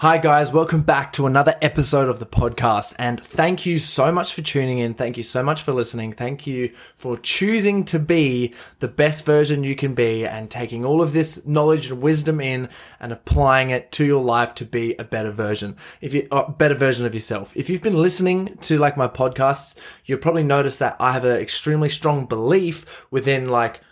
[0.00, 0.50] Hi, guys.
[0.50, 2.94] Welcome back to another episode of the podcast.
[2.98, 4.94] And thank you so much for tuning in.
[4.94, 6.14] Thank you so much for listening.
[6.14, 11.02] Thank you for choosing to be the best version you can be and taking all
[11.02, 15.04] of this knowledge and wisdom in and applying it to your life to be a
[15.04, 15.76] better version.
[16.00, 17.54] If you, a better version of yourself.
[17.54, 19.76] If you've been listening to like my podcasts,
[20.06, 23.82] you'll probably notice that I have an extremely strong belief within like,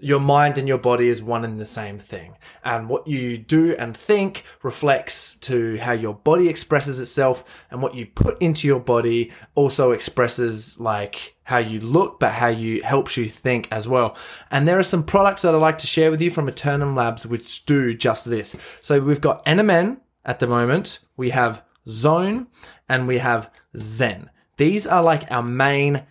[0.00, 2.36] your mind and your body is one and the same thing.
[2.64, 7.94] And what you do and think reflects to how your body expresses itself and what
[7.94, 13.16] you put into your body also expresses like how you look, but how you helps
[13.16, 14.16] you think as well.
[14.50, 17.26] And there are some products that I'd like to share with you from Eternum Labs
[17.26, 18.54] which do just this.
[18.80, 22.48] So we've got NMN at the moment, we have Zone,
[22.88, 24.30] and we have Zen.
[24.58, 26.04] These are like our main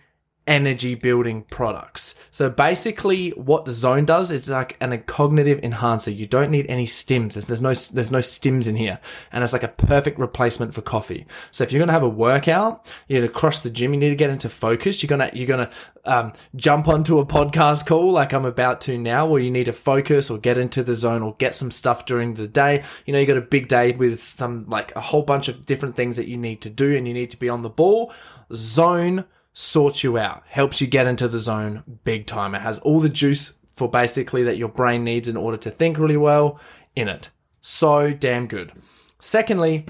[0.48, 2.14] energy building products.
[2.30, 6.10] So basically what the zone does, it's like an, a cognitive enhancer.
[6.10, 7.34] You don't need any stims.
[7.34, 8.98] There's, there's no, there's no stims in here.
[9.30, 11.26] And it's like a perfect replacement for coffee.
[11.50, 14.00] So if you're going to have a workout, you need to cross the gym, you
[14.00, 15.02] need to get into focus.
[15.02, 15.70] You're going to, you're going to,
[16.04, 19.74] um, jump onto a podcast call like I'm about to now where you need to
[19.74, 22.82] focus or get into the zone or get some stuff during the day.
[23.04, 25.96] You know, you got a big day with some, like a whole bunch of different
[25.96, 28.12] things that you need to do and you need to be on the ball.
[28.54, 29.26] Zone
[29.58, 32.54] sorts you out, helps you get into the zone big time.
[32.54, 35.98] It has all the juice for basically that your brain needs in order to think
[35.98, 36.60] really well
[36.94, 37.30] in it.
[37.60, 38.70] So damn good.
[39.18, 39.84] Secondly,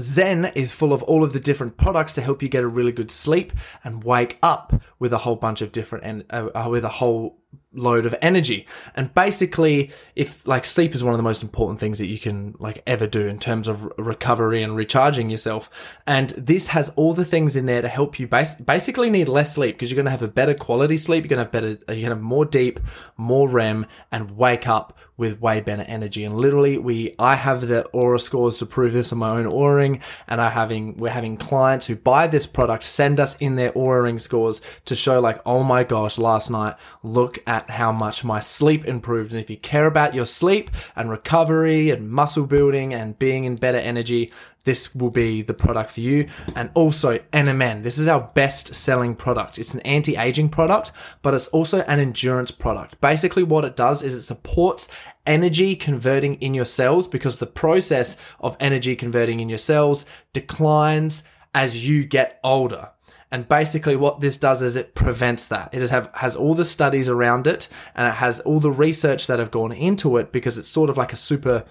[0.00, 2.90] Zen is full of all of the different products to help you get a really
[2.90, 3.52] good sleep
[3.84, 7.38] and wake up with a whole bunch of different and uh, with a whole
[7.72, 8.66] load of energy.
[8.96, 12.54] And basically, if like sleep is one of the most important things that you can
[12.58, 15.98] like ever do in terms of recovery and recharging yourself.
[16.06, 19.54] And this has all the things in there to help you bas- basically need less
[19.54, 21.24] sleep because you're going to have a better quality sleep.
[21.24, 22.80] You're going to have better, you're going to have more deep,
[23.16, 26.24] more REM and wake up with way better energy.
[26.24, 29.78] And literally we, I have the Oura scores to prove this on my own Oura
[30.28, 34.04] and I having, we're having clients who buy this product, send us in their Oura
[34.04, 38.40] ring scores to show like, oh my gosh, last night, look at how much my
[38.40, 39.32] sleep improved.
[39.32, 43.56] And if you care about your sleep and recovery and muscle building and being in
[43.56, 44.30] better energy,
[44.64, 46.28] this will be the product for you.
[46.54, 47.82] And also NMN.
[47.82, 49.58] This is our best selling product.
[49.58, 53.00] It's an anti-aging product, but it's also an endurance product.
[53.00, 54.88] Basically what it does is it supports
[55.24, 61.24] energy converting in your cells because the process of energy converting in your cells declines
[61.54, 62.90] as you get older.
[63.30, 65.70] And basically what this does is it prevents that.
[65.72, 69.50] It has, all the studies around it and it has all the research that have
[69.50, 71.64] gone into it because it's sort of like a super,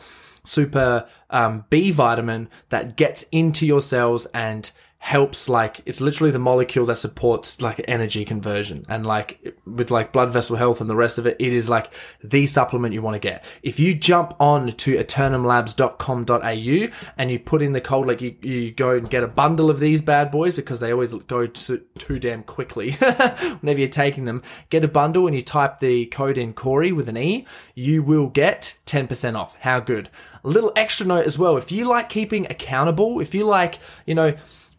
[0.43, 4.69] super um, B vitamin that gets into your cells and
[4.99, 8.85] helps like it's literally the molecule that supports like energy conversion.
[8.89, 11.93] And like with like blood vessel health and the rest of it it is like
[12.23, 13.43] the supplement you want to get.
[13.61, 18.71] If you jump on to eternumlabs.com.au and you put in the code like you, you
[18.71, 22.19] go and get a bundle of these bad boys because they always go too, too
[22.19, 22.91] damn quickly
[23.61, 27.07] whenever you're taking them get a bundle and you type the code in Corey with
[27.07, 29.55] an E you will get 10% off.
[29.59, 30.09] How good.
[30.43, 34.15] A little extra note as well if you like keeping accountable if you like you
[34.15, 34.33] know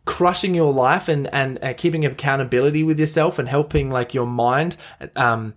[0.09, 4.75] crushing your life and and uh, keeping accountability with yourself and helping like your mind
[5.17, 5.55] um,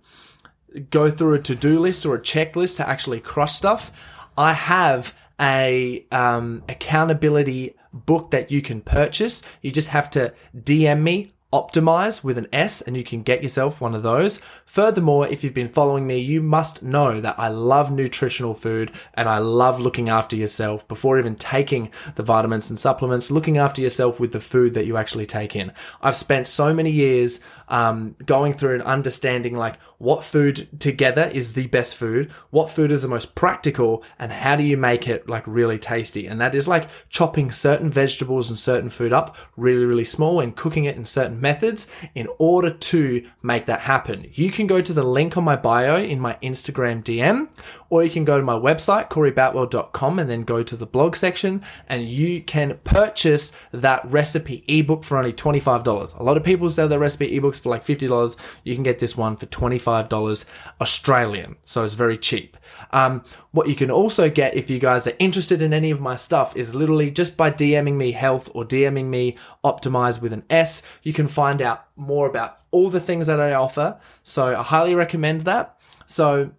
[0.90, 3.90] go through a to-do list or a checklist to actually crush stuff
[4.36, 9.42] i have a um, accountability book that you can purchase.
[9.60, 13.80] You just have to dm me optimize with an S and you can get yourself
[13.80, 14.40] one of those.
[14.64, 19.28] Furthermore, if you've been following me, you must know that I love nutritional food and
[19.28, 24.18] I love looking after yourself before even taking the vitamins and supplements, looking after yourself
[24.18, 25.72] with the food that you actually take in.
[26.00, 31.52] I've spent so many years um, going through and understanding like what food together is
[31.52, 35.28] the best food, what food is the most practical, and how do you make it
[35.28, 36.26] like really tasty.
[36.26, 40.56] And that is like chopping certain vegetables and certain food up really, really small and
[40.56, 44.26] cooking it in certain methods in order to make that happen.
[44.32, 47.48] You can go to the link on my bio in my Instagram DM,
[47.88, 51.62] or you can go to my website, coreyboutwell.com, and then go to the blog section
[51.88, 56.18] and you can purchase that recipe ebook for only $25.
[56.18, 58.34] A lot of people sell their recipe ebooks for like $50.
[58.64, 60.46] You can get this one for $25 $95
[60.80, 61.56] Australian.
[61.64, 62.56] So it's very cheap.
[62.90, 66.16] Um, what you can also get if you guys are interested in any of my
[66.16, 70.82] stuff is literally just by DMing me health or DMing me optimize with an S,
[71.02, 74.00] you can find out more about all the things that I offer.
[74.22, 75.78] So I highly recommend that.
[76.06, 76.52] So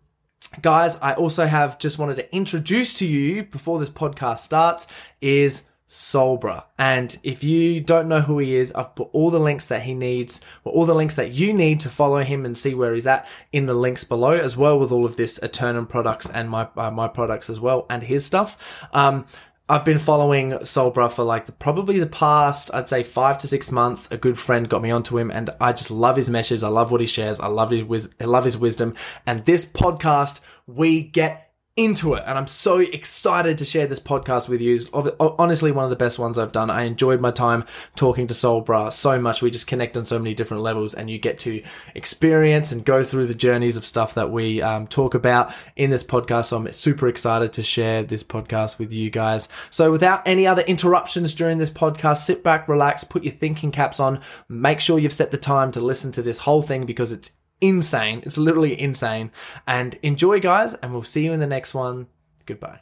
[0.62, 4.88] guys, I also have just wanted to introduce to you before this podcast starts
[5.21, 6.63] is Sol Brah.
[6.79, 9.93] And if you don't know who he is, I've put all the links that he
[9.93, 13.05] needs, or all the links that you need to follow him and see where he's
[13.05, 16.67] at in the links below, as well with all of this Eternum products and my
[16.75, 18.87] uh, my products as well and his stuff.
[18.91, 19.27] Um,
[19.69, 23.47] I've been following Sol Brah for like the, probably the past, I'd say five to
[23.47, 24.11] six months.
[24.11, 26.63] A good friend got me onto him, and I just love his messages.
[26.63, 27.39] I love what he shares.
[27.39, 28.95] I love his I love his wisdom.
[29.27, 34.47] And this podcast, we get into it and I'm so excited to share this podcast
[34.47, 34.79] with you.
[35.19, 36.69] Honestly, one of the best ones I've done.
[36.69, 37.65] I enjoyed my time
[37.95, 39.41] talking to Sol Brah so much.
[39.41, 41.63] We just connect on so many different levels and you get to
[41.95, 46.03] experience and go through the journeys of stuff that we um, talk about in this
[46.03, 46.45] podcast.
[46.45, 49.49] So I'm super excited to share this podcast with you guys.
[49.71, 53.99] So without any other interruptions during this podcast, sit back, relax, put your thinking caps
[53.99, 57.39] on, make sure you've set the time to listen to this whole thing because it's
[57.63, 58.21] insane.
[58.25, 59.31] It's literally insane.
[59.65, 62.07] And enjoy, guys, and we'll see you in the next one.
[62.45, 62.81] Goodbye.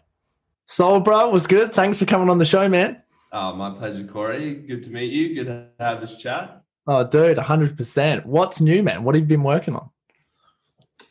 [0.66, 1.74] Soul, bro, was good.
[1.74, 3.01] Thanks for coming on the show, man.
[3.31, 4.56] Oh, my pleasure, Corey.
[4.56, 5.36] Good to meet you.
[5.36, 6.63] Good to have this chat.
[6.88, 8.25] Oh, dude, 100%.
[8.25, 9.04] What's new, man?
[9.04, 9.89] What have you been working on?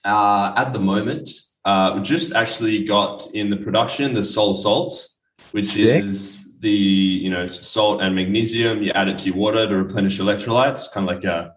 [0.04, 1.28] Uh, at the moment,
[1.64, 5.16] uh, we just actually got in the production the Soul Salts,
[5.52, 6.04] which Sick.
[6.04, 8.82] is the you know salt and magnesium.
[8.82, 11.54] You add it to your water to replenish electrolytes, kind of like a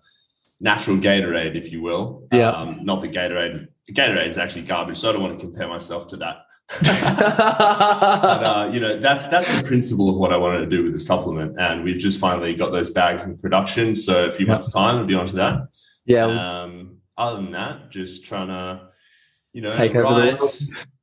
[0.63, 2.27] natural Gatorade, if you will.
[2.31, 2.49] Yeah.
[2.49, 3.67] Um, not the Gatorade.
[3.91, 6.37] Gatorade is actually garbage, so I don't want to compare myself to that.
[6.81, 10.93] but uh, you know that's that's the principle of what I wanted to do with
[10.93, 13.93] the supplement, and we've just finally got those bags in production.
[13.93, 15.67] So a few months time, we'll be onto that.
[16.05, 16.25] Yeah.
[16.25, 18.87] Um, other than that, just trying to
[19.53, 20.41] you know, take over the world.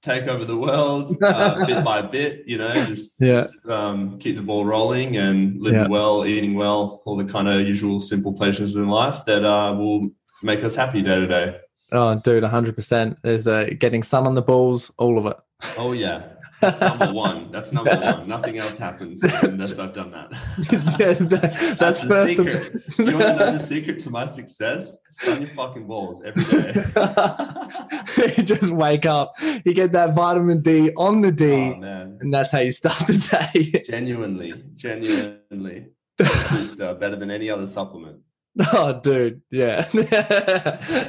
[0.03, 2.43] take over the world uh, bit by bit.
[2.47, 3.45] You know, just, yeah.
[3.45, 5.89] Just, um, keep the ball rolling and living yeah.
[5.89, 10.11] well, eating well, all the kind of usual simple pleasures in life that uh, will
[10.43, 11.61] make us happy day to day.
[11.93, 13.19] Oh, dude, hundred percent.
[13.23, 15.37] There's uh, getting sun on the balls, all of it.
[15.77, 16.23] Oh yeah,
[16.61, 17.51] that's number one.
[17.51, 18.29] That's number one.
[18.29, 20.31] Nothing else happens unless I've done that.
[20.99, 22.73] yeah, that that's, that's the secret.
[22.99, 24.99] you want to know the secret to my success?
[25.11, 28.35] Sun your fucking balls every day.
[28.37, 29.35] you just wake up,
[29.65, 31.83] you get that vitamin D on the D, oh,
[32.21, 33.83] and that's how you start the day.
[33.87, 35.87] genuinely, genuinely,
[36.19, 38.19] booster better than any other supplement.
[38.59, 39.83] Oh, dude, yeah.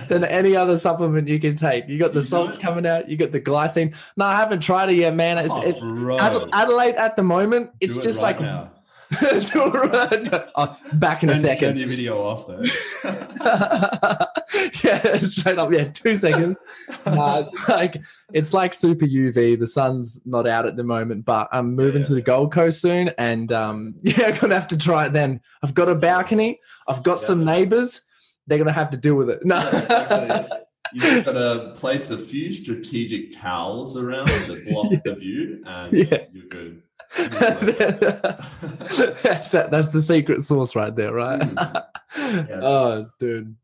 [0.07, 1.87] than any other supplement you can take.
[1.87, 3.09] You got the salts coming out.
[3.09, 3.95] You got the glycine.
[4.15, 5.37] No, I haven't tried it yet, man.
[5.39, 7.71] It's oh, it, Adelaide at the moment.
[7.79, 8.71] It's just right like now.
[10.55, 11.69] Oh, back in turn, a second.
[11.69, 12.63] Turn your video off though.
[14.83, 15.71] yeah, straight up.
[15.71, 16.57] Yeah, two seconds.
[17.03, 17.99] Uh, like
[18.31, 19.59] it's like super UV.
[19.59, 22.07] The sun's not out at the moment, but I'm moving yeah.
[22.07, 25.41] to the Gold Coast soon, and um, yeah, I'm gonna have to try it then.
[25.63, 26.59] I've got a balcony.
[26.87, 27.27] I've got yeah.
[27.27, 28.01] some neighbors.
[28.45, 29.43] They're gonna have to deal with it.
[29.43, 29.59] No.
[30.93, 36.47] You've got to place a few strategic towels around to block the view, and you're
[36.49, 36.83] good.
[37.17, 38.47] that,
[39.69, 41.41] that's the secret sauce right there, right?
[41.41, 41.83] Mm.
[42.13, 42.59] Yes.
[42.61, 43.55] oh, dude.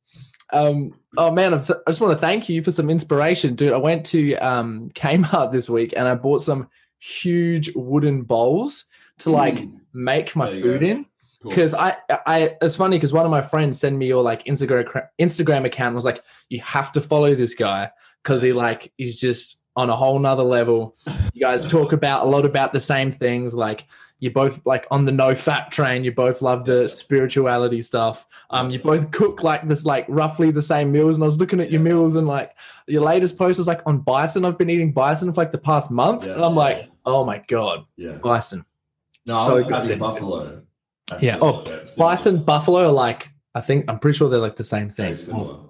[0.53, 3.73] Um, oh man, I just want to thank you for some inspiration, dude.
[3.73, 8.85] I went to um, Kmart this week and I bought some huge wooden bowls
[9.19, 9.77] to like mm.
[9.93, 10.85] make my food go.
[10.85, 11.05] in.
[11.43, 11.81] Because cool.
[11.81, 15.65] I, I, it's funny because one of my friends sent me your like Instagram Instagram
[15.65, 17.91] account and was like, you have to follow this guy
[18.23, 20.95] because he like he's just on a whole nother level.
[21.33, 23.53] You guys talk about a lot about the same things.
[23.53, 23.85] Like
[24.19, 26.03] you both like on the no fat train.
[26.03, 28.27] You both love the spirituality stuff.
[28.49, 31.15] Um, you both cook like this, like roughly the same meals.
[31.15, 32.55] And I was looking at your meals and like
[32.87, 34.45] your latest post was like on bison.
[34.45, 37.43] I've been eating bison for like the past month, yeah, and I'm like, oh my
[37.47, 38.65] god, yeah, bison.
[39.27, 40.63] No, so was buffalo.
[41.21, 41.37] Yeah.
[41.39, 41.63] Oh,
[41.97, 45.17] bison, buffalo are like I think I'm pretty sure they're like the same thing.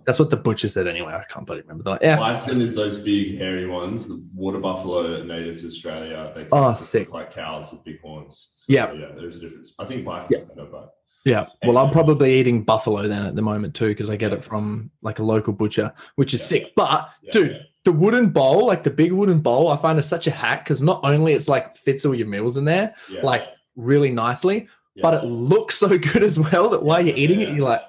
[0.03, 1.13] that's what the butcher said anyway.
[1.13, 1.89] I can't bloody remember.
[1.91, 2.17] Like, yeah.
[2.17, 4.09] Bison is those big hairy ones.
[4.09, 6.33] The water buffalo native to Australia.
[6.35, 7.13] They oh, sick.
[7.13, 8.49] like cows with big horns.
[8.55, 8.91] So, yeah.
[8.91, 9.73] Yeah, there's a difference.
[9.79, 10.45] I think bison yeah.
[10.53, 11.45] better, but yeah.
[11.65, 14.91] Well, I'm probably eating buffalo then at the moment too, because I get it from
[15.01, 16.47] like a local butcher, which is yeah.
[16.47, 16.73] sick.
[16.75, 17.57] But yeah, dude, yeah.
[17.85, 20.81] the wooden bowl, like the big wooden bowl, I find is such a hack because
[20.81, 24.67] not only it's like fits all your meals in there, like really nicely,
[25.01, 27.81] but it looks so good as well that while you're eating it, you're like,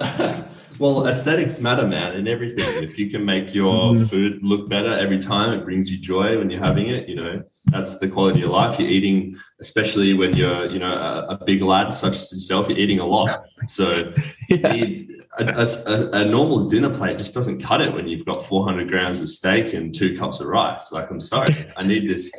[0.78, 2.64] well, aesthetics matter, man, in everything.
[2.82, 4.04] if you can make your mm-hmm.
[4.04, 7.08] food look better every time, it brings you joy when you're having it.
[7.08, 8.78] You know, that's the quality of life.
[8.78, 12.68] You're eating, especially when you're, you know, a, a big lad such as yourself.
[12.68, 14.12] You're eating a lot, so
[14.48, 14.72] yeah.
[14.72, 18.88] you a, a, a, normal dinner plate just doesn't cut it when you've got 400
[18.88, 20.92] grams of steak and two cups of rice.
[20.92, 22.32] Like, I'm sorry, I need this.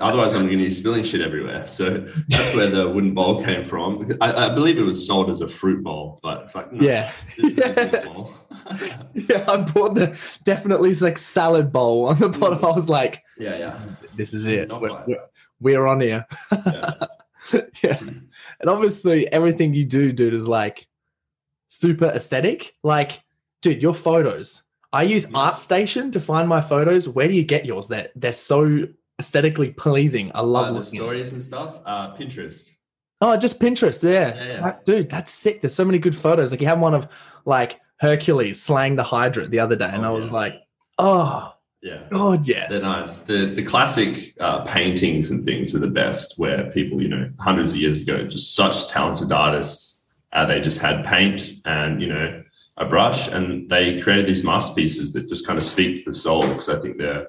[0.00, 1.66] Otherwise, I'm going to be spilling shit everywhere.
[1.66, 4.10] So that's where the wooden bowl came from.
[4.20, 7.12] I, I believe it was sold as a fruit bowl, but it's like, no, yeah,
[7.36, 8.06] yeah.
[9.14, 9.44] yeah.
[9.46, 12.64] I bought the definitely like salad bowl on the bottom.
[12.64, 13.84] I was like, yeah, yeah,
[14.16, 14.70] this is it.
[14.70, 15.28] We're, we're,
[15.60, 16.26] we're, on here.
[16.50, 17.04] yeah.
[17.82, 20.86] yeah, and obviously everything you do, dude, is like
[21.68, 22.74] super aesthetic.
[22.82, 23.22] Like,
[23.60, 24.62] dude, your photos.
[24.92, 25.36] I use mm-hmm.
[25.36, 27.08] ArtStation to find my photos.
[27.08, 27.88] Where do you get yours?
[27.88, 28.88] They're they're so
[29.22, 30.30] aesthetically pleasing.
[30.34, 31.78] I love uh, the stories and stuff.
[31.86, 32.70] Uh, Pinterest.
[33.20, 34.02] Oh, just Pinterest.
[34.02, 34.34] Yeah.
[34.34, 34.76] yeah, yeah.
[34.84, 35.60] dude, that's sick.
[35.60, 36.50] There's so many good photos.
[36.50, 37.08] Like you have one of
[37.44, 40.34] like Hercules slaying the Hydra the other day, and oh, I was yeah.
[40.34, 40.54] like,
[40.98, 42.02] oh, yeah.
[42.10, 42.72] God, yes.
[42.72, 43.20] They're nice.
[43.20, 47.72] The the classic uh, paintings and things are the best, where people, you know, hundreds
[47.72, 49.92] of years ago, just such talented artists
[50.32, 52.42] uh, they just had paint and you know
[52.78, 56.46] a brush, and they created these masterpieces that just kind of speak to the soul
[56.46, 57.26] because I think they're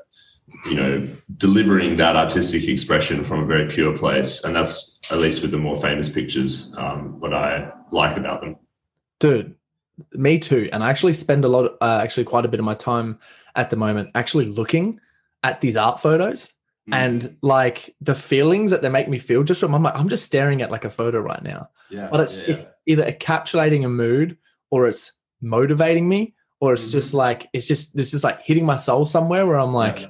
[0.66, 1.08] you know
[1.38, 5.58] delivering that artistic expression from a very pure place, and that's at least with the
[5.58, 8.56] more famous pictures um, what I like about them.
[9.20, 9.56] Dude,
[10.14, 10.70] me too.
[10.72, 13.20] And I actually spend a lot, uh, actually quite a bit of my time
[13.56, 15.00] at the moment actually looking
[15.44, 16.54] at these art photos
[16.90, 16.94] Mm.
[16.94, 20.26] And like the feelings that they make me feel just from I'm like, I'm just
[20.26, 21.70] staring at like a photo right now.
[21.90, 22.10] Yeah.
[22.12, 22.56] But it's yeah.
[22.56, 24.38] it's either encapsulating a mood
[24.70, 26.92] or it's motivating me, or it's mm-hmm.
[26.92, 30.08] just like it's just it's just like hitting my soul somewhere where I'm like, yeah.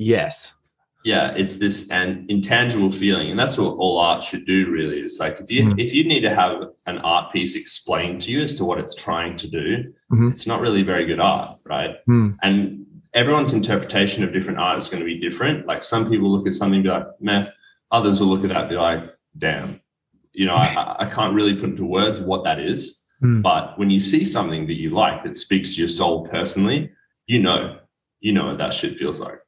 [0.00, 0.56] Yes.
[1.02, 4.70] Yeah, it's this an intangible feeling, and that's what all art should do.
[4.70, 8.20] Really, it's like if you mm if you need to have an art piece explained
[8.22, 10.28] to you as to what it's trying to do, mm-hmm.
[10.28, 12.04] it's not really very good art, right?
[12.06, 12.36] Mm.
[12.42, 15.66] And everyone's interpretation of different art is going to be different.
[15.66, 17.46] Like some people look at something and be like, meh.
[17.92, 19.02] Others will look at that and be like,
[19.36, 19.80] damn.
[20.32, 23.02] You know, I, I can't really put into words what that is.
[23.22, 23.42] Mm.
[23.42, 26.92] But when you see something that you like that speaks to your soul personally,
[27.26, 27.78] you know,
[28.20, 29.40] you know what that shit feels like.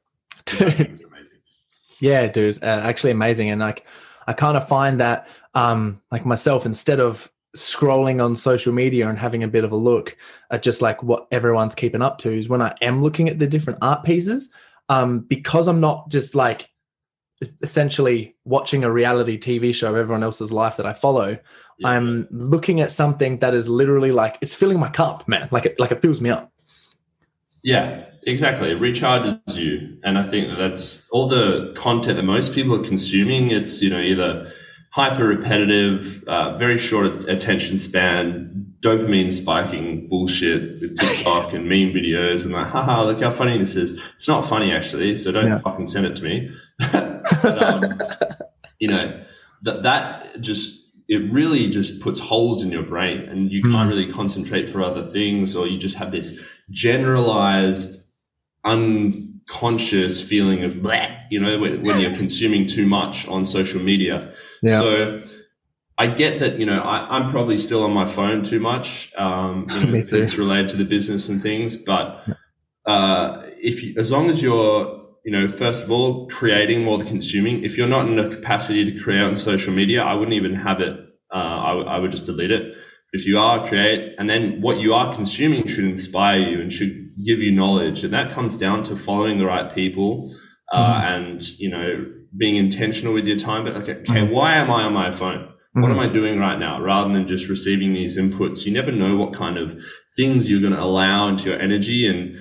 [2.03, 3.49] Yeah, dude, it's uh, actually amazing.
[3.49, 3.87] And like,
[4.27, 9.17] I kind of find that, um, like myself, instead of scrolling on social media and
[9.17, 10.17] having a bit of a look
[10.51, 13.47] at just like what everyone's keeping up to is when I am looking at the
[13.47, 14.51] different art pieces,
[14.89, 16.69] um, because I'm not just like
[17.61, 21.37] essentially watching a reality TV show of everyone else's life that I follow.
[21.77, 21.87] Yeah.
[21.87, 25.47] I'm looking at something that is literally like it's filling my cup, man.
[25.51, 26.51] Like it like it fills me up.
[27.61, 28.71] Yeah, exactly.
[28.71, 29.97] It recharges you.
[30.03, 33.51] And I think that's all the content that most people are consuming.
[33.51, 34.51] It's, you know, either
[34.91, 42.43] hyper repetitive, uh, very short attention span, dopamine spiking bullshit with TikTok and meme videos
[42.43, 43.99] and like, haha, look how funny this is.
[44.15, 45.57] It's not funny actually, so don't yeah.
[45.57, 46.51] fucking send it to me.
[46.91, 47.83] but, um,
[48.79, 49.23] you know,
[49.63, 53.89] that that just it really just puts holes in your brain and you can't hmm.
[53.89, 56.39] really concentrate for other things or you just have this
[56.69, 58.02] generalized
[58.65, 64.33] unconscious feeling of bleh, you know when, when you're consuming too much on social media
[64.63, 64.79] yeah.
[64.79, 65.23] So
[65.97, 69.13] I get that, you know, I, am probably still on my phone too much.
[69.15, 72.25] Um, you know, it's related to the business and things, but
[72.85, 77.07] uh, if you, as long as you're, you know, first of all, creating more than
[77.07, 80.55] consuming, if you're not in a capacity to create on social media, I wouldn't even
[80.55, 80.97] have it.
[81.33, 82.73] Uh, I, w- I would just delete it.
[83.11, 87.02] If you are create, and then what you are consuming should inspire you and should
[87.25, 90.35] give you knowledge, and that comes down to following the right people
[90.71, 91.13] uh, mm-hmm.
[91.13, 92.05] and you know
[92.35, 94.33] being intentional with your time, but okay, okay mm-hmm.
[94.33, 95.49] why am I on my phone?
[95.73, 95.91] What mm-hmm.
[95.91, 96.81] am I doing right now?
[96.81, 99.75] Rather than just receiving these inputs, you never know what kind of
[100.15, 102.35] things you're going to allow into your energy and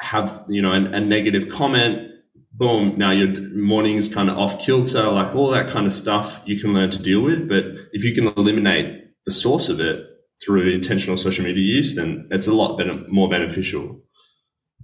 [0.00, 2.10] have, you know, a, a negative comment.
[2.52, 2.94] Boom.
[2.96, 6.58] Now your morning is kind of off kilter, like all that kind of stuff you
[6.60, 7.48] can learn to deal with.
[7.48, 10.06] But if you can eliminate the source of it
[10.44, 14.00] through intentional social media use, then it's a lot better, more beneficial.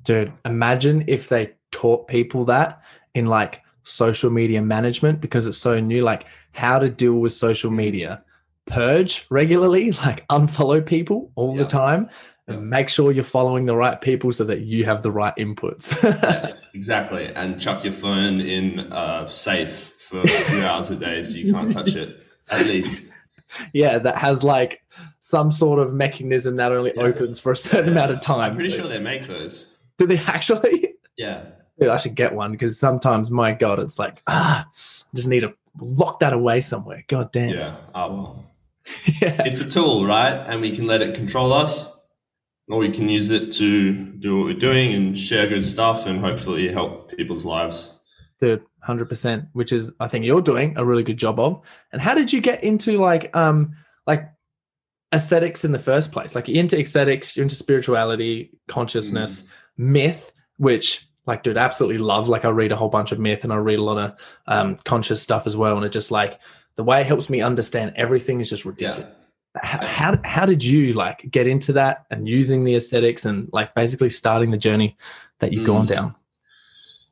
[0.02, 2.82] Dude, imagine if they taught people that
[3.14, 7.70] in like social media management because it's so new, like how to deal with social
[7.70, 8.22] media,
[8.66, 12.08] purge regularly, like unfollow people all the time,
[12.46, 16.02] and make sure you're following the right people so that you have the right inputs.
[16.22, 17.26] yeah, exactly.
[17.34, 21.52] And chuck your phone in uh, safe for a few hours a day so you
[21.52, 23.12] can't touch it, at least.
[23.72, 24.82] Yeah, that has like
[25.20, 27.02] some sort of mechanism that only yeah.
[27.02, 27.92] opens for a certain yeah.
[27.92, 28.52] amount of time.
[28.52, 28.82] I'm pretty so.
[28.82, 29.72] sure they make those.
[29.96, 30.94] Do they actually?
[31.16, 31.50] Yeah.
[31.78, 35.40] Dude, I should get one because sometimes, my God, it's like, ah, I just need
[35.40, 37.04] to lock that away somewhere.
[37.08, 37.50] God damn.
[37.50, 37.76] Yeah.
[37.94, 38.44] Oh, well.
[39.20, 39.42] yeah.
[39.44, 40.34] It's a tool, right?
[40.34, 41.92] And we can let it control us
[42.68, 46.20] or we can use it to do what we're doing and share good stuff and
[46.20, 47.92] hopefully help people's lives.
[48.40, 49.46] Dude, hundred percent.
[49.52, 51.64] Which is, I think you're doing a really good job of.
[51.92, 54.28] And how did you get into like, um, like
[55.12, 56.34] aesthetics in the first place?
[56.34, 59.46] Like you're into aesthetics, you're into spirituality, consciousness, mm.
[59.78, 63.52] myth, which like dude absolutely love like i read a whole bunch of myth and
[63.52, 66.40] i read a lot of um conscious stuff as well and it just like
[66.74, 69.14] the way it helps me understand everything is just ridiculous
[69.54, 69.60] yeah.
[69.62, 73.74] how, how, how did you like get into that and using the aesthetics and like
[73.74, 74.96] basically starting the journey
[75.38, 75.66] that you've mm.
[75.66, 76.14] gone down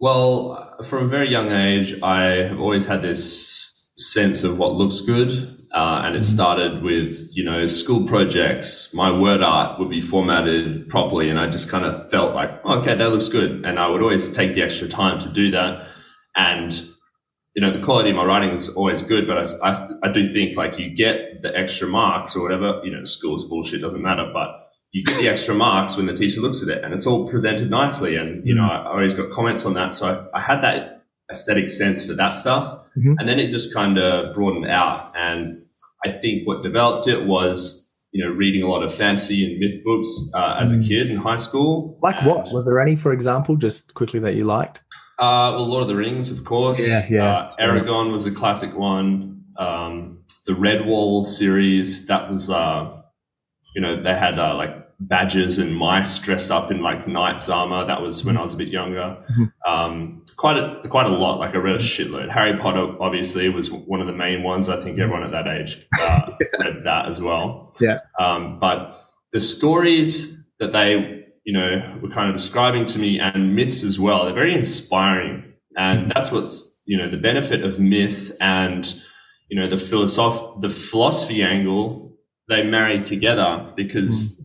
[0.00, 5.00] well from a very young age i have always had this sense of what looks
[5.00, 6.32] good uh, and it mm-hmm.
[6.32, 8.92] started with, you know, school projects.
[8.94, 11.30] My word art would be formatted properly.
[11.30, 13.64] And I just kind of felt like, oh, okay, that looks good.
[13.64, 15.88] And I would always take the extra time to do that.
[16.34, 16.72] And,
[17.54, 19.26] you know, the quality of my writing was always good.
[19.26, 22.90] But I, I, I do think like you get the extra marks or whatever, you
[22.90, 24.30] know, school's bullshit doesn't matter.
[24.32, 24.50] But
[24.92, 27.68] you get the extra marks when the teacher looks at it and it's all presented
[27.70, 28.16] nicely.
[28.16, 28.86] And, you know, mm-hmm.
[28.86, 29.94] I, I always got comments on that.
[29.94, 30.95] So I, I had that
[31.30, 32.66] aesthetic sense for that stuff.
[32.96, 33.14] Mm-hmm.
[33.18, 35.12] And then it just kind of broadened out.
[35.16, 35.62] And
[36.04, 39.82] I think what developed it was, you know, reading a lot of fantasy and myth
[39.84, 40.86] books uh, as a mm.
[40.86, 41.98] kid in high school.
[42.02, 42.52] Like and, what?
[42.52, 44.82] Was there any, for example, just quickly that you liked?
[45.18, 46.78] Uh, well, Lord of the Rings, of course.
[46.78, 47.36] Yeah, yeah.
[47.36, 49.44] Uh, Eragon was a classic one.
[49.58, 53.00] Um, the Redwall series, that was, uh,
[53.74, 57.84] you know, they had uh, like badgers and mice dressed up in like knight's armor.
[57.86, 59.16] That was when I was a bit younger.
[59.30, 59.72] Mm-hmm.
[59.72, 61.38] Um, quite a quite a lot.
[61.38, 62.30] Like I read a shitload.
[62.30, 64.68] Harry Potter obviously was one of the main ones.
[64.68, 67.74] I think everyone at that age uh, read that as well.
[67.80, 68.00] Yeah.
[68.18, 73.54] Um, but the stories that they you know were kind of describing to me and
[73.54, 74.24] myths as well.
[74.24, 78.86] They're very inspiring, and that's what's you know the benefit of myth and
[79.48, 82.16] you know the philosoph the philosophy angle
[82.48, 84.35] they marry together because.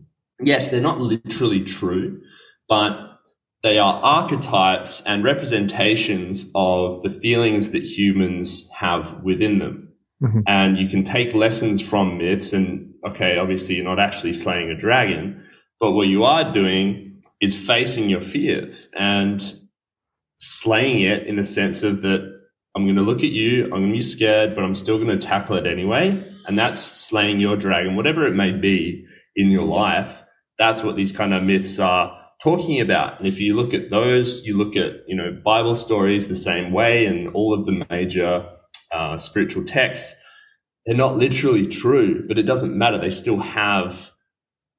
[0.42, 2.20] Yes, they're not literally true,
[2.68, 3.12] but
[3.62, 9.92] they are archetypes and representations of the feelings that humans have within them.
[10.22, 10.40] Mm-hmm.
[10.46, 14.76] And you can take lessons from myths and, okay, obviously you're not actually slaying a
[14.76, 15.44] dragon,
[15.80, 19.42] but what you are doing is facing your fears and
[20.38, 22.40] slaying it in the sense of that
[22.74, 25.16] I'm going to look at you, I'm going to be scared, but I'm still going
[25.18, 26.22] to tackle it anyway.
[26.46, 29.06] And that's slaying your dragon, whatever it may be
[29.36, 30.24] in your life
[30.62, 33.18] that's what these kind of myths are talking about.
[33.18, 36.72] And if you look at those, you look at, you know, Bible stories the same
[36.72, 38.48] way and all of the major
[38.92, 40.14] uh, spiritual texts,
[40.86, 42.96] they're not literally true, but it doesn't matter.
[42.96, 44.12] They still have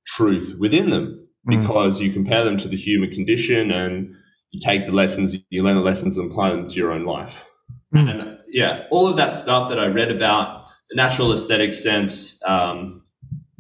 [0.08, 1.60] truth within them mm.
[1.60, 4.16] because you compare them to the human condition and
[4.52, 7.46] you take the lessons, you learn the lessons and apply them to your own life.
[7.94, 8.10] Mm.
[8.10, 13.04] And yeah, all of that stuff that I read about the natural aesthetic sense um,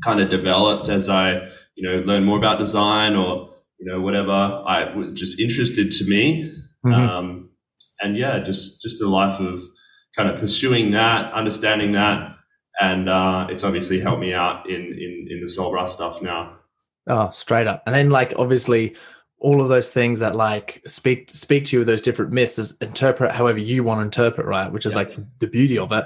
[0.04, 1.50] kind of developed as I
[1.84, 6.06] you know, learn more about design or, you know, whatever I was just interested to
[6.06, 6.56] me.
[6.86, 6.93] Mm-hmm.
[6.93, 7.50] Um,
[8.02, 9.62] and yeah, just, just a life of
[10.15, 12.38] kind of pursuing that, understanding that.
[12.80, 16.56] And, uh, it's obviously helped me out in, in, in the Soul stuff now.
[17.08, 17.84] Oh, straight up.
[17.86, 18.96] And then like, obviously
[19.39, 22.78] all of those things that like speak speak to you with those different myths is
[22.78, 26.06] interpret however you want to interpret right which is like the, the, beauty of it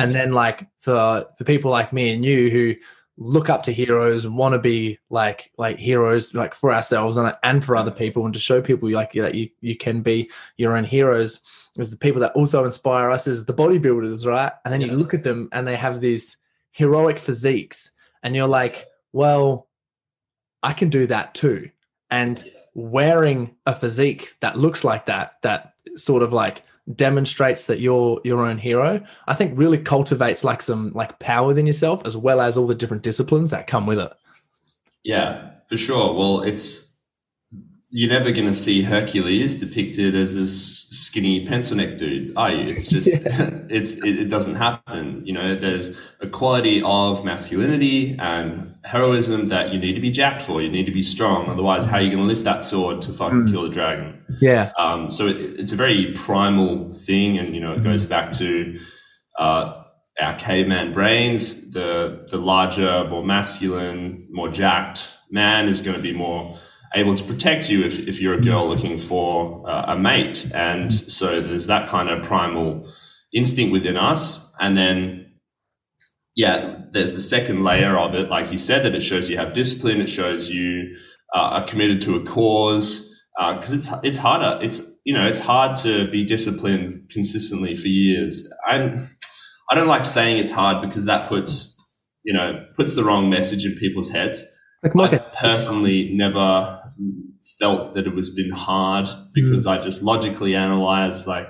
[0.00, 2.74] and then like for for people like me and you who
[3.20, 7.34] look up to heroes and want to be like like heroes like for ourselves and
[7.42, 7.98] and for other mm.
[7.98, 11.40] people and to show people like that you you can be your own heroes
[11.76, 14.52] is the people that also inspire us is the bodybuilders right?
[14.64, 14.88] And then yeah.
[14.88, 16.36] you look at them and they have these
[16.70, 17.90] heroic physiques
[18.22, 19.68] and you're like well
[20.62, 21.70] i can do that too.
[22.10, 26.62] And wearing a physique that looks like that that sort of like
[26.94, 31.66] demonstrates that you're your own hero, I think really cultivates like some like power within
[31.66, 34.12] yourself as well as all the different disciplines that come with it.
[35.04, 36.14] Yeah, for sure.
[36.14, 36.88] Well, it's
[37.90, 42.70] you're never going to see Hercules depicted as a skinny pencil neck dude, are you?
[42.70, 43.50] It's just, yeah.
[43.70, 45.22] it's, it, it, doesn't happen.
[45.24, 50.42] You know, there's a quality of masculinity and heroism that you need to be jacked
[50.42, 50.60] for.
[50.60, 51.48] You need to be strong.
[51.48, 53.50] Otherwise, how are you going to lift that sword to fucking mm.
[53.50, 54.22] kill the dragon?
[54.40, 54.72] Yeah.
[54.78, 57.38] Um, so it, it's a very primal thing.
[57.38, 58.08] And, you know, it goes mm.
[58.08, 58.80] back to,
[59.38, 59.82] uh,
[60.20, 66.12] our caveman brains, the, the larger, more masculine, more jacked man is going to be
[66.12, 66.58] more,
[66.94, 70.50] able to protect you if, if you're a girl looking for uh, a mate.
[70.54, 72.90] And so there's that kind of primal
[73.32, 74.40] instinct within us.
[74.58, 75.34] And then,
[76.34, 78.30] yeah, there's the second layer of it.
[78.30, 80.00] Like you said, that it shows you have discipline.
[80.00, 80.96] It shows you
[81.34, 83.07] uh, are committed to a cause.
[83.38, 84.58] Because uh, it's it's harder.
[84.62, 88.48] It's you know it's hard to be disciplined consistently for years.
[88.66, 89.08] I'm
[89.70, 91.76] I don't like saying it's hard because that puts
[92.24, 94.44] you know puts the wrong message in people's heads.
[94.94, 96.80] like I personally never
[97.58, 99.70] felt that it was been hard because mm.
[99.70, 101.48] I just logically analyzed like,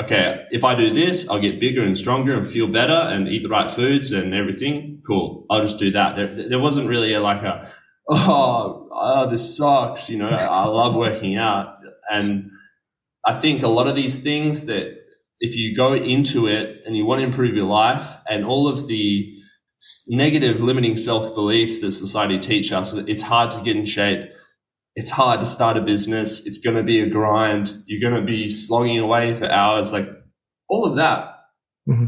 [0.00, 3.42] okay, if I do this, I'll get bigger and stronger and feel better and eat
[3.42, 5.02] the right foods and everything.
[5.06, 5.46] Cool.
[5.50, 6.16] I'll just do that.
[6.16, 7.70] There, there wasn't really a, like a,
[8.08, 10.08] oh, oh, this sucks.
[10.08, 11.78] You know, I love working out.
[12.10, 12.50] And
[13.24, 14.98] I think a lot of these things that
[15.40, 18.86] if you go into it and you want to improve your life and all of
[18.86, 19.30] the
[20.08, 24.30] negative limiting self beliefs that society teach us, it's hard to get in shape.
[24.96, 26.46] It's hard to start a business.
[26.46, 27.82] It's going to be a grind.
[27.86, 29.92] You're going to be slogging away for hours.
[29.92, 30.08] Like
[30.68, 31.34] all of that
[31.88, 32.06] mm-hmm.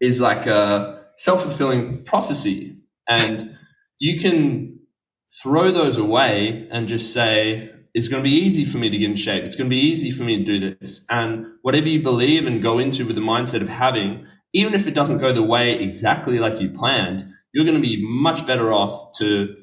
[0.00, 2.78] is like a self fulfilling prophecy.
[3.08, 3.56] And
[3.98, 4.77] you can
[5.42, 9.10] throw those away and just say, it's going to be easy for me to get
[9.10, 9.44] in shape.
[9.44, 11.04] It's going to be easy for me to do this.
[11.08, 14.94] And whatever you believe and go into with the mindset of having, even if it
[14.94, 19.16] doesn't go the way exactly like you planned, you're going to be much better off
[19.18, 19.54] to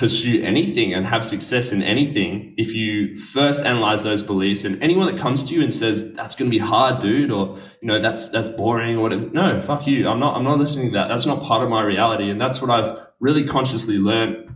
[0.00, 5.06] pursue anything and have success in anything if you first analyze those beliefs and anyone
[5.06, 7.98] that comes to you and says that's going to be hard dude or you know
[7.98, 10.08] that's that's boring or whatever no fuck you.
[10.08, 11.08] I'm not i'm not listening to that.
[11.08, 12.30] That's not part of my reality.
[12.30, 14.50] And that's what i've really consciously learned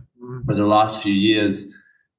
[0.47, 1.67] for the last few years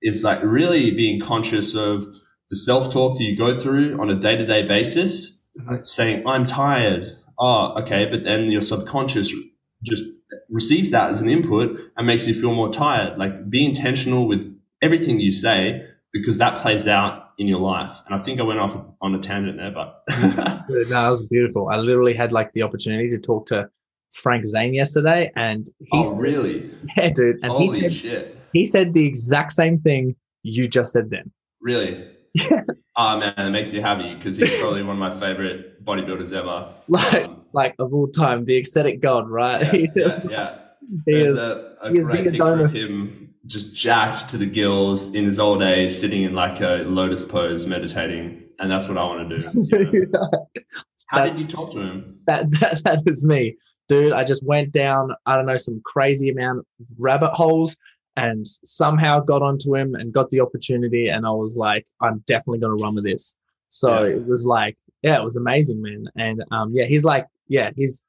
[0.02, 2.06] is like really being conscious of
[2.48, 5.84] the self-talk that you go through on a day-to-day basis mm-hmm.
[5.84, 7.16] saying i'm tired.
[7.40, 9.34] Oh okay but then your subconscious
[9.82, 10.04] just
[10.48, 13.18] receives that as an input and makes you feel more tired.
[13.18, 18.00] Like be intentional with everything you say because that plays out in your life.
[18.06, 21.68] And I think I went off on a tangent there, but no, that was beautiful.
[21.68, 23.68] I literally had like the opportunity to talk to
[24.12, 27.36] Frank Zane yesterday, and he's oh, really, yeah, dude.
[27.42, 28.38] And Holy he said, shit!
[28.52, 31.30] He said the exact same thing you just said then.
[31.60, 32.08] Really?
[32.36, 32.62] Yeah.
[32.96, 36.74] Oh man, it makes you happy because he's probably one of my favorite bodybuilders ever.
[36.88, 39.62] Like, um, like of all time, the aesthetic god, right?
[39.72, 40.58] Yeah, yeah, yeah.
[41.04, 45.38] There's is, a, a great picture of him just jacked to the gills in his
[45.38, 49.38] old age, sitting in like a lotus pose, meditating, and that's what I want to
[49.38, 49.88] do.
[49.92, 50.30] You know?
[51.08, 52.18] How that, did you talk to him?
[52.26, 53.56] That, that that is me,
[53.88, 54.12] dude.
[54.12, 57.76] I just went down, I don't know, some crazy amount of rabbit holes
[58.16, 61.08] and somehow got onto him and got the opportunity.
[61.08, 63.34] And I was like, I'm definitely going to run with this.
[63.68, 64.16] So yeah.
[64.16, 66.06] it was like, yeah, it was amazing, man.
[66.16, 68.02] And um, yeah, he's like, yeah, he's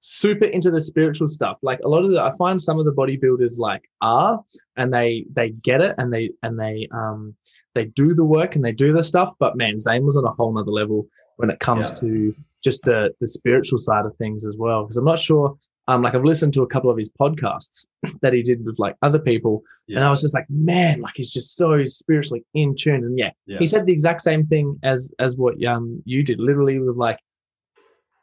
[0.00, 1.58] super into the spiritual stuff.
[1.62, 4.42] Like a lot of the, I find some of the bodybuilders like are,
[4.76, 7.34] and they they get it, and they and they um
[7.74, 9.34] they do the work and they do the stuff.
[9.38, 11.94] But man, Zane was on a whole nother level when it comes yeah.
[12.00, 14.84] to just the the spiritual side of things as well.
[14.84, 15.56] Because I'm not sure
[15.92, 17.84] um, like I've listened to a couple of his podcasts
[18.22, 19.96] that he did with like other people, yeah.
[19.96, 23.04] and I was just like, man, like he's just so spiritually in tune.
[23.04, 26.40] And yeah, yeah, he said the exact same thing as as what um you did,
[26.40, 27.18] literally with like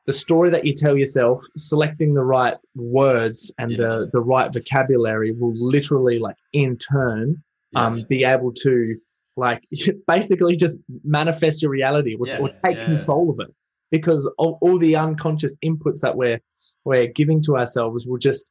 [0.05, 3.77] the story that you tell yourself, selecting the right words and yeah.
[3.77, 7.41] the the right vocabulary will literally like in turn
[7.75, 8.95] um be able to
[9.37, 9.63] like
[10.07, 13.53] basically just manifest your reality or, or take control of it
[13.91, 16.39] because all, all the unconscious inputs that we're
[16.85, 18.49] we're giving to ourselves will just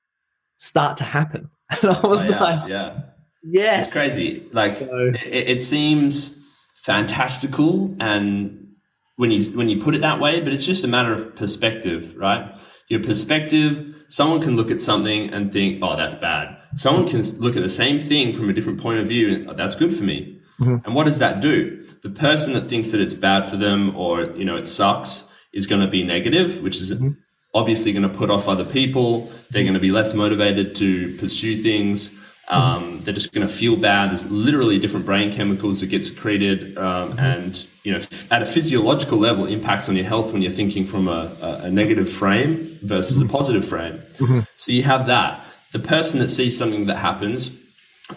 [0.59, 1.51] start to happen.
[1.83, 3.01] And I was oh, yeah, like, yeah,
[3.43, 4.47] yes, it's crazy.
[4.53, 6.39] Like so, it, it, seems
[6.77, 8.69] fantastical, and
[9.17, 12.17] when you when you put it that way, but it's just a matter of perspective,
[12.17, 12.59] right?
[12.89, 13.95] Your perspective.
[14.09, 17.69] Someone can look at something and think, "Oh, that's bad." Someone can look at the
[17.69, 20.41] same thing from a different point of view, and oh, that's good for me.
[20.61, 20.87] Mm-hmm.
[20.87, 21.85] And what does that do?
[22.03, 25.67] The person that thinks that it's bad for them or you know it sucks is
[25.67, 27.11] going to be negative, which is mm-hmm
[27.55, 29.31] obviously going to put off other people.
[29.51, 32.15] They're going to be less motivated to pursue things.
[32.49, 34.11] Um, they're just going to feel bad.
[34.11, 39.19] There's literally different brain chemicals that get secreted, um, and you know, at a physiological
[39.19, 43.27] level, impacts on your health when you're thinking from a, a negative frame versus a
[43.27, 43.99] positive frame.
[44.17, 44.41] Mm-hmm.
[44.57, 45.45] So you have that.
[45.73, 47.51] The person that sees something that happens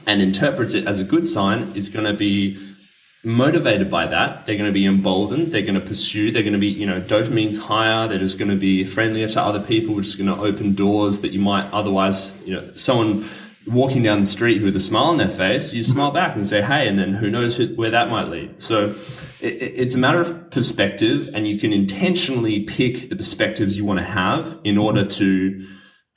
[0.07, 2.57] and interprets it as a good sign is going to be
[3.23, 4.45] motivated by that.
[4.45, 5.47] They're going to be emboldened.
[5.47, 6.31] They're going to pursue.
[6.31, 8.07] They're going to be, you know, dopamine's higher.
[8.07, 11.21] They're just going to be friendlier to other people, which is going to open doors
[11.21, 13.29] that you might otherwise, you know, someone
[13.67, 15.91] walking down the street with a smile on their face, you mm-hmm.
[15.91, 18.61] smile back and say, hey, and then who knows who, where that might lead.
[18.61, 18.95] So
[19.39, 23.99] it, it's a matter of perspective, and you can intentionally pick the perspectives you want
[23.99, 25.67] to have in order to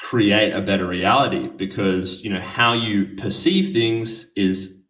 [0.01, 4.83] create a better reality because, you know, how you perceive things is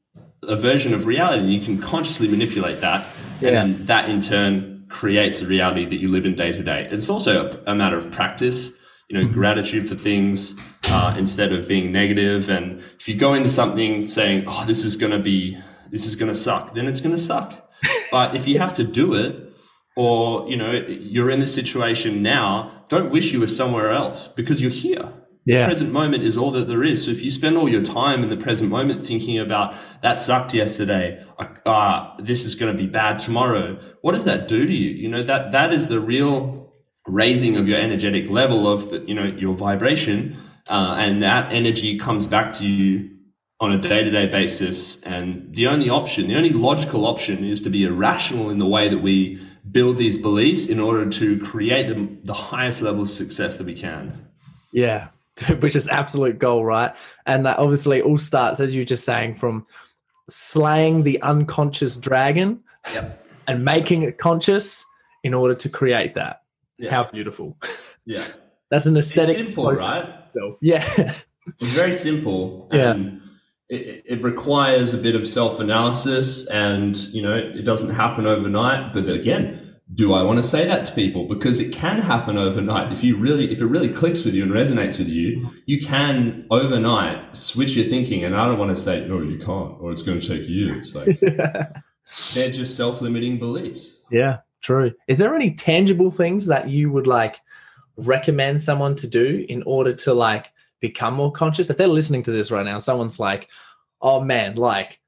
[0.49, 3.07] a version of reality and you can consciously manipulate that
[3.41, 3.63] yeah.
[3.63, 6.89] and that in turn creates a reality that you live in day to day.
[6.91, 8.73] It's also a, a, matter of practice
[9.09, 9.35] you know mm-hmm.
[9.35, 10.55] gratitude for things
[10.89, 12.49] uh, instead of being negative.
[12.49, 15.59] And if you go into something saying oh this is going to be
[15.91, 17.61] this is going to suck then it's going to suck.
[18.11, 19.53] But if you have to do it
[19.97, 24.63] or you know you're in this situation now don't wish you were somewhere else because
[24.63, 25.13] you're here
[25.47, 25.67] Yeah.
[25.67, 27.05] present moment is all that there is.
[27.05, 30.55] So if you spend all your time in the present moment thinking about that sucked
[30.55, 31.23] yesterday,
[31.67, 34.91] uh, this is going to be bad tomorrow, what does that do to you?
[34.91, 36.73] You know that that is the real
[37.07, 40.37] raising of your energetic level of the, you know your vibration,
[40.69, 43.11] uh, and that energy comes back to you
[43.61, 45.03] on a day to day basis.
[45.03, 48.89] And the only option, the only logical option, is to be irrational in the way
[48.89, 53.57] that we build these beliefs in order to create the, the highest level of success
[53.59, 54.29] that we can.
[54.73, 55.09] Yeah,
[55.61, 56.95] which is absolute goal, right?
[57.27, 59.67] And that obviously all starts, as you were just saying, from
[60.29, 63.27] slaying the unconscious dragon Yep.
[63.49, 64.85] and making it conscious
[65.23, 66.43] in order to create that.
[66.79, 66.91] Yeah.
[66.91, 67.57] How beautiful.
[68.07, 68.23] Yeah.
[68.71, 69.39] That's an It's aesthetic.
[69.39, 70.05] simple, right?
[70.29, 70.59] itself.
[70.61, 71.15] Yeah.
[71.61, 72.69] It's very simple.
[72.73, 72.91] Yeah.
[72.91, 73.23] And
[73.71, 78.93] it, it requires a bit of self analysis and, you know, it doesn't happen overnight.
[78.93, 81.29] But again, do I want to say that to people?
[81.29, 82.91] Because it can happen overnight.
[82.91, 86.47] If you really, if it really clicks with you and resonates with you, you can
[86.51, 88.25] overnight switch your thinking.
[88.25, 90.95] And I don't want to say, no, you can't, or it's going to take years.
[90.95, 91.21] Like
[92.35, 94.01] they're just self limiting beliefs.
[94.11, 94.93] yeah, true.
[95.07, 97.41] Is there any tangible things that you would like
[97.97, 101.69] recommend someone to do in order to like become more conscious?
[101.69, 103.51] If they're listening to this right now, someone's like,
[104.01, 104.99] oh man, like,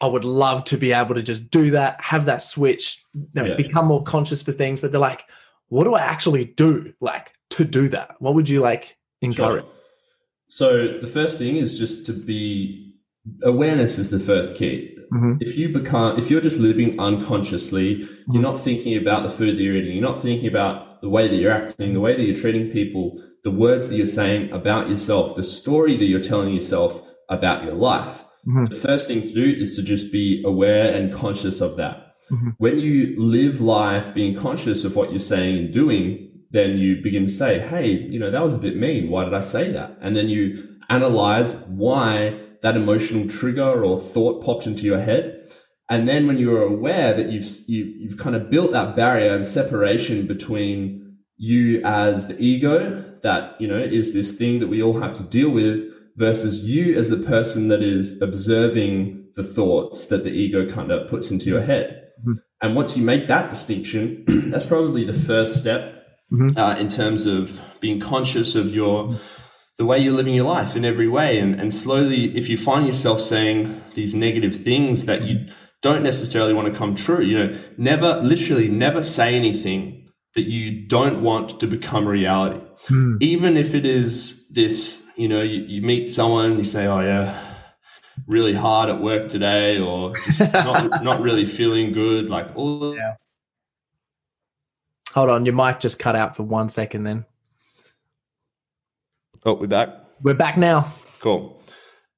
[0.00, 3.44] I would love to be able to just do that, have that switch, you know,
[3.44, 3.54] Yeah.
[3.56, 4.80] become more conscious for things.
[4.80, 5.22] But they're like,
[5.68, 8.16] what do I actually do, like, to do that?
[8.18, 9.64] What would you like encourage?
[9.64, 9.72] Sure.
[10.48, 12.94] So the first thing is just to be
[13.42, 14.96] awareness is the first key.
[15.12, 15.38] Mhm.
[15.40, 19.62] If you become if you're just living unconsciously, you're not thinking about the food that
[19.62, 22.34] you're eating, you're not thinking about the way that you're acting, the way that you're
[22.36, 27.02] treating people, the words that you're saying about yourself, the story that you're telling yourself
[27.28, 28.24] about your life.
[28.46, 28.70] Mhm.
[28.70, 32.14] The first thing to do is to just be aware and conscious of that.
[32.30, 32.54] Mhm.
[32.58, 37.26] When you live life being conscious of what you're saying and doing, then you begin
[37.26, 39.10] to say, hey, you know, that was a bit mean.
[39.10, 39.98] Why did I say that?
[40.00, 45.52] And then you analyze why that emotional trigger or thought popped into your head.
[45.90, 49.46] And then when you're aware that you've, you, you've kind of built that barrier and
[49.46, 55.00] separation between you as the ego that, you know, is this thing that we all
[55.00, 55.84] have to deal with
[56.16, 61.08] versus you as the person that is observing the thoughts that the ego kind of
[61.08, 62.02] puts into your head.
[62.26, 62.34] Mhm.
[62.62, 65.92] And once you make that distinction, that's probably the first step
[66.32, 66.56] Mhm.
[66.58, 69.14] uh, in terms of being conscious of your
[69.78, 72.86] the way you're living your life in every way and, and slowly if you find
[72.86, 75.46] yourself saying these negative things that you
[75.82, 80.84] don't necessarily want to come true you know never literally never say anything that you
[80.88, 83.18] don't want to become reality Hmm.
[83.20, 87.00] even if it is this you know you, you meet someone and you say oh
[87.00, 87.42] yeah
[88.26, 93.14] really hard at work today or just not, not really feeling good like all Yeah.
[95.12, 97.24] Hold on, your mic just cut out for one second then.
[99.44, 99.88] oh we're back
[100.22, 100.94] We're back now.
[101.20, 101.62] Cool.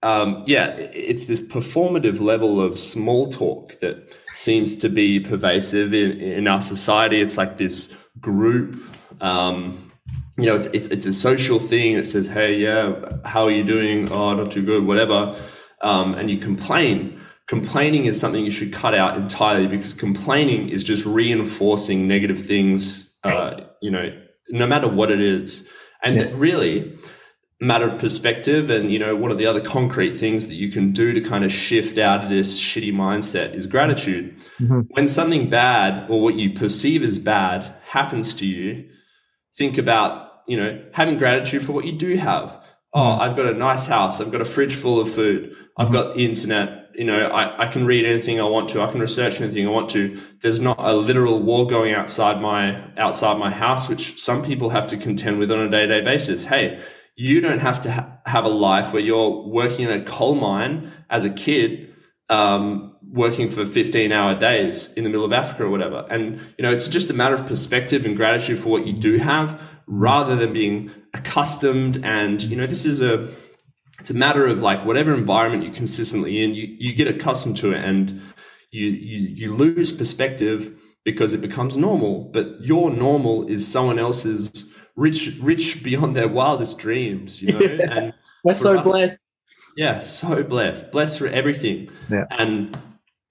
[0.03, 6.21] Um, yeah, it's this performative level of small talk that seems to be pervasive in,
[6.21, 7.21] in our society.
[7.21, 8.81] It's like this group,
[9.21, 9.88] um,
[10.39, 13.65] you know, it's, it's, it's a social thing that says, hey, yeah, how are you
[13.65, 14.11] doing?
[14.13, 15.37] Oh, not too good, whatever.
[15.83, 17.21] Um, and you complain.
[17.49, 23.13] Complaining is something you should cut out entirely because complaining is just reinforcing negative things,
[23.25, 24.11] uh, you know,
[24.51, 25.67] no matter what it is.
[26.03, 26.31] And Yeah.
[26.35, 26.97] really,
[27.61, 30.93] matter of perspective and you know one of the other concrete things that you can
[30.93, 34.87] do to kind of shift out of this shitty mindset is gratitude Mhm.
[34.91, 38.85] when something bad or what you perceive as bad happens to you
[39.57, 42.63] think about you know having gratitude for what you do have.
[42.95, 44.21] Oh i've got a nice house.
[44.21, 45.55] I've got a fridge full of food.
[45.77, 46.91] I've got the internet.
[46.95, 48.83] You know I, I can read anything i want to.
[48.83, 50.21] I can research anything i want to.
[50.43, 54.87] There's not a literal war going outside my outside my house which some people have
[54.89, 56.47] to contend with on a day-to-day basis.
[56.47, 56.83] Hey
[57.15, 60.93] you don't have to ha- have a life where you're working in a coal mine
[61.11, 61.93] as a kid
[62.29, 66.07] um, working for 15 hour days in the middle of Africa or whatever.
[66.11, 69.19] And, you know, it's just a matter of perspective and gratitude for what you do
[69.19, 72.05] have rather than being accustomed.
[72.05, 73.29] And, you know, this is a,
[73.99, 77.73] it's a matter of like whatever environment you're consistently in, you, you get accustomed to
[77.73, 78.21] it and
[78.71, 82.31] you, you, you lose perspective because it becomes normal.
[82.33, 87.61] But your normal is someone else's rich, rich beyond their wildest dreams, you know?
[87.61, 87.87] Yeah.
[87.91, 88.13] And
[88.45, 89.19] We're so us- blessed.
[89.77, 91.89] yeah, so blessed, blessed for everything.
[92.11, 92.27] Yeah.
[92.31, 92.77] And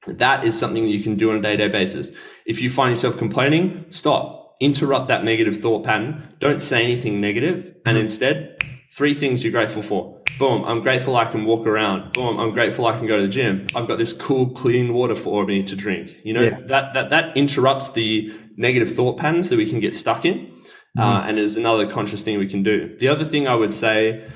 [0.07, 2.09] that is something that you can do on a day to day basis.
[2.45, 6.33] If you find yourself complaining, stop, interrupt that negative thought pattern.
[6.39, 8.57] Don't say anything negative, and instead,
[8.95, 10.21] three things you're grateful for.
[10.39, 12.13] Boom, I'm grateful I can walk around.
[12.13, 13.65] Boom, I'm grateful I can go to the gym.
[13.75, 16.15] I've got this cool, clean water for me to drink.
[16.23, 16.59] You know, Yeah.
[16.67, 20.53] that, that, that interrupts the negative thought patterns that we can get stuck in.
[20.97, 22.95] uh, and is another conscious thing we can do.
[22.99, 24.27] The other thing I would say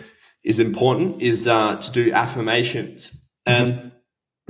[0.43, 3.17] is important is uh, to do affirmations.
[3.47, 3.91] And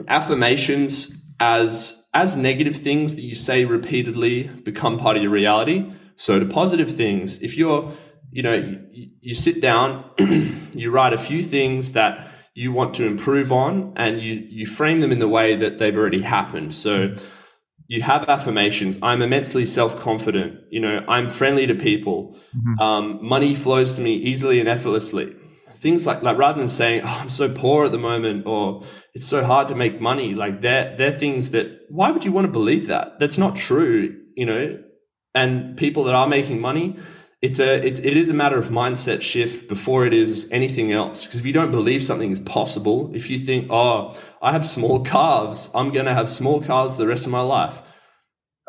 [0.10, 5.92] affirmations as as negative things that you say repeatedly become part of your reality.
[6.16, 7.92] So to positive things, if you're,
[8.32, 10.06] you know, you, you sit down,
[10.74, 15.00] you write a few things that you want to improve on and you, you frame
[15.00, 16.76] them in the way that they've already happened.
[16.76, 17.16] So
[17.88, 19.00] you have affirmations.
[19.02, 20.60] I'm immensely self-confident.
[20.70, 22.38] You know, I'm friendly to people.
[22.56, 22.80] Mm-hmm.
[22.80, 25.34] Um, money flows to me easily and effortlessly
[25.82, 29.28] things like like rather than saying oh, i'm so poor at the moment or it's
[29.28, 32.52] so hard to make money like they're they're things that why would you want to
[32.52, 33.20] believe that?
[33.20, 34.80] That's not true you know?
[35.36, 36.98] And people that are making money
[37.42, 41.26] it's a it, it is a matter of mindset shift before it is anything else.
[41.26, 45.04] Because if you don't believe something is possible if you think oh i have small
[45.16, 47.82] calves i'm going to have small calves the rest of my life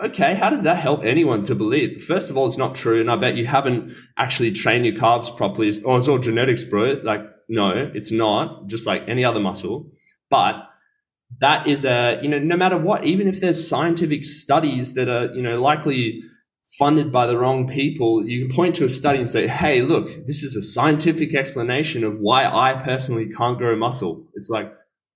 [0.02, 2.02] okay, how does that help anyone to believe?
[2.02, 3.00] First of all, it's not true.
[3.00, 5.72] And I bet you haven't actually trained your calves properly.
[5.84, 7.00] Oh, it's all genetics, bro.
[7.02, 9.90] Like, no, it's not just like any other muscle.
[10.30, 10.56] But
[11.38, 15.32] that is a, you know, no matter what, even if there's scientific studies that are,
[15.34, 16.20] you know, likely
[16.78, 20.26] funded by the wrong people, you can point to a study and say, hey, look,
[20.26, 24.26] this is a scientific explanation of why I personally can't grow muscle.
[24.34, 24.72] It's like,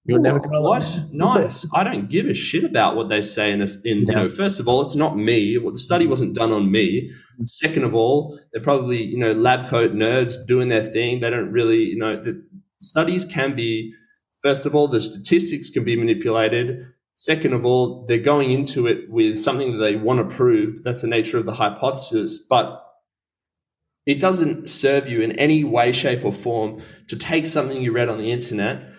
[0.06, 1.04] you're never gonna what?
[1.12, 1.66] Nice.
[1.74, 3.80] I don't give a shit about what they say in this.
[3.82, 4.04] In yeah.
[4.08, 5.58] you know, first of all, it's not me.
[5.58, 7.10] Well, the study wasn't done on me.
[7.40, 7.48] Mm.
[7.48, 11.20] Second of all, they're probably you know lab coat nerds doing their thing.
[11.20, 12.42] They don't really you know the
[12.80, 13.92] studies can be.
[14.42, 16.84] First of all, the statistics can be manipulated.
[17.16, 20.84] Second of all, they're going into it with something that they want to prove.
[20.84, 22.82] That's the nature of the hypothesis, but
[24.04, 28.10] it doesn't serve you in any way, shape, or form to take something you read
[28.10, 28.92] on the internet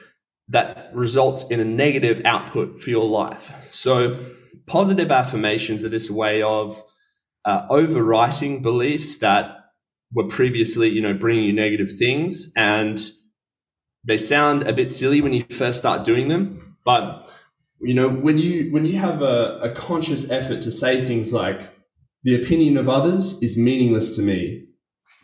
[0.49, 3.65] that results in a negative output for your life.
[3.65, 4.17] So,
[4.65, 6.81] positive affirmations are this way of
[7.45, 9.55] uh, overwriting beliefs that
[10.13, 13.11] were previously, you know, bringing you negative things, and
[14.03, 17.29] they sound a bit silly when you first start doing them, but
[17.81, 21.69] you know, when you when you have a, a conscious effort to say things like,
[22.23, 24.66] "The opinion of others is meaningless to me,"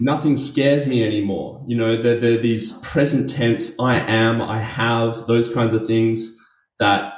[0.04, 1.64] nothing scares me anymore.
[1.66, 6.38] You know, they're, they're these present tense, I am, I have, those kinds of things
[6.80, 7.14] that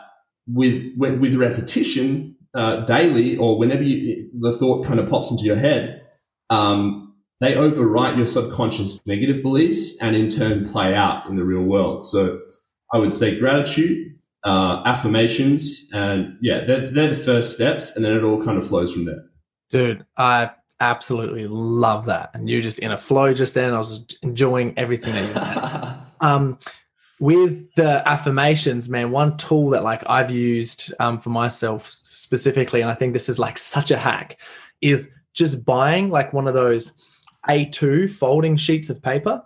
[0.48, 5.56] with, with repetition uh, daily or whenever you, the thought kind of pops into your
[5.56, 6.04] head,
[6.50, 11.64] um, they overwrite your subconscious negative beliefs and in turn play out in the real
[11.64, 12.06] world.
[12.06, 12.40] So
[12.94, 18.14] I would say gratitude, uh, affirmations, and yeah, they're, they're the first steps, and then
[18.14, 19.24] it all kind of flows from there.
[19.72, 22.32] Dude, I absolutely love that.
[22.34, 23.74] And you're just in a flow just then.
[23.74, 25.98] I was enjoying everything that you had.
[26.22, 26.60] um,
[27.20, 32.90] with the affirmations, man, one tool that like I've used um, for myself specifically, and
[32.90, 34.40] I think this is like such a hack,
[34.82, 36.92] is just buying like one of those
[37.48, 39.42] A2 folding sheets of paper.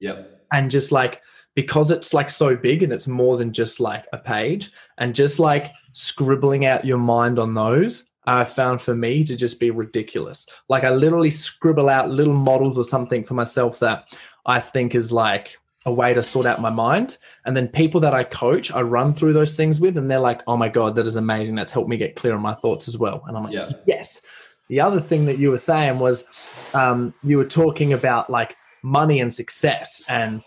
[0.00, 0.46] Yep.
[0.50, 1.22] And just like
[1.54, 5.38] because it's like so big and it's more than just like a page, and just
[5.38, 10.46] like scribbling out your mind on those I found for me to just be ridiculous.
[10.68, 14.04] Like I literally scribble out little models or something for myself that
[14.46, 17.18] I think is like a way to sort out my mind.
[17.44, 20.42] And then people that I coach, I run through those things with, and they're like,
[20.46, 21.56] oh my God, that is amazing.
[21.56, 23.24] That's helped me get clear on my thoughts as well.
[23.26, 23.70] And I'm like, yeah.
[23.86, 24.22] yes.
[24.68, 26.24] The other thing that you were saying was
[26.74, 30.02] um, you were talking about like money and success.
[30.08, 30.42] And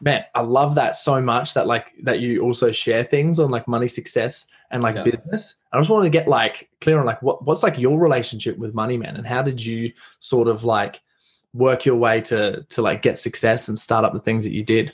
[0.00, 3.68] man, I love that so much that like that you also share things on like
[3.68, 5.04] money success and like yeah.
[5.04, 5.56] business.
[5.72, 8.74] I just wanted to get like clear on like what what's like your relationship with
[8.74, 11.00] money, man, and how did you sort of like
[11.54, 14.62] work your way to to like get success and start up the things that you
[14.62, 14.92] did?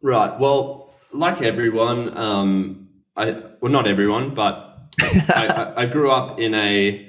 [0.00, 0.38] Right.
[0.38, 7.06] Well, like everyone, um, I well not everyone, but I, I, grew up in a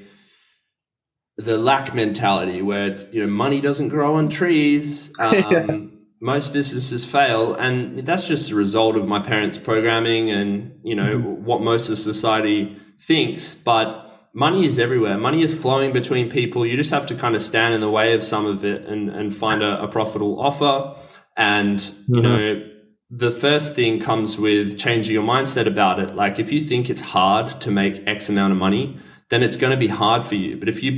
[1.38, 5.14] the lack mentality where it's you know money doesn't grow on trees.
[5.20, 5.78] Um, yeah
[6.22, 11.18] most businesses fail and that's just a result of my parents programming and you know
[11.18, 11.46] mm-hmm.
[11.46, 15.18] what most of society thinks but money is everywhere.
[15.18, 16.66] Money is flowing between people.
[16.66, 19.10] You just have to kind of stand in the way of some of it and,
[19.10, 20.96] and find a, a profitable offer.
[21.36, 22.16] And mm-hmm.
[22.16, 22.66] you know
[23.12, 26.16] the first thing comes with changing your mindset about it.
[26.16, 29.72] Like if you think it's hard to make x amount of money then it's going
[29.72, 30.58] to be hard for you.
[30.58, 30.92] But if you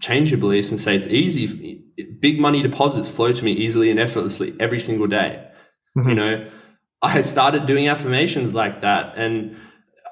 [0.00, 1.80] change your beliefs and say it's easy
[2.20, 5.46] big money deposits flow to me easily and effortlessly every single day.
[5.96, 6.08] Mm-hmm.
[6.08, 6.50] You know,
[7.02, 9.14] I started doing affirmations like that.
[9.16, 9.56] And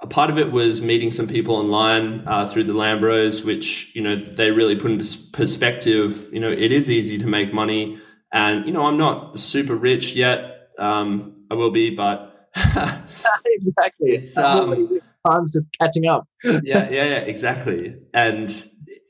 [0.00, 4.02] a part of it was meeting some people online uh, through the Lambros, which, you
[4.02, 8.00] know, they really put into perspective, you know, it is easy to make money.
[8.32, 10.68] And, you know, I'm not super rich yet.
[10.78, 13.04] Um, I will be, but exactly.
[14.00, 16.26] It's um, time's just catching up.
[16.44, 17.96] yeah, yeah, yeah, exactly.
[18.14, 18.50] And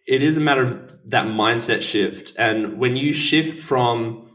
[0.08, 2.32] it is a matter of that mindset shift.
[2.38, 4.30] And when you shift from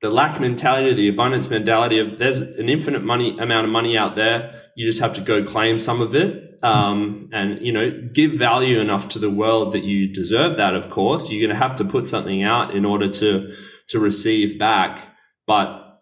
[0.00, 3.98] the lack mentality to the abundance mentality of there's an infinite money amount of money
[3.98, 6.46] out there, you just have to go claim some of it.
[6.62, 10.74] Um, and you know, give value enough to the world that you deserve that.
[10.74, 13.54] Of course, you're going to have to put something out in order to
[13.88, 15.16] to receive back.
[15.46, 16.00] But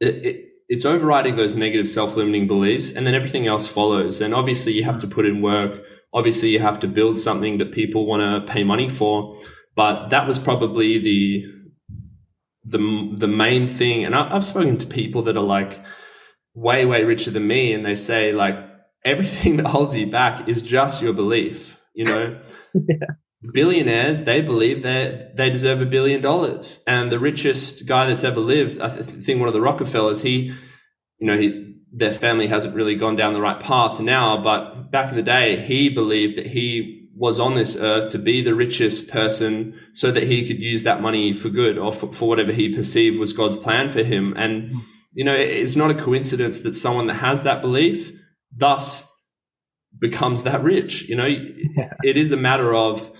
[0.00, 4.20] it, it, it's overriding those negative self-limiting beliefs, and then everything else follows.
[4.20, 5.82] And obviously, you have to put in work
[6.12, 9.36] Obviously, you have to build something that people want to pay money for.
[9.74, 11.44] But that was probably the
[12.64, 14.04] the the main thing.
[14.04, 15.82] And I, I've spoken to people that are like
[16.54, 18.58] way way richer than me, and they say like
[19.04, 21.78] everything that holds you back is just your belief.
[21.94, 22.40] You know.
[22.74, 23.06] yeah
[23.52, 28.40] billionaires they believe that they deserve a billion dollars and the richest guy that's ever
[28.40, 30.52] lived i th- think one of the rockefellers he
[31.18, 34.42] you know he their family hasn't really gone down the right path now.
[34.42, 38.40] But back in the day, he believed that he was on this earth to be
[38.40, 42.28] the richest person so that he could use that money for good or for, for
[42.28, 44.34] whatever he perceived was God's plan for him.
[44.36, 44.72] And,
[45.12, 48.12] you know, it's not a coincidence that someone that has that belief
[48.54, 49.10] thus
[49.98, 51.08] becomes that rich.
[51.08, 51.94] You know, yeah.
[52.04, 53.10] it is a matter of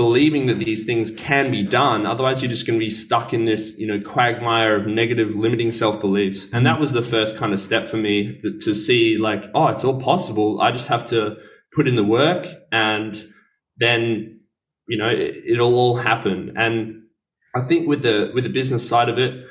[0.00, 2.06] believing that these things can be done.
[2.06, 5.72] Otherwise, you're just going to be stuck in this, you know, quagmire of negative, limiting
[5.72, 6.48] self beliefs.
[6.54, 9.84] And that was the first kind of step for me to see, like, oh, it's
[9.84, 10.58] all possible.
[10.58, 11.36] I just have to
[11.74, 13.22] put in the work, and
[13.76, 14.40] then,
[14.88, 16.54] you know, it, will all happen.
[16.56, 17.02] And
[17.54, 19.44] I think with the with the business side of it,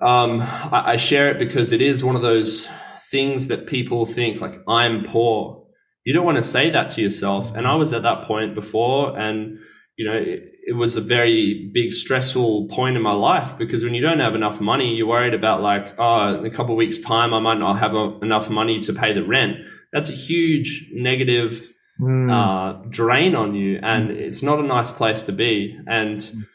[0.00, 2.66] um, I, I share it because it is one of those
[3.10, 5.65] things that people think like I'm poor
[6.06, 7.52] you don't want to say that to yourself.
[7.54, 9.58] And I was at that point before, and
[9.98, 13.92] you know, it, it, was a very big stressful point in my life because when
[13.92, 17.00] you don't have enough money, you're worried about like, oh, in a couple of weeks'
[17.00, 19.56] time, I might not have a, enough money to pay the rent.
[19.92, 21.68] That's a huge negative
[22.00, 22.30] mm.
[22.30, 25.76] uh, drain on you, and it's not a nice place to be.
[25.88, 26.46] And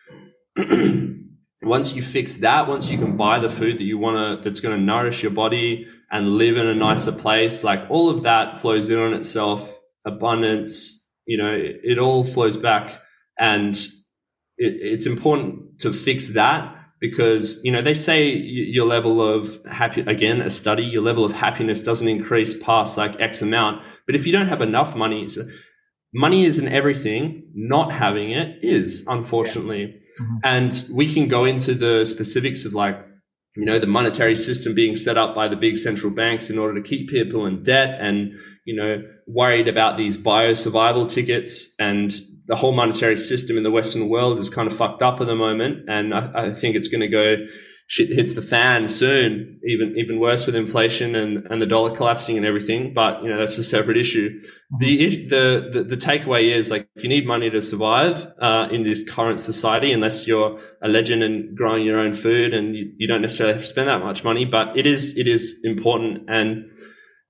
[1.61, 4.61] once you fix that, once you can buy the food that you want to, that's
[4.61, 8.61] going to nourish your body and live in a nicer place, like all of that
[8.61, 9.77] flows in on itself.
[10.05, 13.01] Abundance, you know, it, it all flows back,
[13.39, 13.75] and
[14.57, 20.01] it, it's important to fix that because you know they say your level of happy
[20.01, 23.83] again a study your level of happiness doesn't increase past like x amount.
[24.05, 25.47] But if you don't have enough money so
[26.13, 27.43] money isn't everything.
[27.53, 30.01] Not having it is unfortunately.
[30.19, 30.37] Mm-hmm.
[30.43, 32.99] And we can go into the specifics of like,
[33.55, 36.81] you know, the monetary system being set up by the big central banks in order
[36.81, 38.31] to keep people in debt and,
[38.65, 42.13] you know, worried about these bio survival tickets and
[42.45, 45.35] the whole monetary system in the Western world is kind of fucked up at the
[45.35, 45.89] moment.
[45.89, 47.37] And I, I think it's going to go
[47.91, 52.37] shit hits the fan soon, even even worse with inflation and, and the dollar collapsing
[52.37, 52.93] and everything.
[52.93, 54.39] But you know that's a separate issue.
[54.39, 54.77] Mm-hmm.
[54.79, 59.03] The the the, the takeaway is like you need money to survive uh, in this
[59.03, 63.21] current society, unless you're a legend and growing your own food, and you, you don't
[63.21, 64.45] necessarily have to spend that much money.
[64.45, 66.29] But it is it is important.
[66.29, 66.71] And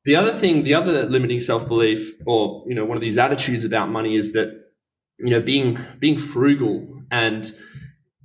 [0.05, 3.65] the other thing, the other limiting self belief, or you know, one of these attitudes
[3.65, 4.49] about money is that
[5.17, 7.47] you know being being frugal and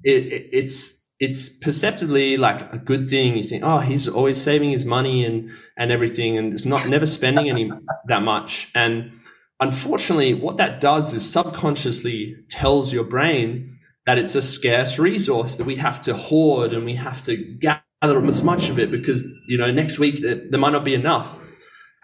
[0.05, 3.37] it, it, it's it's perceptively like a good thing.
[3.37, 7.07] You think, oh, he's always saving his money and and everything, and it's not never
[7.07, 7.71] spending any
[8.07, 8.71] that much.
[8.75, 9.13] And
[9.61, 15.67] unfortunately, what that does is subconsciously tells your brain that it's a scarce resource that
[15.67, 19.59] we have to hoard and we have to gather as much of it because you
[19.59, 21.39] know next week there might not be enough.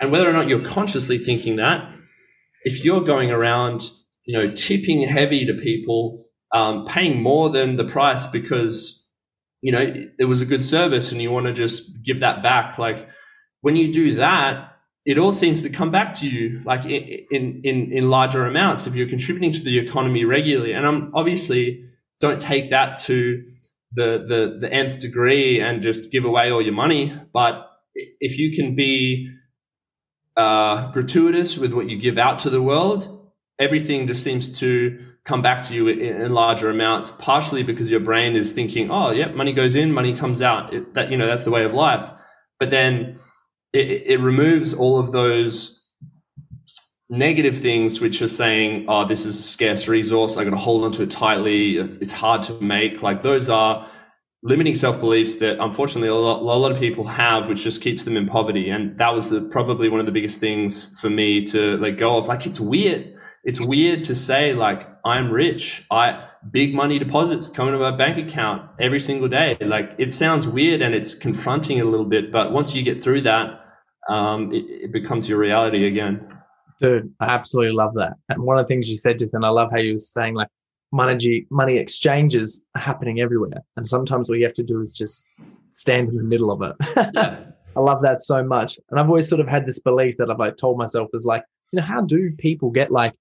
[0.01, 1.95] And whether or not you're consciously thinking that,
[2.65, 3.83] if you're going around,
[4.25, 9.02] you know, tipping heavy to people, um, paying more than the price because
[9.63, 12.79] you know, it was a good service and you want to just give that back.
[12.79, 13.09] Like
[13.61, 17.93] when you do that, it all seems to come back to you like in, in,
[17.93, 20.73] in larger amounts if you're contributing to the economy regularly.
[20.73, 21.85] And I'm obviously
[22.21, 23.45] don't take that to
[23.93, 27.13] the, the, the nth degree and just give away all your money.
[27.33, 29.33] But if you can be
[30.37, 35.43] uh, gratuitous with what you give out to the world, everything just seems to come
[35.43, 39.53] back to you in, larger amounts, partially because your brain is thinking, oh, yeah, money
[39.53, 40.75] goes in, money comes out.
[40.75, 42.11] It, that, you know, that's the way of life.
[42.59, 43.19] But then
[43.73, 45.79] it, it removes all of those
[47.09, 50.37] negative things which are saying, oh, this is a scarce resource.
[50.37, 51.77] I got to hold onto it tightly.
[51.77, 53.03] It's, it's hard to make.
[53.03, 53.87] Like those are
[54.43, 58.05] limiting self beliefs that unfortunately a lot, a lot, of people have, which just keeps
[58.05, 58.71] them in poverty.
[58.71, 62.17] And that was the, probably one of the biggest things for me to let go
[62.17, 62.27] of.
[62.27, 63.15] Like, it's weird
[63.45, 65.85] it's weird to say like I'm rich.
[65.91, 69.57] I big money deposits coming to my bank account every single day.
[69.61, 73.23] Like it sounds weird and it's confronting a little bit, but once you get through
[73.23, 73.61] that,
[74.09, 76.27] um, it, it becomes your reality again.
[76.81, 78.15] Dude, I absolutely love that.
[78.29, 80.35] And one of the things you said just and I love how you were saying
[80.35, 80.49] like
[80.93, 83.63] money money exchanges are happening everywhere.
[83.77, 85.25] And sometimes all you have to do is just
[85.73, 86.77] stand in the middle of it.
[87.15, 87.45] Yeah.
[87.75, 88.79] I love that so much.
[88.91, 91.43] And I've always sort of had this belief that I've like told myself is like,
[91.73, 93.15] you know, how do people get like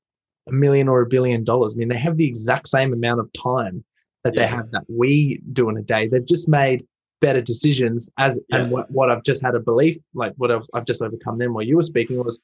[0.47, 1.73] a million or a billion dollars?
[1.75, 3.83] I mean, they have the exact same amount of time
[4.23, 6.07] that they have that we do in a day.
[6.07, 6.85] They've just made
[7.21, 8.57] better decisions as Yeah.
[8.59, 11.53] and what, what I've just had a belief, like what I've, I've just overcome then
[11.53, 12.39] while you were speaking was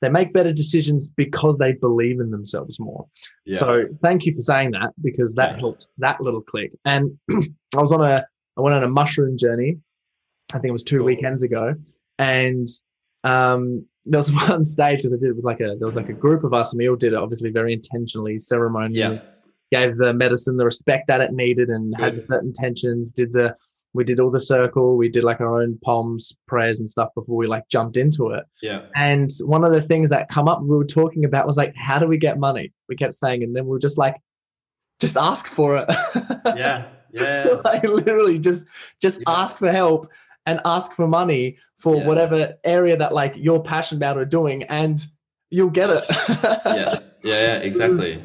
[0.00, 3.06] they make better decisions because they believe in themselves more.
[3.46, 3.58] Yeah.
[3.58, 5.60] So thank you for saying that because that Yeah.
[5.60, 6.72] helped that little click.
[6.84, 8.26] And I was on a
[8.56, 9.78] I went on a mushroom journey.
[10.52, 11.06] I think it was two Cool.
[11.06, 11.74] weekends ago,
[12.18, 12.68] and
[13.24, 16.08] um, there was one stage because I did it with like a there was like
[16.08, 18.98] a group of us and we all did it obviously very intentionally, ceremonially.
[19.00, 19.20] yeah.
[19.70, 23.10] Gave the medicine the respect that it needed and had certain tensions.
[23.10, 23.56] Did the
[23.94, 24.96] we did all the circle.
[24.98, 28.44] We did like our own palms, prayers, and stuff before we like jumped into it.
[28.62, 28.82] Yeah.
[28.94, 31.98] And one of the things that come up we were talking about was like, how
[31.98, 32.72] do we get money?
[32.88, 34.16] We kept saying, and then we were just like,
[35.00, 35.86] just ask for it.
[36.56, 36.86] Yeah.
[37.14, 37.56] Yeah.
[37.66, 38.64] like literally just
[39.02, 39.34] just Yeah.
[39.40, 40.08] ask for help
[40.46, 42.06] and ask for money for Yeah.
[42.06, 45.04] whatever area that like you're passionate about or doing, and
[45.50, 46.04] you'll get it.
[46.66, 46.98] yeah.
[47.24, 47.42] Yeah.
[47.42, 47.54] Yeah.
[47.58, 48.24] Exactly.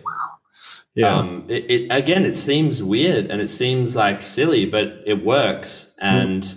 [1.04, 5.94] Um, it, it again, it seems weird and it seems like silly, but it works.
[6.02, 6.52] And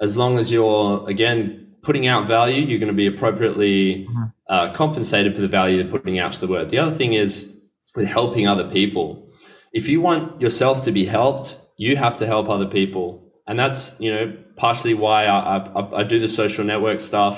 [0.00, 4.32] as long as you're again putting out value, you're going to be appropriately Mhm.
[4.50, 6.68] uh, compensated for the value you're putting out to the world.
[6.68, 7.56] The other thing is
[7.96, 9.26] with helping other people.
[9.72, 13.80] If you want yourself to be helped, you have to help other people, and that's
[14.04, 14.24] you know
[14.56, 17.36] partially why I, I, I do the social network stuff.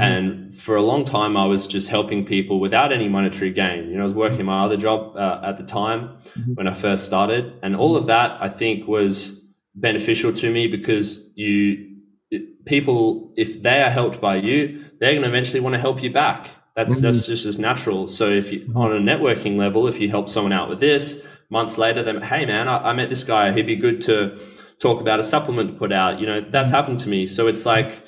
[0.00, 3.90] And for a long time, I was just helping people without any monetary gain.
[3.90, 6.00] You know, I was working my other job uh, at the time
[6.38, 6.56] Mhm.
[6.56, 9.12] when I first started, and all of that I think was
[9.74, 11.56] beneficial to me because you
[12.64, 16.10] people, if they are helped by you, they're going to eventually want to help you
[16.24, 16.40] back.
[16.76, 18.08] That's that's just as natural.
[18.08, 21.04] So if you on a networking level, if you help someone out with this,
[21.50, 23.52] months later, then hey man, I, I met this guy.
[23.52, 24.38] He'd be good to
[24.82, 26.20] talk about a supplement to put out.
[26.20, 26.74] You know, that's mm.
[26.74, 27.26] happened to me.
[27.26, 28.04] So it's like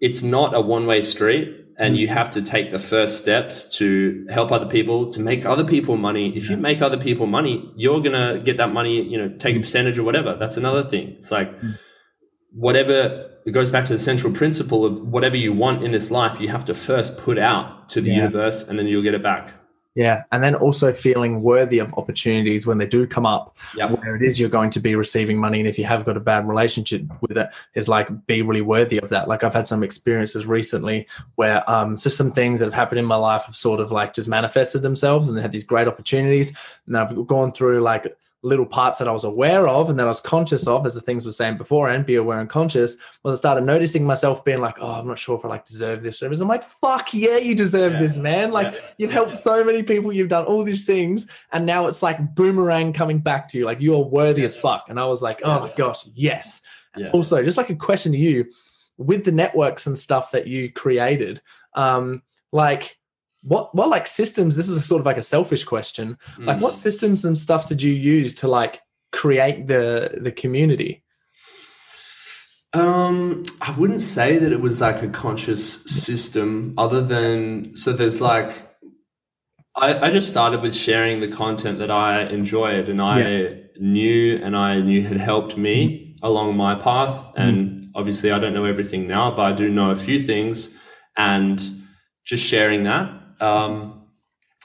[0.00, 1.58] it's not a one way street.
[1.78, 2.00] And mm.
[2.00, 5.96] you have to take the first steps to help other people, to make other people
[5.96, 6.36] money.
[6.36, 9.00] If you make other people money, you're gonna get that money.
[9.02, 9.62] You know, take a mm.
[9.62, 10.36] percentage or whatever.
[10.38, 11.14] That's another thing.
[11.18, 11.50] It's like
[12.52, 16.40] whatever it goes back to the central principle of whatever you want in this life,
[16.40, 18.16] you have to first put out to the Yeah.
[18.16, 19.61] universe, and then you'll get it back.
[19.94, 24.16] Yeah, and then also feeling worthy of opportunities when they do come up, Yeah, where
[24.16, 26.48] it is you're going to be receiving money, and if you have got a bad
[26.48, 29.28] relationship with it, is like be really worthy of that.
[29.28, 33.04] Like I've had some experiences recently where um, just some things that have happened in
[33.04, 36.96] my life have sort of like just manifested themselves, and had these great opportunities, and
[36.96, 40.20] I've gone through like little parts that I was aware of and that I was
[40.20, 43.40] conscious of, as the things were saying before, and be aware and conscious, was I
[43.40, 46.20] started noticing myself being like, oh, I'm not sure if I like deserve this.
[46.20, 47.98] I'm like, fuck yeah, you deserve Yeah.
[48.00, 48.50] this, man.
[48.50, 48.80] Like Yeah.
[48.98, 52.92] you've helped so many people, you've done all these things, and now it's like boomerang
[52.92, 53.64] coming back to you.
[53.64, 54.86] Like you are worthy as fuck.
[54.88, 56.62] And I was like, oh my gosh, yes.
[56.96, 58.46] yeah, Also, just like a question to you,
[58.98, 61.40] with the networks and stuff that you created,
[61.74, 62.22] um,
[62.52, 62.98] like
[63.42, 66.16] what what like systems, this is sort of like a selfish question.
[66.38, 66.60] Like Mm.
[66.60, 68.80] what systems and stuff did you use to like
[69.10, 71.02] create the the community?
[72.74, 78.20] Um, I wouldn't say that it was like a conscious system, other than so there's
[78.20, 78.68] like.
[79.74, 84.54] I, I just started with sharing the content that I enjoyed and I knew and
[84.54, 87.32] I knew had helped me along my path.
[87.38, 90.68] And obviously, I don't know everything now, but I do know a few things.
[91.16, 91.58] And
[92.26, 93.10] just sharing that.
[93.42, 94.02] Um,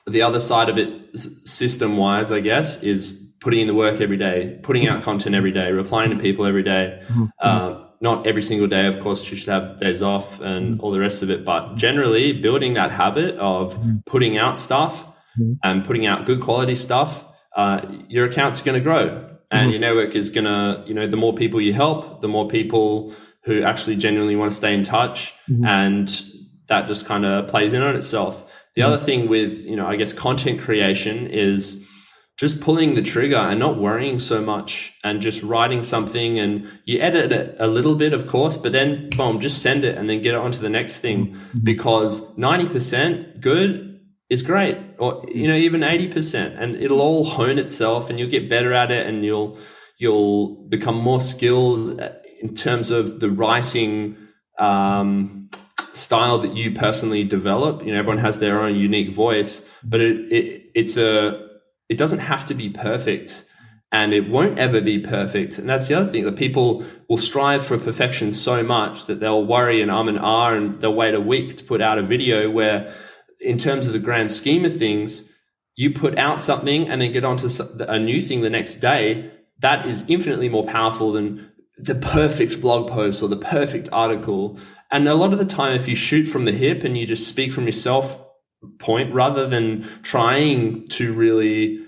[0.05, 1.17] the other side of it,
[1.47, 3.01] system wise, I guess, is
[3.41, 6.63] putting in the work every day, putting out content every day, replying to people every
[6.63, 7.01] day.
[7.41, 10.99] Um, not every single day, of course, you should have days off and all the
[10.99, 15.07] rest of it, but generally building that habit of putting out stuff
[15.39, 15.57] Mhm.
[15.63, 17.25] and putting out good quality stuff,
[17.55, 21.17] uh, your account's going to grow and your network is going to, you know, the
[21.17, 23.13] more people you help, the more people
[23.45, 25.33] who actually genuinely want to stay in touch
[25.65, 26.21] and
[26.67, 28.43] that just kind of plays in on itself.
[28.77, 31.83] The other thing with, you know, I guess content creation is
[32.37, 36.99] just pulling the trigger and not worrying so much and just writing something and you
[36.99, 40.21] edit it a little bit, of course, but then boom, just send it and then
[40.21, 43.99] get it onto the next thing because 90% good
[44.29, 48.47] is great or, you know, even 80% and it'll all hone itself and you'll get
[48.47, 49.57] better at it and you'll,
[49.97, 51.99] you'll become more skilled
[52.39, 54.17] in terms of the writing,
[54.59, 55.49] um,
[55.97, 57.83] style that you personally develop.
[57.83, 61.47] You know, everyone has their own unique voice, but it, it it's a
[61.89, 63.43] it doesn't have to be perfect.
[63.91, 65.57] and it won't ever be perfect.
[65.57, 69.45] And that's the other thing that people will strive for perfection so much that they'll
[69.45, 72.49] worry and um and ah and they'll wait a week to put out a video
[72.49, 72.93] where,
[73.39, 75.23] in terms of the grand scheme of things,
[75.75, 77.47] you put out something and then get onto
[77.87, 79.31] a new thing the next day.
[79.59, 84.59] That is infinitely more powerful than the perfect blog post or the perfect article.
[84.91, 87.27] And a lot of the time, if you shoot from the hip and you just
[87.27, 88.23] speak from yourself
[88.79, 91.85] point rather than trying to really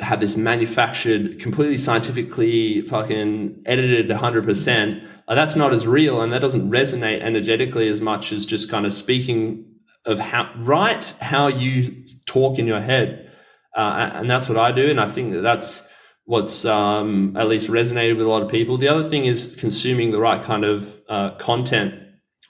[0.00, 6.40] have this manufactured, completely scientifically fucking edited 100%, uh, that's not as real and that
[6.40, 9.64] doesn't resonate energetically as much as just kind of speaking
[10.04, 13.32] of how, right, how you talk in your head.
[13.74, 14.90] Uh, and that's what I do.
[14.90, 15.86] And I think that that's
[16.24, 18.76] what's um, at least resonated with a lot of people.
[18.76, 22.05] The other thing is consuming the right kind of uh, content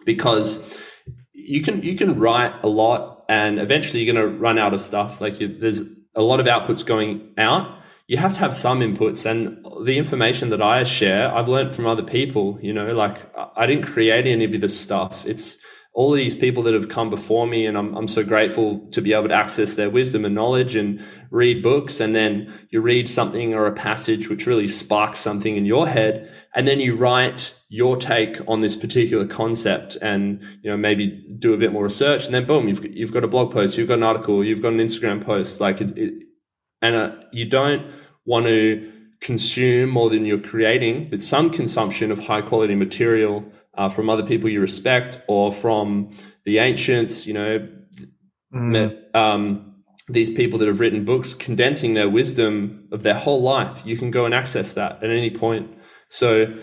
[0.07, 0.81] because
[1.35, 4.81] you can, you can write a lot and eventually you're going to run out of
[4.81, 5.21] stuff.
[5.21, 5.83] Like you, there's
[6.15, 9.27] a lot of outputs going out, you have to have some inputs.
[9.27, 12.59] And the information that I share, I've learned from other people.
[12.63, 13.17] You know, like
[13.57, 15.27] I didn't create any of this stuff.
[15.27, 15.59] It's
[15.97, 19.01] all of these people that have come before me, and I'm, I'm so grateful to
[19.01, 22.01] be able to access their wisdom and knowledge and read books.
[22.01, 26.31] And then you read something or a passage which really sparks something in your head,
[26.55, 31.53] and then you write your take on this particular concept and you know maybe do
[31.53, 33.99] a bit more research and then boom you've you've got a blog post you've got
[33.99, 36.15] an article you've got an Instagram post like it, it
[36.81, 37.93] and uh, you don't
[38.25, 43.45] want to consume more than you're creating but some consumption of high quality material
[43.77, 46.11] uh, from other people you respect or from
[46.45, 47.69] the ancients you know
[48.55, 49.15] mm.
[49.15, 49.75] um,
[50.09, 54.11] these people that have written books condensing their wisdom of their whole life you can
[54.11, 55.71] go and access that at any point
[56.09, 56.57] so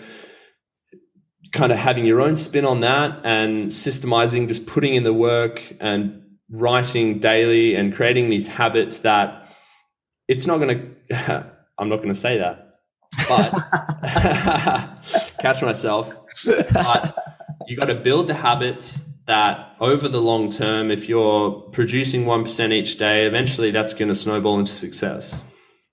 [1.54, 5.62] kind of having your own spin on that and systemizing, just putting in the work
[5.80, 9.48] and writing daily and creating these habits that
[10.26, 12.80] it's not going to, I'm not going to say that,
[13.28, 13.50] but
[15.44, 16.14] catch myself.
[16.72, 17.16] But
[17.68, 22.72] you got to build the habits that over the long term, if you're producing 1%
[22.72, 25.42] each day, eventually that's going to snowball into success.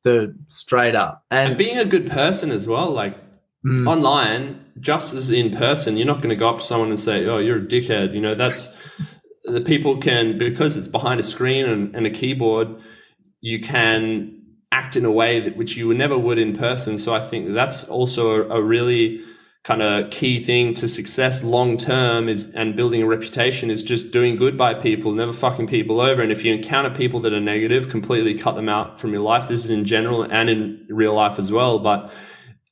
[0.03, 1.23] The straight up.
[1.31, 2.91] And, and being a good person as well.
[2.91, 3.17] Like,
[3.65, 3.87] Mm.
[3.87, 7.25] Online, just as in person, you're not going to go up to someone and say,
[7.27, 8.69] "Oh, you're a dickhead." You know, that's
[9.43, 12.69] the people can because it's behind a screen and, and a keyboard.
[13.39, 14.41] You can
[14.71, 16.97] act in a way that which you never would in person.
[16.97, 19.21] So I think that's also a, a really
[19.64, 24.12] kind of key thing to success long term is and building a reputation is just
[24.12, 26.22] doing good by people, never fucking people over.
[26.22, 29.47] And if you encounter people that are negative, completely cut them out from your life.
[29.47, 31.78] This is in general and in real life as well.
[31.78, 32.12] But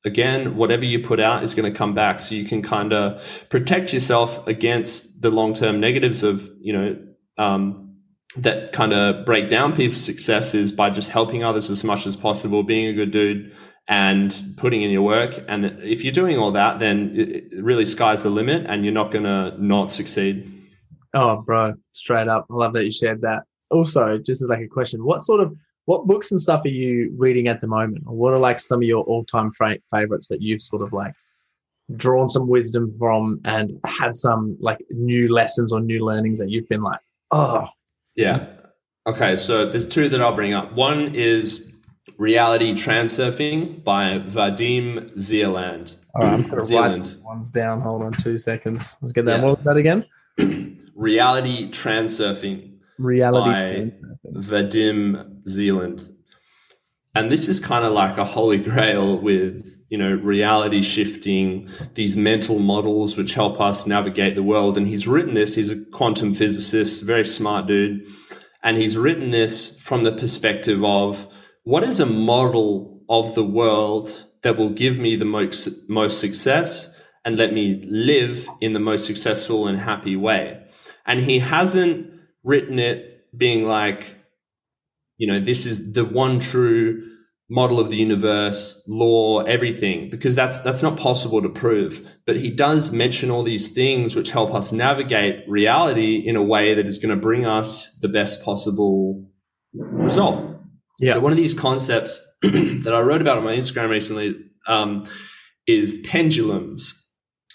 [0.03, 2.19] again, whatever you put out is going to come back.
[2.19, 6.97] So you can kind of protect yourself against the long term negatives of, you know,
[7.37, 7.97] um,
[8.37, 12.63] that kind of break down people's successes by just helping others as much as possible,
[12.63, 13.55] being a good dude
[13.89, 15.43] and putting in your work.
[15.47, 19.11] And if you're doing all that, then it really sky's the limit and you're not
[19.11, 20.49] going to not succeed.
[21.15, 22.45] Oh, bro, straight up.
[22.51, 23.43] I love that you shared that.
[23.71, 27.11] Also, just as like a question, what sort of what books and stuff are you
[27.17, 28.03] reading at the moment?
[28.05, 30.93] Or what are like some of your all time fra- favorites that you've sort of
[30.93, 31.13] like
[31.95, 36.69] drawn some wisdom from and had some like new lessons or new learnings that you've
[36.69, 36.99] been like,
[37.31, 37.67] oh.
[38.15, 38.45] Yeah.
[39.07, 39.35] Okay.
[39.35, 40.73] So there's two that I'll bring up.
[40.73, 41.68] One is
[42.17, 45.95] Reality Transurfing by Vadim Zeland.
[46.15, 47.81] All right, I'm going to write ones down.
[47.81, 48.97] Hold on two seconds.
[49.01, 49.39] Let's get that.
[49.39, 49.45] Yeah.
[49.45, 50.05] What was that again?
[50.95, 53.91] Reality Transurfing Reality by
[54.33, 56.09] Vadim Zeland.
[57.15, 62.15] And this is kind of like a holy grail with, you know, reality shifting, these
[62.15, 64.77] mental models which help us navigate the world.
[64.77, 68.05] And he's written this, he's a quantum physicist, very smart dude.
[68.61, 71.27] And he's written this from the perspective of
[71.69, 76.89] what is a model of the world that will give me the most, most success
[77.23, 80.59] and let me live in the most successful and happy way.
[81.05, 82.11] And he hasn't
[82.43, 84.15] written it being like,
[85.17, 87.07] you know, this is the one true
[87.51, 92.17] model of the universe, law, everything, because that's that's not possible to prove.
[92.25, 96.73] But he does mention all these things which help us navigate reality in a way
[96.73, 99.29] that is going to bring us the best possible
[99.71, 100.48] result.
[100.99, 101.13] Yeah.
[101.13, 104.35] So one of these concepts that I wrote about on my Instagram recently
[104.67, 105.05] um,
[105.67, 106.95] is pendulums.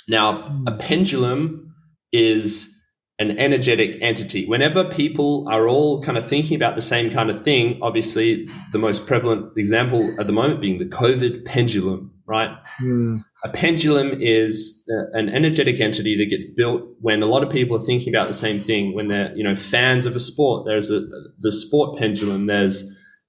[0.08, 1.74] Now, a pendulum
[2.12, 2.70] is
[3.18, 4.44] an energetic entity.
[4.46, 8.78] Whenever people are all kind of thinking about the same kind of thing, obviously the
[8.78, 12.50] most prevalent example at the moment being the COVID pendulum, right?
[12.82, 13.18] Mm.
[13.44, 17.76] A pendulum is uh, an energetic entity that gets built when a lot of people
[17.76, 18.94] are thinking about the same thing.
[18.94, 21.02] When they're, you know, fans of a sport, there's a,
[21.38, 22.46] the sport pendulum.
[22.46, 22.84] There's,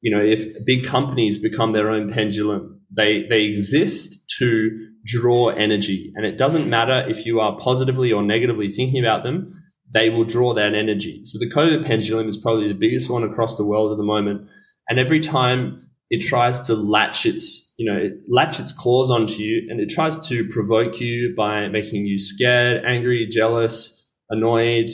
[0.05, 4.69] you know, if big companies become their own pendulum, they they exist to
[5.03, 9.51] draw energy, and it doesn't matter if you are positively or negatively thinking about them.
[9.91, 11.21] They will draw that energy.
[11.23, 14.47] So the COVID pendulum is probably the biggest one across the world at the moment,
[14.87, 19.65] and every time it tries to latch its you know latch its claws onto you,
[19.71, 24.91] and it tries to provoke you by making you scared, angry, jealous, annoyed.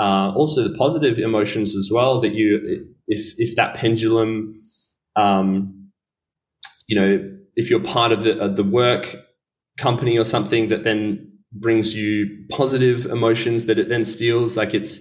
[0.00, 4.54] Uh, also the positive emotions as well that you if if that pendulum
[5.16, 5.90] um,
[6.88, 9.16] you know if you're part of the, the work
[9.78, 15.00] company or something that then brings you positive emotions that it then steals like it's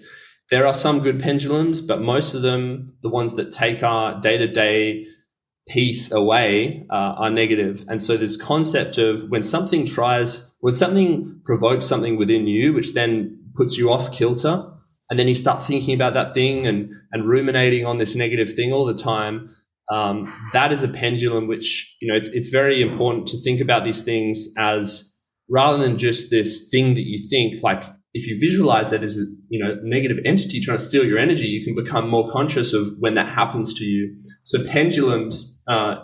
[0.52, 5.06] there are some good pendulums but most of them the ones that take our day-to-day
[5.68, 7.86] peace away uh, are negative.
[7.88, 12.94] And so this concept of when something tries when something provokes something within you which
[12.94, 14.72] then puts you off kilter
[15.10, 18.72] and then you start thinking about that thing and and ruminating on this negative thing
[18.72, 19.56] all the time.
[19.92, 23.84] Um, that is a pendulum which you know it's it's very important to think about
[23.84, 25.14] these things as
[25.48, 27.62] rather than just this thing that you think.
[27.62, 27.84] Like
[28.14, 31.48] if you visualize that as a you know negative entity trying to steal your energy
[31.48, 34.18] you can become more conscious of when that happens to you.
[34.42, 35.98] So pendulums uh,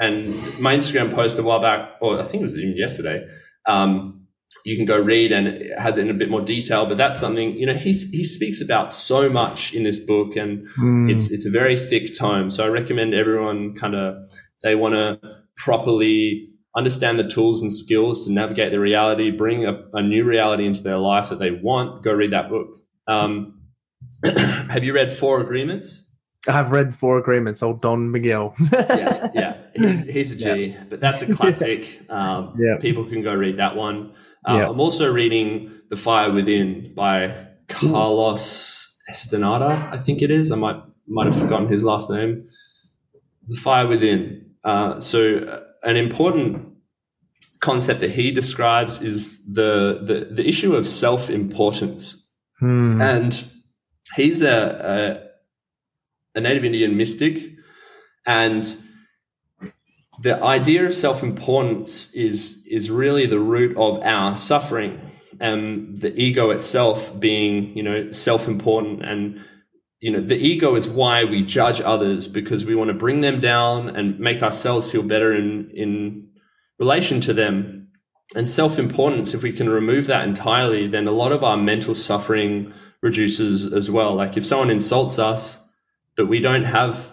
[0.00, 3.26] and my instagram post a while back or i think it was even yesterday
[3.66, 4.25] um,
[4.66, 6.86] you can go read and it has it in a bit more detail.
[6.86, 10.66] But that's something you know he he speaks about so much in this book, and
[10.70, 11.08] mm.
[11.08, 12.50] it's it's a very thick tome.
[12.50, 14.16] So I recommend everyone kind of
[14.64, 15.20] they want to
[15.56, 20.66] properly understand the tools and skills to navigate the reality, bring a, a new reality
[20.66, 22.02] into their life that they want.
[22.02, 22.76] Go read that book.
[23.06, 23.62] Um,
[24.24, 26.10] have you read Four Agreements?
[26.48, 28.54] I've read Four Agreements, old Don Miguel.
[28.72, 30.84] yeah, yeah, he's, he's a G, yeah.
[30.90, 32.02] but that's a classic.
[32.10, 32.78] Um, yeah.
[32.80, 34.12] People can go read that one.
[34.46, 34.70] Uh.
[34.70, 40.50] I'm also reading The Fire Within by Carlos Castaneda, I think it is.
[40.50, 42.48] I might might have forgotten his last name.
[43.46, 44.54] The Fire Within.
[44.64, 46.74] Uh, so, uh, an important
[47.60, 52.28] concept that he describes is the the, the issue of self importance,
[52.58, 53.00] hmm.
[53.00, 53.44] and
[54.16, 55.26] he's a,
[56.34, 57.38] a a native Indian mystic,
[58.26, 58.76] and
[60.20, 65.00] the idea of self-importance is is really the root of our suffering
[65.40, 69.40] and the ego itself being you know self-important and
[70.00, 73.40] you know the ego is why we judge others because we want to bring them
[73.40, 76.28] down and make ourselves feel better in in
[76.78, 77.88] relation to them.
[78.34, 82.72] And self-importance if we can remove that entirely then a lot of our mental suffering
[83.00, 84.14] reduces as well.
[84.14, 85.60] Like if someone insults us
[86.16, 87.12] but we don't have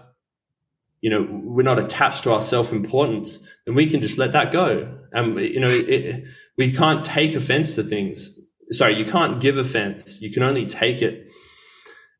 [1.01, 1.23] you know
[1.53, 4.99] we're not attached to our self-importance then we can just let that go.
[5.11, 6.25] And you know it,
[6.57, 8.37] we can't take offense to things.
[8.71, 10.21] Sorry you can't give offense.
[10.21, 11.27] You can only take it.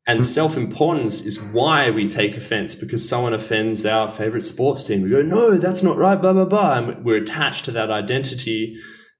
[0.06, 0.26] And mm-hmm.
[0.26, 5.02] self-importance is why we take offense because someone offends our favorite sports team.
[5.02, 6.78] We go no that's not right blah blah blah.
[6.78, 8.76] And we're attached to that identity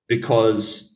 [0.09, 0.91] because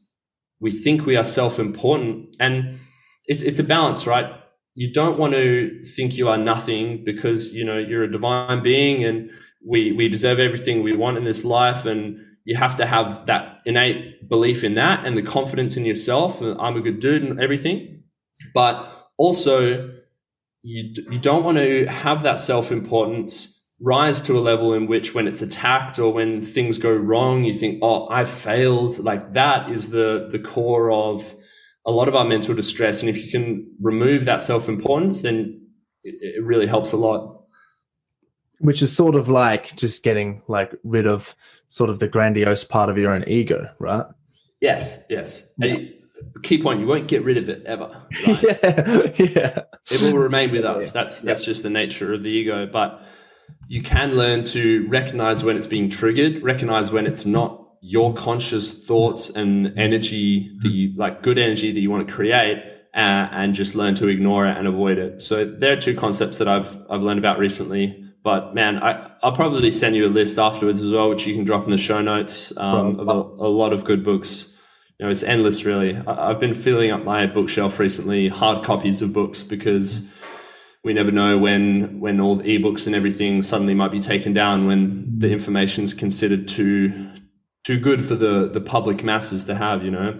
[0.60, 2.36] we think we are self-important.
[2.40, 2.78] And
[3.26, 4.32] it's it's a balance right
[4.74, 9.04] you don't want to think you are nothing because you know you're a divine being
[9.04, 9.30] and
[9.66, 11.84] we we deserve everything we want in this life.
[11.84, 16.40] And you have to have that innate belief in that and the confidence in yourself
[16.40, 18.04] I'm a good dude and everything.
[18.54, 19.94] But also
[20.62, 25.28] you you don't want to have that self-importance rise to a level in which when
[25.28, 28.98] it's attacked or when things go wrong you think oh I failed.
[29.00, 31.34] Like that is the the core of
[31.88, 33.00] a lot of our mental distress.
[33.00, 35.66] And if you can remove that self importance, then
[36.04, 37.44] it, it, really helps a lot.
[38.60, 41.34] Which is sort of like just getting like rid of
[41.68, 44.04] sort of the grandiose part of your own ego, right?
[44.60, 45.48] Yes, yes.
[45.56, 45.76] Yeah.
[46.42, 48.02] key point: you won't get rid of it ever.
[48.26, 48.42] Right?
[48.42, 49.62] yeah, yeah.
[49.90, 50.92] It will remain with us.
[50.92, 52.66] That's that's just the nature of the ego.
[52.66, 53.02] But
[53.66, 58.86] you can learn to recognize when it's being triggered, recognize when it's not your conscious
[58.86, 62.58] thoughts and energy that you like good energy that you want to create
[62.94, 65.22] uh, and just learn to ignore it and avoid it.
[65.22, 69.32] So there are two concepts that i've i've learned about recently but man I, i'll
[69.32, 72.02] probably send you a list afterwards as well which you can drop in the show
[72.02, 74.52] notes um, of a, a, lot of good books.
[74.98, 75.96] You know it's endless really.
[75.96, 80.02] I, i've been filling up my bookshelf recently hard copies of books because
[80.84, 84.66] we never know when when all the ebooks and everything suddenly might be taken down
[84.66, 87.10] when the information is considered too
[87.68, 90.16] too good for the the public masses to have you know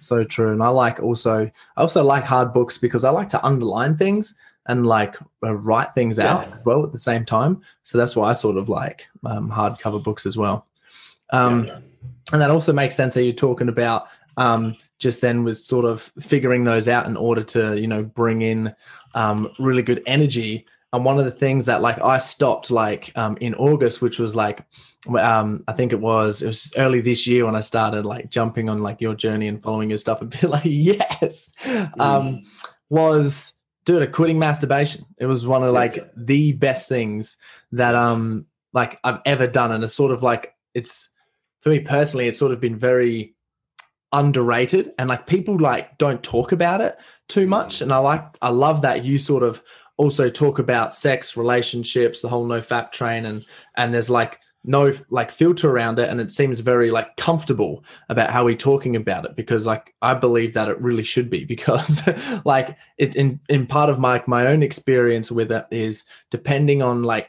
[0.00, 3.40] so true and i like also i also like hard books because i like to
[3.46, 4.36] underline things
[4.66, 5.14] and like
[5.44, 6.32] uh, write things yeah.
[6.32, 9.48] out as well at the same time so that's why i sort of like um,
[9.48, 10.66] hardcover books as well
[11.32, 11.78] um, yeah.
[12.32, 16.10] and that also makes sense that you're talking about um, just then with sort of
[16.18, 18.74] figuring those out in order to you know bring in
[19.14, 23.36] um, really good energy and one of the things that like I stopped like um,
[23.40, 24.64] in August, which was like
[25.18, 28.68] um, I think it was it was early this year when I started like jumping
[28.68, 32.00] on like your journey and following your stuff and be like yes, mm.
[32.00, 32.42] um,
[32.88, 33.52] was
[33.84, 35.04] dude, a quitting masturbation.
[35.18, 37.36] It was one of like the best things
[37.72, 41.10] that um like I've ever done, and it's sort of like it's
[41.60, 43.36] for me personally, it's sort of been very
[44.12, 44.92] underrated.
[44.98, 47.80] And like people like don't talk about it too much.
[47.80, 49.62] And i like i love that you sort of
[50.00, 53.44] also talk about sex relationships the whole no fap train and
[53.76, 58.30] and there's like no like filter around it and it seems very like comfortable about
[58.30, 62.08] how we're talking about it because like i believe that it really should be because
[62.46, 67.02] like it in in part of my my own experience with it is depending on
[67.02, 67.28] like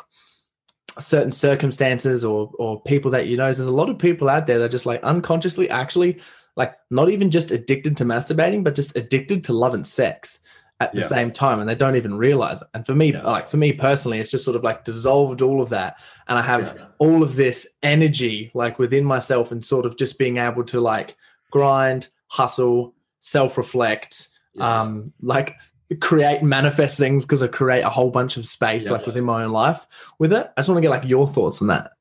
[0.98, 4.60] certain circumstances or or people that you know there's a lot of people out there
[4.60, 6.22] that are just like unconsciously actually
[6.56, 10.40] like not even just addicted to masturbating but just addicted to love and sex
[10.82, 11.06] at the yeah.
[11.06, 12.68] same time and they don't even realize it.
[12.74, 13.22] And for me yeah.
[13.22, 15.98] like for me personally it's just sort of like dissolved all of that.
[16.28, 16.86] And i have yeah.
[16.98, 21.16] all of this energy like within myself and sort of just being able to like
[21.52, 24.30] grind hustle self-reflect
[24.60, 25.56] um like
[26.00, 29.52] create manifest things because i create a whole bunch of space like within my own
[29.52, 29.86] life
[30.18, 30.52] with it.
[30.58, 31.92] I just want to get like your thoughts on that.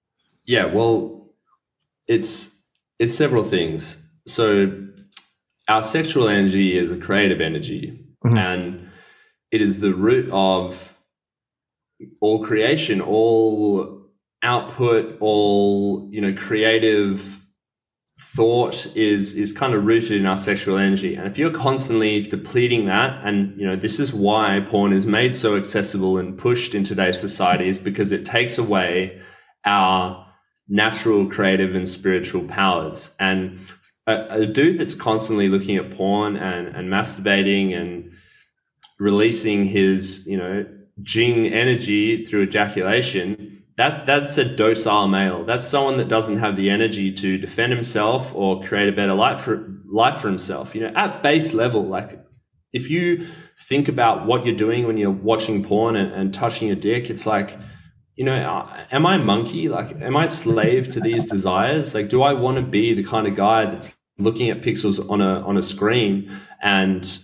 [0.46, 1.28] Yeah well
[2.08, 2.56] it's
[2.98, 4.02] it's several things.
[4.26, 4.86] So
[5.68, 8.36] our sexual energy is a creative energy Mm-hmm.
[8.36, 8.90] And
[9.50, 10.96] it is the root of
[12.20, 14.02] all creation, all
[14.42, 17.40] output, all, you know, creative
[18.20, 22.84] thought is is kind of rooted in our sexual energy and if you're constantly depleting
[22.84, 26.84] that and you know this is why porn is made so accessible and pushed in
[26.84, 29.18] today's society is because it takes away
[29.64, 30.26] our
[30.68, 33.58] natural creative and spiritual powers and
[34.06, 38.09] a, a dude that's constantly looking at porn and, and masturbating and
[39.00, 40.64] releasing his, you know,
[41.02, 45.44] jing energy through ejaculation, that that's a docile male.
[45.44, 49.40] That's someone that doesn't have the energy to defend himself or create a better life
[49.40, 50.74] for life for himself.
[50.74, 52.22] You know, at base level, like
[52.72, 53.26] if you
[53.68, 57.26] think about what you're doing when you're watching porn and, and touching your dick, it's
[57.26, 57.58] like,
[58.16, 59.70] you know, uh, am I a monkey?
[59.70, 61.94] Like, am I slave to these desires?
[61.94, 65.22] Like, do I want to be the kind of guy that's looking at pixels on
[65.22, 66.30] a on a screen
[66.62, 67.18] and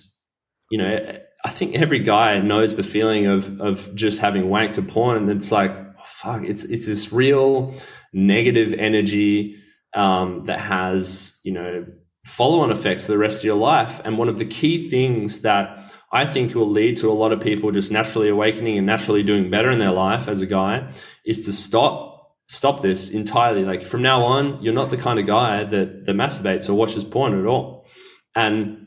[0.71, 4.83] you know I think every guy knows the feeling of of just having wanked a
[4.83, 7.73] porn and it's like oh, fuck it's it's this real
[8.13, 9.57] negative energy
[9.95, 11.87] um, that has you know
[12.25, 15.43] follow on effects for the rest of your life and one of the key things
[15.43, 19.23] that I think will lead to a lot of people just naturally awakening and naturally
[19.23, 20.93] doing better in their life as a guy
[21.25, 23.65] is to stop stop this entirely.
[23.65, 27.05] Like from now on, you're not the kind of guy that, that masturbates or watches
[27.05, 27.87] porn at all.
[28.35, 28.86] And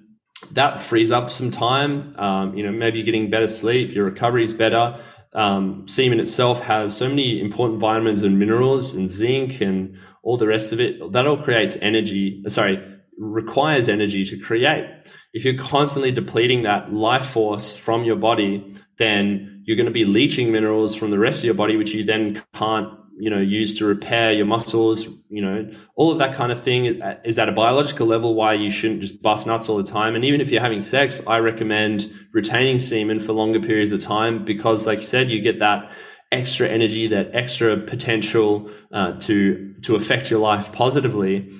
[0.52, 2.16] that frees up some time.
[2.18, 5.00] Um, you know, maybe you're getting better sleep, your recovery is better.
[5.34, 10.48] Um, semen itself has so many important vitamins and minerals and zinc and all the
[10.48, 11.12] rest of it.
[11.12, 12.44] That all creates energy.
[12.48, 12.84] Sorry,
[13.18, 14.86] requires energy to create.
[15.34, 20.06] If you're constantly depleting that life force from your body, then you're going to be
[20.06, 22.90] leaching minerals from the rest of your body, which you then can't
[23.20, 26.86] you know use to repair your muscles you know all of that kind of thing
[27.26, 30.16] is at a biological level why you shouldn't just bust nuts all the time.
[30.16, 34.46] And even if you're having sex i recommend retaining semen for longer periods of time
[34.46, 35.92] because like you said you get that
[36.32, 41.52] extra energy that extra potential uh, to to affect your life positively.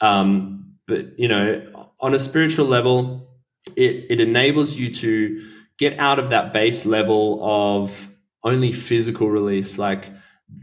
[0.00, 3.26] Um, but you know on a spiritual level
[3.74, 5.42] it, it enables you to
[5.78, 8.12] get out of that base level of
[8.44, 9.78] only physical release.
[9.78, 10.10] Like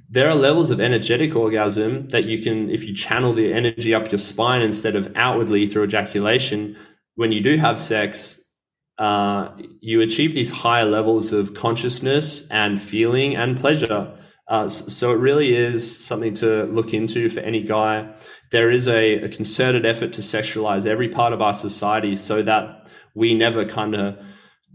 [0.09, 4.11] there are levels of energetic orgasm that you can, if you channel the energy up
[4.11, 6.75] your spine instead of outwardly through ejaculation,
[7.15, 8.39] when you do have sex,
[8.97, 14.17] uh, you achieve these higher levels of consciousness and feeling and pleasure.
[14.47, 18.13] Uh, so it really is something to look into for any guy.
[18.51, 22.87] There is a, a concerted effort to sexualize every part of our society so that
[23.15, 24.17] we never kind of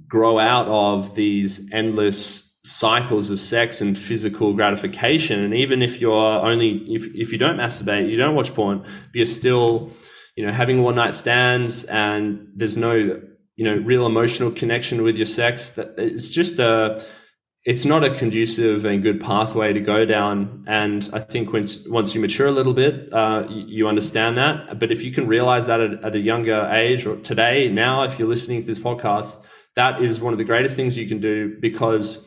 [0.09, 5.41] grow out of these endless cycles of sex and physical gratification.
[5.43, 9.15] And even if you're only if if you don't masturbate, you don't watch porn, but
[9.15, 9.93] you're still,
[10.37, 12.95] you know, having one night stands and there's no,
[13.57, 15.71] you know, real emotional connection with your sex.
[15.73, 17.05] That it's just a
[17.65, 20.65] it's not a conducive and good pathway to go down.
[20.67, 24.79] And I think once once you mature a little bit, uh, you, understand that.
[24.79, 28.19] But if you can realize that at, at, a younger age or today, now, if
[28.19, 29.43] you're listening to this podcast,
[29.75, 32.27] that is one of the greatest things you can do because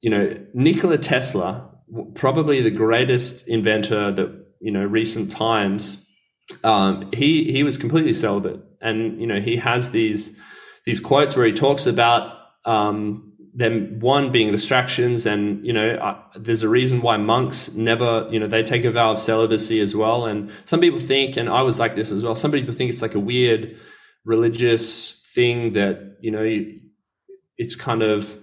[0.00, 1.70] you know, Nikola Tesla,
[2.14, 6.06] probably the greatest inventor that, you know, recent times,
[6.64, 8.60] um, he, he was completely celibate.
[8.80, 10.36] And, you know, he has these,
[10.86, 16.16] these quotes where he talks about, um, them one being distractions and you know uh,
[16.36, 19.94] there's a reason why monks never you know they take a vow of celibacy as
[19.94, 22.90] well and some people think and i was like this as well some people think
[22.90, 23.76] it's like a weird
[24.24, 26.44] religious thing that you know
[27.56, 28.38] it's kind of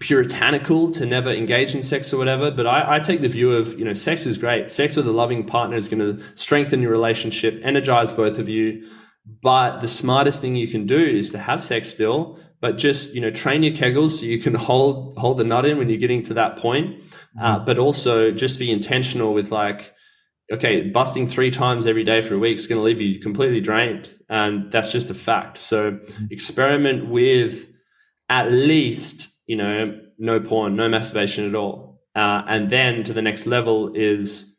[0.00, 3.78] puritanical to never engage in sex or whatever but I, I take the view of
[3.78, 6.90] you know sex is great sex with a loving partner is going to strengthen your
[6.90, 8.86] relationship energize both of you
[9.42, 13.20] but the smartest thing you can do is to have sex still but just you
[13.20, 16.22] know train your kegels so you can hold hold the nut in when you're getting
[16.22, 17.02] to that point
[17.40, 17.64] uh, mm-hmm.
[17.64, 19.94] but also just be intentional with like
[20.52, 23.60] okay busting three times every day for a week is going to leave you completely
[23.60, 26.26] drained and that's just a fact so mm-hmm.
[26.30, 27.68] experiment with
[28.28, 33.22] at least you know no porn no masturbation at all uh, and then to the
[33.22, 34.54] next level is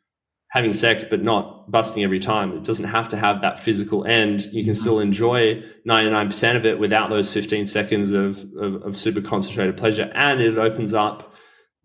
[0.49, 2.53] having sex but not busting every time.
[2.53, 4.47] It doesn't have to have that physical end.
[4.51, 9.21] You can still enjoy 99% of it without those 15 seconds of, of, of, super
[9.21, 10.11] concentrated pleasure.
[10.15, 11.33] And it opens up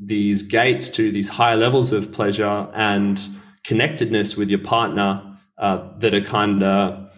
[0.00, 3.20] these gates to these higher levels of pleasure and
[3.64, 7.10] connectedness with your partner uh, that are kind of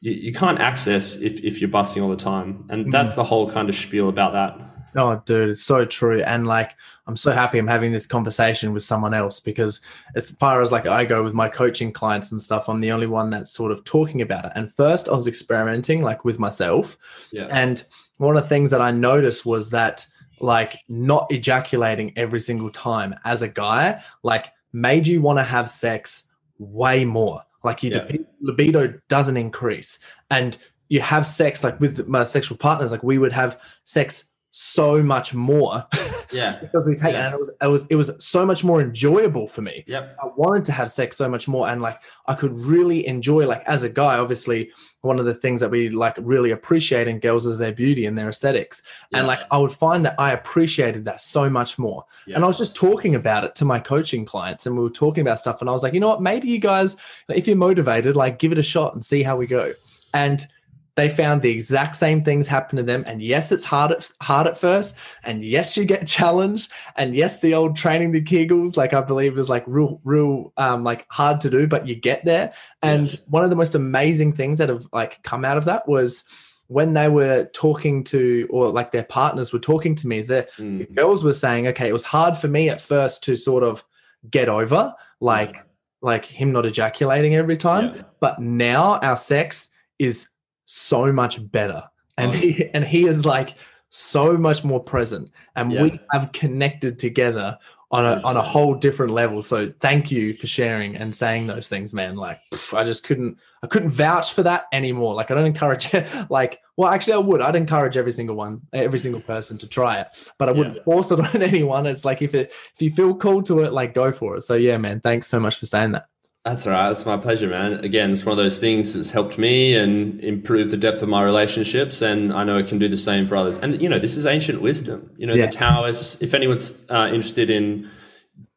[0.00, 2.66] you, you, can't access if, if you're busting all the time.
[2.68, 2.90] And mm-hmm.
[2.90, 4.71] that's the whole kind of spiel about that.
[4.96, 6.22] Oh, dude, it's so true.
[6.22, 6.76] And like,
[7.06, 9.80] I'm so happy I'm having this conversation with someone else because,
[10.14, 13.06] as far as like I go with my coaching clients and stuff, I'm the only
[13.06, 14.52] one that's sort of talking about it.
[14.54, 16.96] And first, I was experimenting like with myself.
[17.32, 17.48] Yeah.
[17.50, 17.82] And
[18.18, 20.06] one of the things that I noticed was that,
[20.40, 25.70] like, not ejaculating every single time as a guy, like, made you want to have
[25.70, 26.28] sex
[26.58, 27.42] way more.
[27.64, 28.16] Like, your yeah.
[28.40, 29.98] libido doesn't increase.
[30.30, 30.56] And
[30.88, 35.32] you have sex, like, with my sexual partners, like, we would have sex so much
[35.32, 35.84] more.
[36.30, 36.58] Yeah.
[36.60, 37.22] because we take yeah.
[37.22, 39.82] it and it was it was it was so much more enjoyable for me.
[39.86, 40.16] Yep.
[40.22, 43.62] I wanted to have sex so much more and like I could really enjoy like
[43.66, 47.46] as a guy, obviously one of the things that we like really appreciate in girls
[47.46, 48.82] is their beauty and their aesthetics.
[49.10, 49.18] Yeah.
[49.18, 52.04] And like I would find that I appreciated that so much more.
[52.26, 52.36] Yeah.
[52.36, 55.22] And I was just talking about it to my coaching clients and we were talking
[55.22, 56.96] about stuff and I was like, you know what, maybe you guys
[57.30, 59.72] if you're motivated, like give it a shot and see how we go.
[60.12, 60.46] And
[60.94, 63.02] they found the exact same things happen to them.
[63.06, 64.96] And yes, it's hard at, hard at first.
[65.24, 66.70] And yes, you get challenged.
[66.96, 70.84] And yes, the old training the Kegels, like I believe, is like real, real, um,
[70.84, 72.52] like hard to do, but you get there.
[72.82, 73.20] And yeah.
[73.26, 76.24] one of the most amazing things that have like come out of that was
[76.66, 80.52] when they were talking to, or like their partners were talking to me, is that
[80.54, 80.78] mm.
[80.78, 83.84] the girls were saying, okay, it was hard for me at first to sort of
[84.30, 85.62] get over, like, yeah.
[86.02, 87.94] like him not ejaculating every time.
[87.94, 88.02] Yeah.
[88.20, 90.28] But now our sex is
[90.72, 91.84] so much better.
[92.16, 92.34] And oh.
[92.34, 93.54] he and he is like
[93.90, 95.30] so much more present.
[95.54, 95.82] And yeah.
[95.82, 97.58] we have connected together
[97.90, 99.42] on a on a whole different level.
[99.42, 102.16] So thank you for sharing and saying those things, man.
[102.16, 105.14] Like pff, I just couldn't I couldn't vouch for that anymore.
[105.14, 105.92] Like I don't encourage
[106.30, 107.42] like well actually I would.
[107.42, 110.08] I'd encourage every single one, every single person to try it.
[110.38, 110.84] But I wouldn't yeah.
[110.84, 111.86] force it on anyone.
[111.86, 114.42] It's like if it if you feel called to it, like go for it.
[114.42, 116.06] So yeah, man, thanks so much for saying that.
[116.44, 116.90] That's all right.
[116.90, 117.74] It's my pleasure, man.
[117.84, 121.22] Again, it's one of those things that's helped me and improve the depth of my
[121.22, 122.02] relationships.
[122.02, 123.58] And I know it can do the same for others.
[123.58, 125.12] And, you know, this is ancient wisdom.
[125.16, 125.54] You know, yes.
[125.54, 127.88] the Taoists, if anyone's uh, interested in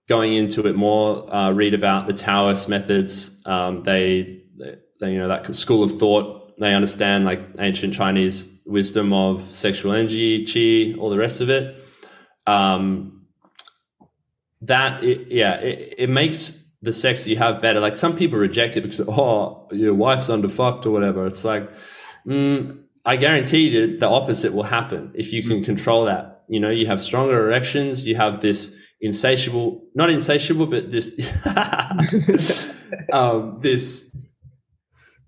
[0.09, 3.39] going into it more, uh, read about the Taoist methods.
[3.45, 4.41] Um, they,
[4.99, 9.93] they, you know, that school of thought, they understand like ancient Chinese wisdom of sexual
[9.93, 11.79] energy, chi, all the rest of it.
[12.47, 13.27] Um,
[14.61, 17.79] that, it, yeah, it, it makes the sex you have better.
[17.79, 21.25] Like some people reject it because oh your wife's underfucked or whatever.
[21.27, 21.69] It's like
[22.25, 26.43] mm, I guarantee you the opposite will happen if you can control that.
[26.47, 28.05] You know, you have stronger erections.
[28.05, 31.11] You have this insatiable, not insatiable, but this
[33.13, 34.15] um, this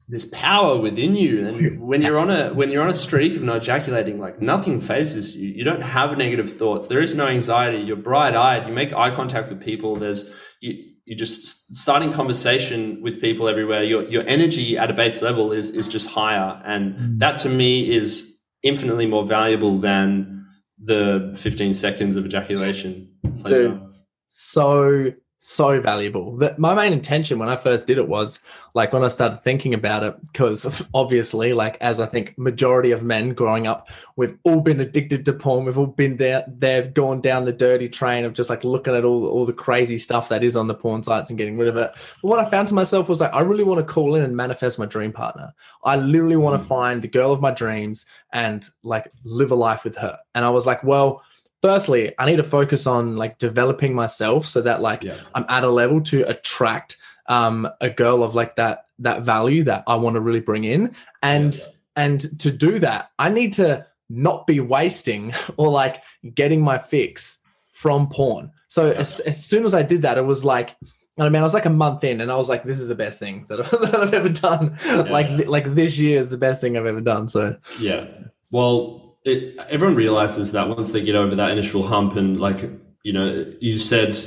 [0.10, 3.44] this power within you and when you're on a when you're on a streak of
[3.44, 7.80] not ejaculating like nothing faces you you don't have negative thoughts there is no anxiety
[7.80, 10.30] you're bright-eyed you make eye contact with people there's
[10.62, 13.82] you you're just starting conversation with people everywhere.
[13.82, 17.20] Your your energy at a base level is is just higher, and mm.
[17.20, 20.46] that to me is infinitely more valuable than
[20.84, 23.10] the 15 seconds of ejaculation.
[23.46, 23.82] Dude,
[24.28, 26.36] so so valuable.
[26.38, 28.40] That my main intention when I first did it was
[28.74, 33.04] like when I started thinking about it, because obviously, like as I think majority of
[33.04, 35.66] men growing up, we've all been addicted to porn.
[35.66, 39.06] We've all been there, they've gone down the dirty train of just like looking at
[39.06, 41.78] all all the crazy stuff that is on the porn sites and getting rid of
[41.78, 41.92] it.
[42.22, 44.36] But what I found to myself was like I really want to call in and
[44.36, 45.54] manifest my dream partner.
[45.84, 46.70] I literally want to mm.
[46.70, 50.18] find the girl of my dreams and like live a life with her.
[50.36, 51.24] And I was like, well
[51.68, 55.18] firstly, I need to focus on like developing myself so that like yeah.
[55.36, 56.96] I'm at a level to attract
[57.28, 60.96] um a girl of like that that value that I want to really bring in.
[61.22, 62.04] And yeah, yeah.
[62.04, 66.02] and to do that, I need to not be wasting or like
[66.34, 67.40] getting my fix
[67.74, 68.52] from porn.
[68.70, 68.94] So yeah.
[68.94, 70.78] as, as soon as I did that, it was like,
[71.20, 72.96] I mean, I was like a month in, and I was like, "This is the
[72.96, 73.58] best thing that,
[73.92, 75.02] that I've ever done." Yeah.
[75.02, 77.28] Like, like this year is the best thing I've ever done.
[77.28, 78.06] So, yeah.
[78.52, 82.70] Well, it, everyone realizes that once they get over that initial hump, and like
[83.04, 84.18] you know, you said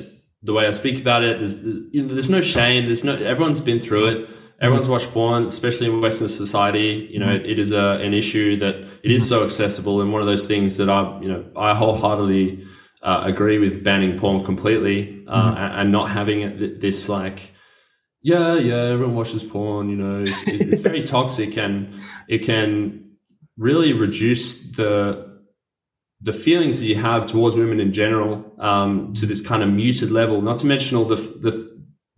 [0.42, 2.86] the way I speak about it, there's, there's, you know, there's no shame.
[2.86, 3.14] There's no.
[3.14, 4.30] Everyone's been through it.
[4.60, 4.92] Everyone's mm-hmm.
[4.92, 7.08] watched porn, especially in Western society.
[7.10, 9.28] You know, it, it is a, an issue that it is mm-hmm.
[9.28, 12.66] so accessible, and one of those things that I, you know, I wholeheartedly
[13.02, 15.56] uh, agree with banning porn completely uh, mm-hmm.
[15.56, 17.52] and, and, not having it, this like
[18.22, 21.94] yeah yeah everyone watches porn you know it's, it's very toxic and
[22.28, 23.09] it can
[23.56, 25.28] really reduce the
[26.22, 30.10] the feelings that you have towards women in general um, to this kind of muted
[30.10, 31.70] level not to mention all the the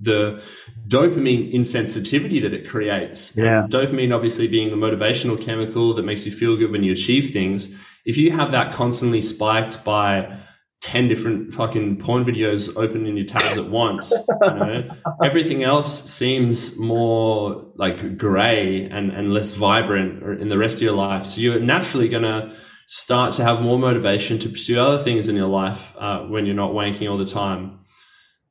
[0.03, 0.43] the
[0.89, 3.37] dopamine insensitivity that it creates.
[3.37, 3.63] Yeah.
[3.63, 7.33] And dopamine obviously being the motivational chemical that makes you feel good when you achieve
[7.33, 7.69] things.
[8.05, 10.37] If you have that constantly spiked by
[10.83, 14.91] 10 different fucking porn videos open in your tabs at once you know?
[15.23, 20.93] Everything else seems more like gray and, and less vibrant in the rest of your
[20.93, 21.25] life.
[21.25, 22.53] So you're naturally going to
[22.89, 26.57] start to have more motivation to pursue other things in your life uh, when you're
[26.57, 27.79] not wanking all the time.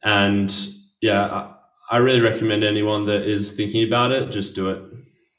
[0.01, 0.51] And
[1.01, 1.55] yeah I,
[1.91, 4.83] I really recommend anyone that is thinking about it just do it.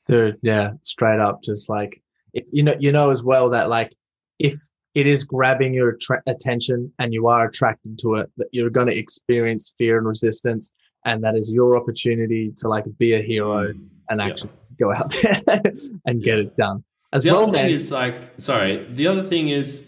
[0.06, 2.02] Dude yeah straight up just like
[2.34, 3.96] if you know you know as well that like
[4.38, 4.54] if
[4.94, 8.86] it is grabbing your tra- attention and you are attracted to it that you're going
[8.86, 10.72] to experience fear and resistance
[11.04, 13.80] and that is your opportunity to like be a hero mm.
[14.08, 14.86] and actually yeah.
[14.86, 15.42] go out there
[16.06, 19.22] and get it done as the well other thing man, is like sorry the other
[19.22, 19.86] thing is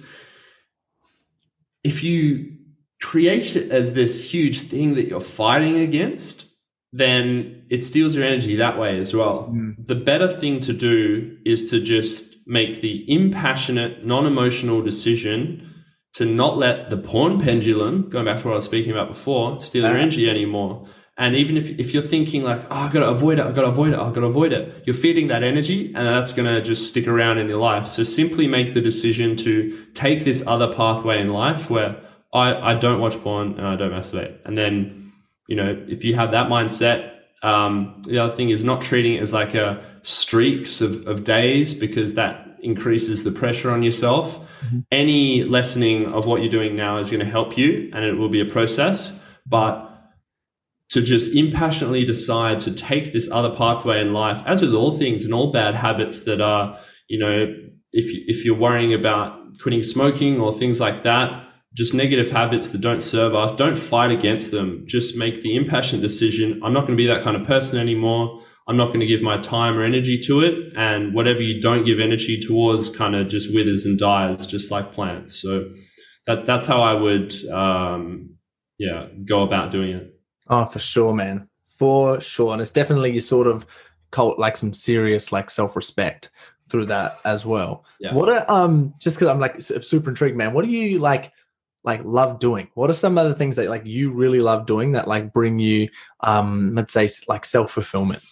[1.83, 2.53] if you
[3.01, 6.47] create it as this huge thing that you're fighting against
[6.93, 9.75] then it steals your energy that way as well mm.
[9.87, 15.71] the better thing to do is to just make the impassionate, non emotional decision
[16.15, 19.61] to not let the porn pendulum, going back to what I was speaking about before,
[19.61, 20.01] steal your ah.
[20.01, 20.87] energy anymore.
[21.17, 23.93] And even if, if you're thinking like, oh, I gotta avoid it, I gotta avoid
[23.93, 27.39] it, I gotta avoid it, you're feeding that energy and that's gonna just stick around
[27.39, 27.89] in your life.
[27.89, 32.01] So simply make the decision to take this other pathway in life where
[32.33, 34.39] I, I don't watch porn and I don't masturbate.
[34.45, 35.13] And then,
[35.47, 37.14] you know, if you have that mindset,
[37.45, 41.75] um, the other thing is not treating it as like a streaks of, of days
[41.75, 44.39] because that increases the pressure on yourself.
[44.39, 44.79] Mm-hmm.
[44.91, 48.31] Any lessening of what you're doing now is going to help you and it will
[48.31, 49.19] be a process.
[49.47, 49.91] But
[50.89, 55.27] to just impassionately decide to take this other pathway in life, as with all things
[55.27, 56.79] and all bad habits that are,
[57.09, 57.55] you know,
[57.93, 61.44] if, if you're worrying about quitting smoking or things like that,
[61.75, 64.85] just negative habits that don't serve us, don't fight against them.
[64.87, 66.61] Just make the impassioned decision.
[66.63, 68.41] I'm not going to be that kind of person anymore.
[68.67, 70.73] I'm not going to give my time or energy to it.
[70.77, 74.93] And whatever you don't give energy towards kind of just withers and dies, just like
[74.93, 75.35] plants.
[75.35, 75.69] So
[76.27, 78.37] that, that's how I would, um,
[78.79, 80.15] yeah, go about doing it.
[80.49, 81.49] Oh, for sure, man.
[81.67, 82.53] For sure.
[82.53, 83.67] And it's definitely you sort of
[84.13, 86.31] cult like some serious like self-respect
[86.71, 87.85] through that as well.
[87.99, 88.15] Yeah.
[88.15, 90.55] What are, um, just cause I'm like super intrigued, man.
[90.55, 91.33] What do you like,
[91.85, 92.69] like love doing?
[92.75, 95.89] What are some other things that like you really love doing that like bring you
[96.21, 98.23] um let's say like self fulfillment?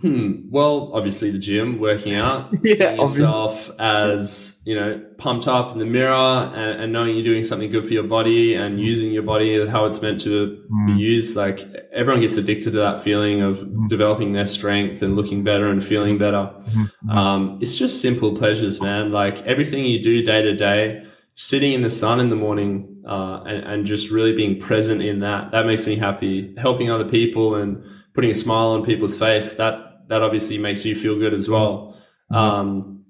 [0.00, 0.42] Hmm.
[0.48, 5.80] Well, obviously the gym, working out, yeah, seeing yourself as you know pumped up in
[5.80, 8.82] the mirror, and, and, knowing you're doing something good for your body and mm.
[8.84, 10.86] using your body how it's meant to mm.
[10.86, 11.36] be used.
[11.36, 13.88] Like everyone gets addicted to that feeling of mm.
[13.88, 16.48] developing their strength and looking better and feeling better.
[16.66, 17.10] Mm-hmm.
[17.10, 19.10] Um, it's just simple pleasures, man.
[19.10, 21.08] Like everything you do day to day
[21.40, 25.20] sitting in the sun in the morning uh, and, and just really being present in
[25.20, 26.52] that that makes me happy.
[26.58, 27.80] Helping other people and
[28.12, 31.96] putting a smile on people's face that that obviously makes you feel good as well.
[32.30, 33.04] Um,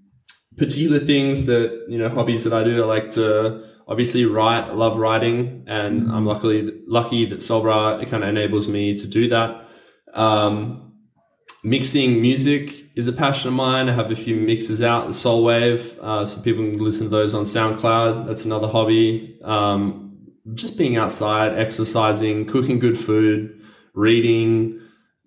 [0.59, 4.73] particular things that you know hobbies that i do i like to obviously write i
[4.73, 9.07] love writing and i'm luckily lucky that Sol Brah it kind of enables me to
[9.07, 9.69] do that.
[10.15, 10.88] Um,
[11.63, 13.89] mixing music is a passion of mine.
[13.89, 17.11] I have a few mixes out, the Soul Wave, uh, so people can listen to
[17.11, 18.27] those on SoundCloud.
[18.27, 19.39] That's another hobby.
[19.43, 23.63] Um, just being outside, exercising, cooking good food,
[23.95, 24.81] reading,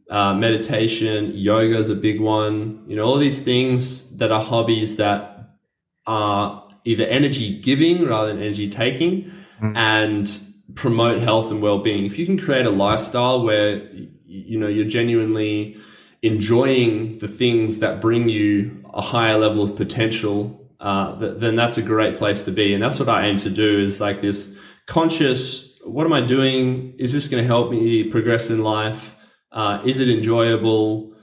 [0.09, 2.83] uh, meditation, yoga is a big one.
[2.87, 5.57] You know, all these things that are hobbies that
[6.05, 9.31] are either energy giving rather than energy taking
[9.61, 9.77] mm.
[9.77, 10.39] and
[10.75, 12.05] promote health and well-being.
[12.05, 13.83] If you can create a lifestyle where
[14.25, 15.77] you know you're genuinely
[16.21, 21.77] enjoying the things that bring you a higher level of potential, uh, th- then that's
[21.77, 22.73] a great place to be.
[22.73, 24.55] And that's what I aim to do is like this
[24.87, 26.95] conscious, what am I doing?
[26.99, 29.15] Is this going to help me progress in life?
[29.51, 31.13] Uh, is it enjoyable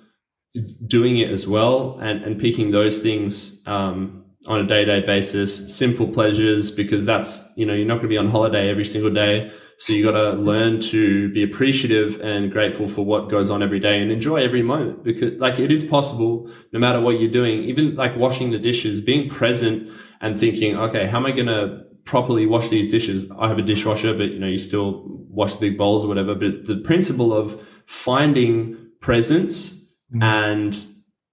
[0.87, 1.99] doing it as well?
[2.01, 7.05] And, and picking those things, um, on a day to day basis, simple pleasures, because
[7.05, 9.53] that's, you know, you're not going to be on holiday every single day.
[9.80, 13.78] So you got to learn to be appreciative and grateful for what goes on every
[13.78, 17.62] day and enjoy every moment because like it is possible no matter what you're doing,
[17.62, 19.88] even like washing the dishes, being present
[20.20, 23.30] and thinking, okay, how am I going to properly wash these dishes?
[23.38, 26.34] I have a dishwasher, but you know, you still wash the big bowls or whatever.
[26.34, 29.74] But the principle of finding presence
[30.12, 30.22] mm-hmm.
[30.24, 30.86] and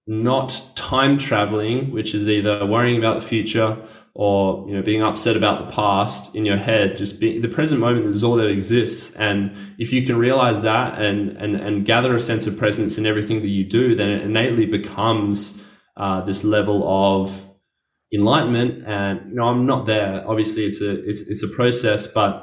[0.06, 3.76] not time traveling, which is either worrying about the future
[4.18, 7.78] or you know being upset about the past in your head just be the present
[7.78, 9.14] moment is all that exists.
[9.16, 13.04] And if you can realize that and and and gather a sense of presence in
[13.04, 15.60] everything that you do then it innately becomes
[15.98, 17.46] uh, this level of
[18.10, 18.86] enlightenment.
[18.86, 20.24] And you know i'm not there.
[20.26, 22.42] Obviously it's a it's, it's a process but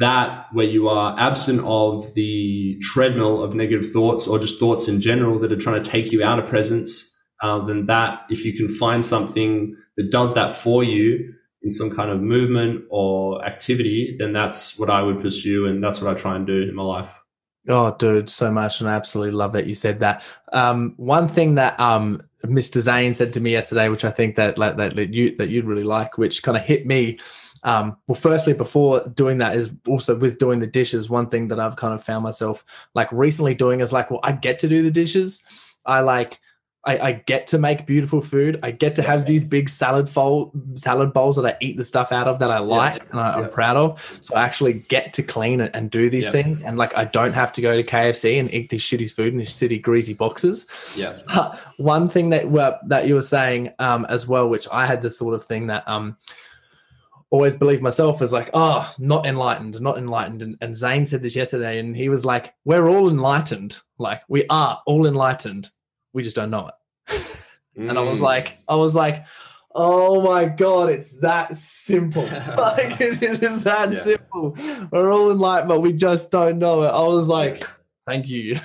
[0.00, 5.00] that where you are absent of the treadmill of negative thoughts or just thoughts in
[5.00, 8.52] general that are trying to take you out of presence, uh, then that if you
[8.52, 14.16] can find something that does that for you in some kind of movement or activity,
[14.18, 16.82] then that's what I would pursue and that's what I try and do in my
[16.82, 17.20] life.
[17.68, 20.22] Oh, dude, so much, and I absolutely love that you said that.
[20.54, 22.80] Um, one thing that um, Mr.
[22.80, 25.84] Zane said to me yesterday, which I think that that, that you that you'd really
[25.84, 27.18] like, which kind of hit me
[27.62, 31.10] um, well, firstly, before doing that is also with doing the dishes.
[31.10, 32.64] One thing that I've kind of found myself
[32.94, 35.42] like recently doing is like, well, I get to do the dishes.
[35.84, 36.40] I like,
[36.88, 38.58] I, I get to make beautiful food.
[38.62, 42.12] I get to have these big salad fold salad bowls that I eat the stuff
[42.12, 43.10] out of that I like yeah.
[43.10, 44.18] and I, am proud of.
[44.22, 46.30] So I actually get to clean it and do these yeah.
[46.30, 46.62] things.
[46.62, 49.38] And like, I don't have to go to KFC and eat these shitty food in
[49.38, 50.66] these city greasy boxes.
[50.96, 51.18] Yeah.
[51.76, 55.18] One thing that well, that you were saying um, as well, which I had this
[55.18, 56.16] sort of thing that um,
[57.28, 60.40] always believe myself as like, oh, not enlightened, not enlightened.
[60.40, 63.78] And, and Zane said this yesterday, and he was like, we're all enlightened.
[63.98, 65.70] Like, we are all enlightened.
[66.14, 66.74] We just don't know it.
[67.08, 67.88] Mm.
[67.88, 68.22] And I was mm.
[68.22, 69.26] like, I was like,
[69.74, 72.22] oh my God, it's that simple.
[72.56, 73.98] like, it is that yeah.
[73.98, 74.56] simple.
[74.90, 76.88] We're all enlightened, but we just don't know it.
[76.88, 77.64] I was like,
[78.06, 78.54] thank you.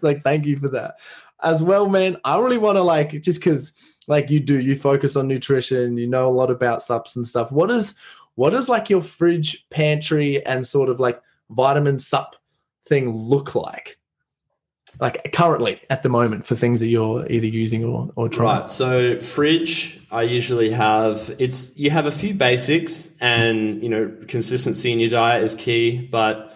[0.00, 0.96] like, thank you for that.
[1.42, 3.72] As well, man, I really want to like, just because
[4.08, 7.70] like you do you focus on nutrition you know a lot about substance stuff what
[7.70, 7.94] is
[8.34, 11.20] what is like your fridge pantry and sort of like
[11.50, 12.36] vitamin sup
[12.86, 13.98] thing look like
[15.00, 18.70] like currently at the moment for things that you're either using or, or trying right
[18.70, 24.92] so fridge i usually have it's you have a few basics and you know consistency
[24.92, 26.52] in your diet is key but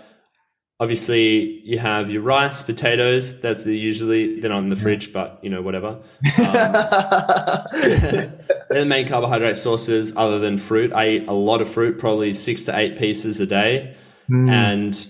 [0.79, 3.41] obviously you have your rice, potatoes.
[3.41, 5.89] That's the usually they're not in the fridge, but you know whatever.
[5.89, 6.03] Um,
[7.73, 8.31] they're
[8.69, 10.93] the main carbohydrate sources other than fruit.
[10.93, 13.97] I eat a lot of fruit, probably six to eight pieces a day,
[14.31, 14.51] mm.
[14.51, 15.09] and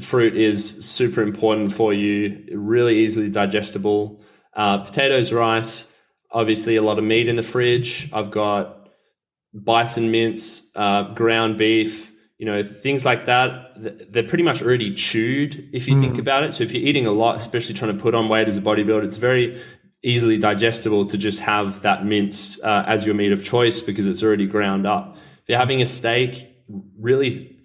[0.00, 2.46] fruit is super important for you.
[2.52, 4.20] Really easily digestible.
[4.54, 5.90] Uh, potatoes, rice.
[6.30, 8.10] Obviously, a lot of meat in the fridge.
[8.12, 8.90] I've got
[9.54, 13.72] bison mince, uh, ground beef you know things like that
[14.12, 16.00] they're pretty much already chewed if you mm.
[16.00, 18.48] think about it so if you're eating a lot especially trying to put on weight
[18.48, 19.60] as a bodybuilder it's very
[20.02, 24.22] easily digestible to just have that mince uh, as your meat of choice because it's
[24.22, 26.46] already ground up if you're having a steak
[26.98, 27.55] really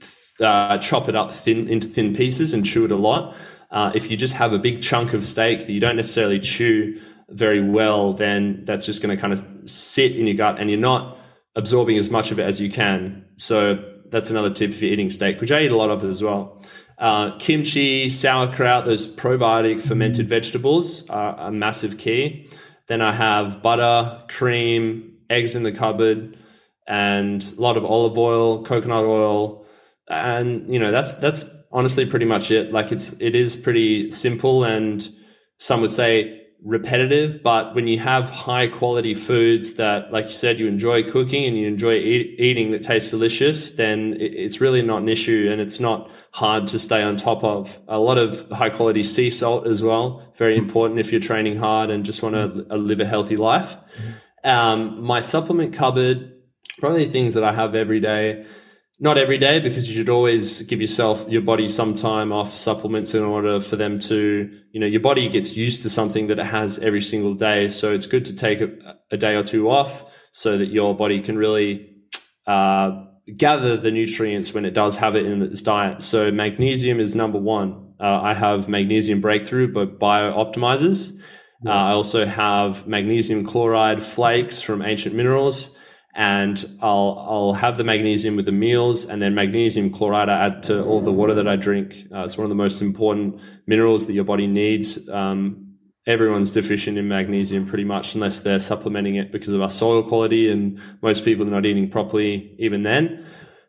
[0.42, 3.36] uh, chop it up thin into thin pieces and chew it a lot
[3.72, 7.00] uh, if you just have a big chunk of steak that you don't necessarily chew
[7.30, 10.80] very well then that's just going to kind of sit in your gut and you're
[10.80, 11.18] not
[11.56, 15.10] absorbing as much of it as you can so that's another tip if you're eating
[15.10, 16.62] steak, which I eat a lot of as well.
[16.98, 22.48] Uh, kimchi, sauerkraut, those probiotic fermented vegetables are a massive key.
[22.88, 26.38] Then I have butter, cream, eggs in the cupboard,
[26.86, 29.61] and a lot of olive oil, coconut oil,
[30.12, 32.72] and you know that's that's honestly pretty much it.
[32.72, 35.10] Like it's it is pretty simple, and
[35.58, 40.60] some would say repetitive, but when you have high quality foods that, like you said,
[40.60, 45.02] you enjoy cooking and you enjoy eat, eating that tastes delicious, then it's really not
[45.02, 47.80] an issue and it's not hard to stay on top of.
[47.88, 51.90] A lot of high quality sea salt as well, very important if you're training hard
[51.90, 53.76] and just want to live a healthy life.
[54.44, 56.32] Um, my supplement cupboard,
[56.80, 58.46] probably things that I have every day
[59.02, 63.16] not every day because you should always give yourself your body some time off supplements
[63.16, 66.46] in order for them to you know your body gets used to something that it
[66.46, 67.68] has every single day.
[67.68, 68.70] So it's good to take a,
[69.10, 71.90] a day or two off so that your body can really
[72.46, 73.06] uh,
[73.36, 76.04] gather the nutrients when it does have it in its diet.
[76.04, 77.88] So magnesium is number one.
[78.00, 81.16] Uh, i have magnesium breakthrough but BiOptimizers
[81.68, 85.70] uh, i also have magnesium chloride flakes from ancient minerals
[86.14, 90.64] and I'll I'll have the magnesium with the meals, and then magnesium chloride I add
[90.64, 92.08] to all the water that I drink.
[92.14, 95.08] Uh, it's one of the most important minerals that your body needs.
[95.10, 95.72] Um,
[96.08, 100.50] everyone's deficient in magnesium pretty much unless they're supplementing it because of our soil quality
[100.50, 103.24] and most people are not eating properly even then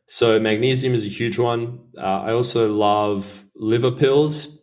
[0.07, 4.59] so magnesium is a huge one uh, i also love liver pills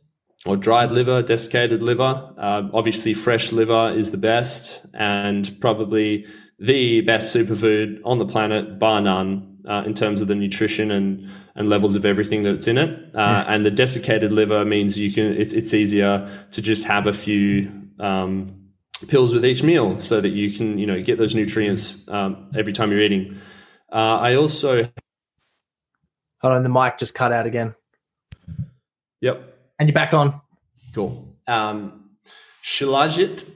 [0.47, 6.26] or dried liver desiccated liver uh, obviously fresh liver is the best and probably
[6.60, 11.30] the best superfood on the planet bar none uh, in terms of the nutrition and
[11.56, 12.90] and levels of everything that's in it.
[13.14, 13.53] Uh, yeah.
[13.53, 17.72] And the desiccated liver means you can it's it's easier to just have a few
[17.99, 18.69] um,
[19.07, 22.73] pills with each meal so that you can you know get those nutrients um, every
[22.73, 23.38] time you're eating.
[23.91, 24.90] Uh, I also
[26.41, 27.76] hold on, the mic just cut out again.
[29.22, 30.41] Yep, and you're back on.
[30.94, 31.36] Cool.
[31.48, 32.11] Um,
[32.64, 33.49] Shilajit,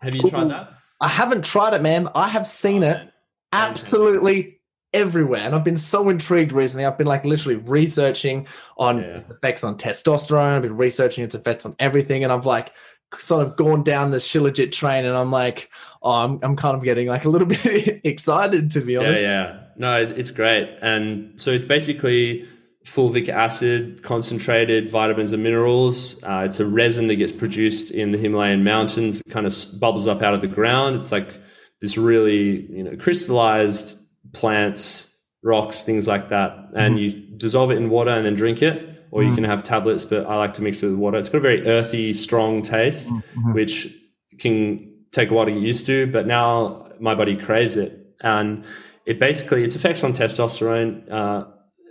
[0.00, 0.79] have you Ooh, tried that?
[1.00, 2.08] I haven't tried it, man.
[2.14, 3.12] I have seen oh, it.
[3.52, 4.60] Absolutely
[4.92, 5.40] everywhere.
[5.40, 6.84] And I've been so intrigued recently.
[6.84, 8.46] I've been like literally researching
[8.76, 9.18] on yeah.
[9.18, 10.56] its effects on testosterone.
[10.56, 12.24] I've been researching its effects on everything.
[12.24, 12.72] And I've like
[13.18, 15.70] sort of gone down the Shilajit train and I'm like,
[16.02, 19.22] oh, I'm, I'm kind of getting like a little bit excited to be honest.
[19.22, 19.60] Yeah, yeah.
[19.76, 20.76] No, it's great.
[20.82, 22.48] And so it's basically
[22.84, 26.22] fulvic acid, concentrated vitamins and minerals.
[26.22, 29.20] Uh, it's a resin that gets produced in the Himalayan mountains.
[29.20, 30.96] It kind of bubbles up out of the ground.
[30.96, 31.40] It's like
[31.80, 33.98] this really, you know, crystallized
[34.32, 36.52] plants, rocks, things like that.
[36.74, 37.30] And mm-hmm.
[37.30, 39.30] you dissolve it in water and then drink it, or mm-hmm.
[39.30, 41.18] you can have tablets, but I like to mix it with water.
[41.18, 43.52] It's got a very earthy, strong taste, mm-hmm.
[43.52, 43.94] which
[44.38, 48.14] can take a while to get used to, but now my body craves it.
[48.20, 48.64] And
[49.06, 51.44] it basically, its effects on testosterone, uh,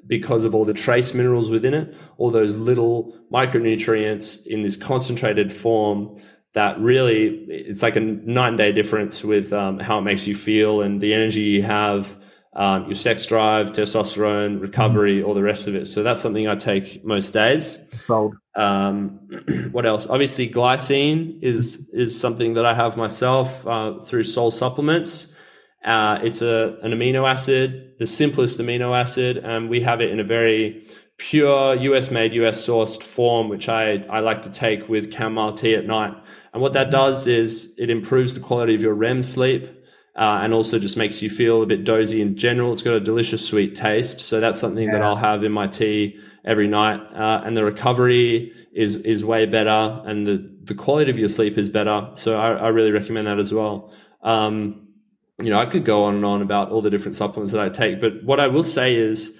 [0.09, 5.53] because of all the trace minerals within it, all those little micronutrients in this concentrated
[5.53, 6.19] form
[6.53, 10.35] that really it's like a night and day difference with um, how it makes you
[10.35, 12.17] feel and the energy you have
[12.53, 15.85] um, your sex drive, testosterone, recovery, all the rest of it.
[15.85, 17.77] So that's something I take most days.
[18.55, 20.07] Um, what else?
[20.07, 25.31] Obviously, glycine is is something that I have myself uh, through Soul Supplements.
[25.83, 30.19] Uh, it's a an amino acid, the simplest amino acid, and we have it in
[30.19, 30.85] a very
[31.19, 35.75] pure US made, US sourced form, which I, I like to take with chamomile tea
[35.75, 36.13] at night.
[36.53, 39.69] And what that does is it improves the quality of your REM sleep
[40.15, 42.73] uh, and also just makes you feel a bit dozy in general.
[42.73, 44.19] It's got a delicious sweet taste.
[44.21, 44.93] So that's something yeah.
[44.93, 46.99] that I'll have in my tea every night.
[47.13, 51.57] Uh, and the recovery is, is way better and the, the quality of your sleep
[51.57, 52.09] is better.
[52.15, 53.93] So I, I really recommend that as well.
[54.23, 54.88] Um,
[55.41, 57.69] you know, I could go on and on about all the different supplements that I
[57.69, 59.33] take, but what I will say is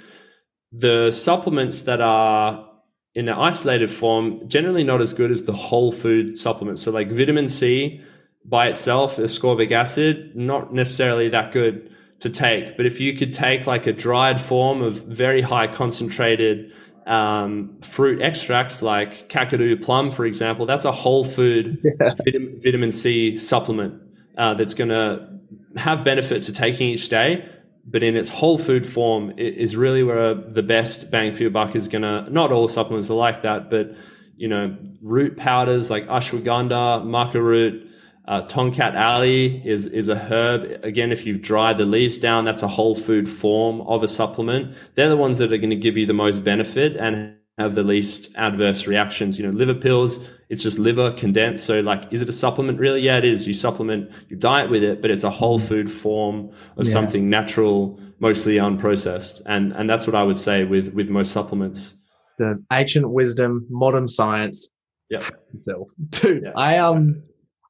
[0.72, 2.68] the supplements that are
[3.16, 6.84] in an isolated form generally not as good as the whole food supplements.
[6.84, 8.02] So like vitamin C
[8.46, 12.78] by itself, ascorbic acid, not necessarily that good to take.
[12.78, 16.72] But if you could take like a dried form of very high concentrated
[17.08, 22.14] um, fruit extracts like Kakadu plum, for example, that's a whole food yeah.
[22.16, 24.02] vitamin, vitamin, C supplement
[24.38, 25.39] uh, that's going to
[25.78, 27.48] have benefit to taking each day.
[27.86, 31.76] But in its whole food form is really where the best bang for your buck
[31.76, 32.30] is going to.
[32.30, 33.96] Not all supplements are like that, but
[34.36, 37.90] you know, root powders like ashwagandha, maca root,
[38.30, 40.82] uh, Tongkat Ali is is a herb.
[40.84, 44.76] Again, if you've dried the leaves down, that's a whole food form of a supplement.
[44.94, 47.84] They're the ones that are going to give you the most benefit and have the
[47.84, 49.38] least adverse reactions.
[49.38, 51.66] You know, liver pills, it's just liver condensed.
[51.66, 52.80] So, like, is it a supplement?
[52.80, 53.02] Really?
[53.02, 53.46] Yeah, it is.
[53.46, 56.94] You supplement your diet with it, but it's a whole food form of yeah.
[56.94, 59.42] something natural, mostly unprocessed.
[59.46, 61.96] And and that's what I would say with with most supplements.
[62.40, 64.70] The ancient wisdom, modern science.
[65.10, 65.28] Yeah.
[65.62, 66.52] So, dude, yeah.
[66.56, 67.24] I um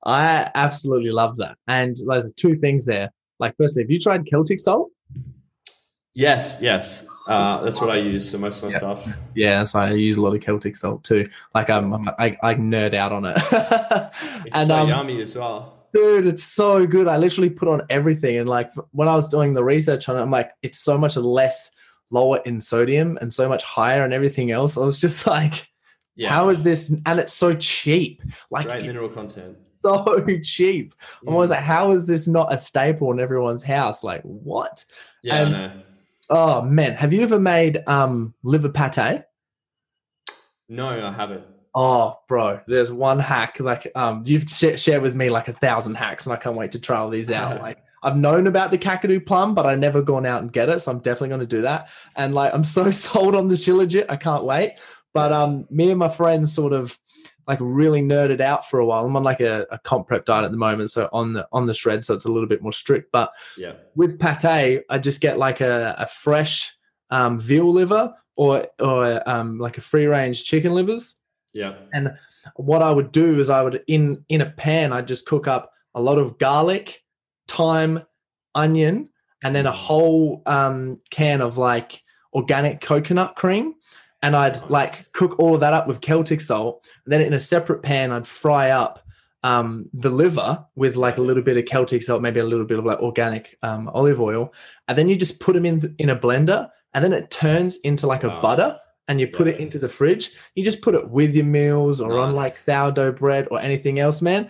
[0.05, 1.55] I absolutely love that.
[1.67, 3.09] And there's two things there.
[3.39, 4.89] Like, firstly, have you tried Celtic salt?
[6.13, 7.07] Yes, yes.
[7.29, 8.77] Uh, that's what I use for most of my yeah.
[8.77, 9.07] stuff.
[9.35, 11.29] Yeah, so I use a lot of Celtic salt too.
[11.53, 13.37] Like, I, I nerd out on it.
[13.51, 15.85] it's and, so um, yummy as well.
[15.93, 17.07] Dude, it's so good.
[17.07, 18.37] I literally put on everything.
[18.37, 21.15] And like when I was doing the research on it, I'm like, it's so much
[21.17, 21.71] less
[22.09, 24.75] lower in sodium and so much higher and everything else.
[24.75, 25.67] I was just like,
[26.15, 26.29] yeah.
[26.29, 26.91] how is this?
[27.05, 28.23] And it's so cheap.
[28.49, 30.93] Like, great mineral content so cheap.
[31.27, 34.03] I was like, how is this not a staple in everyone's house?
[34.03, 34.83] Like, what?
[35.23, 35.81] Yeah, and, I know.
[36.29, 39.23] Oh man, have you ever made um liver pate?
[40.67, 41.43] No, I haven't.
[41.73, 43.59] Oh, bro, there's one hack.
[43.59, 46.71] Like, um, you've sh- shared with me like a thousand hacks, and I can't wait
[46.73, 47.59] to try all these out.
[47.61, 50.79] like, I've known about the Kakadu plum, but I've never gone out and get it,
[50.79, 51.89] so I'm definitely going to do that.
[52.15, 54.75] And like, I'm so sold on the Shilajit, I can't wait.
[55.13, 56.97] But um, me and my friends sort of
[57.49, 59.03] like really nerded out for a while.
[59.03, 61.65] I'm on like a, a, comp prep diet at the moment, so on the on
[61.65, 63.11] the shred, so it's a little bit more strict.
[63.11, 66.77] But yeah, with pate, I just get like a, a fresh
[67.09, 71.15] um, veal liver or or um, like a free range chicken livers,
[71.53, 71.73] Yeah.
[71.91, 72.13] And
[72.55, 75.73] what I would do is I would in in a pan I'd just cook up
[75.95, 77.03] a lot of garlic,
[77.47, 78.05] thyme,
[78.53, 79.09] onion,
[79.43, 83.73] and then a whole um, can of like organic coconut cream.
[84.21, 86.85] And I'd like cook all of that up with Celtic salt.
[87.05, 89.05] And then in a separate pan, I'd fry up
[89.43, 92.77] um, the liver with like a little bit of Celtic salt, maybe a little bit
[92.79, 94.53] of like organic um, olive oil,
[94.89, 98.05] and then you just put them in in a blender, and then it turns into
[98.07, 98.41] like a Wow.
[98.41, 98.77] butter,
[99.07, 100.31] and you put it into the fridge.
[100.55, 104.21] You just put it with your meals or on like sourdough bread or anything else,
[104.21, 104.49] man.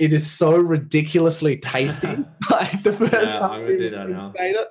[0.00, 2.08] It is so ridiculously tasty.
[2.50, 4.32] like the first Yeah, time we, do that we now.
[4.38, 4.68] made it,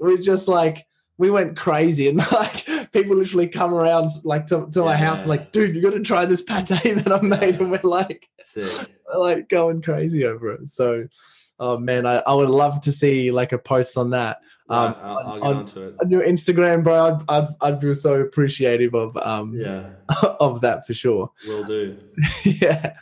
[0.00, 0.86] we just like
[1.18, 5.28] we went crazy and like people literally come around like to, to my house and
[5.28, 8.88] like, dude, you got to try this pate that I made, and we're like Sick.
[9.14, 10.68] like going crazy over it.
[10.68, 11.06] So,
[11.58, 14.38] oh man, I, I would love to see like a post on that
[14.70, 15.94] um, I'll, I'll on- get on- onto it.
[16.02, 17.04] on your Instagram, bro.
[17.04, 19.90] I'd, I'd, I'd feel so appreciative of um Yeah,
[20.40, 21.30] of that for sure.
[21.46, 21.98] will do.
[22.44, 22.94] yeah.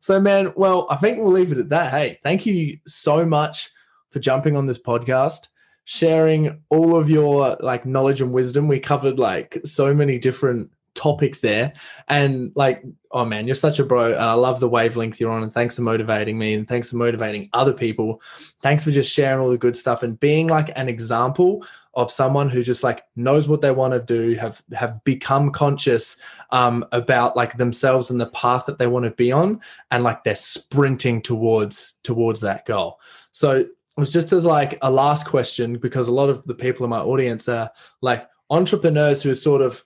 [0.00, 1.90] So, man, well, I think we'll leave it at that.
[1.90, 3.70] Hey, thank you so much
[4.10, 5.48] for jumping on this podcast,
[5.84, 8.68] sharing all of your like knowledge and wisdom.
[8.68, 11.72] We covered like so many different topics there.
[12.08, 12.82] And like,
[13.12, 14.12] oh man, you're such a bro.
[14.12, 15.42] And I love the wavelength you're on.
[15.42, 16.54] And thanks for motivating me.
[16.54, 18.20] And thanks for motivating other people.
[18.60, 22.48] Thanks for just sharing all the good stuff and being like an example of someone
[22.48, 26.16] who just like knows what they want to do, have have become conscious
[26.50, 30.22] um, about like themselves and the path that they want to be on, and like
[30.22, 33.00] they're sprinting towards towards that goal.
[33.32, 33.66] So
[33.96, 36.90] it was just as like a last question because a lot of the people in
[36.90, 37.70] my audience are
[38.02, 39.84] like entrepreneurs who sort of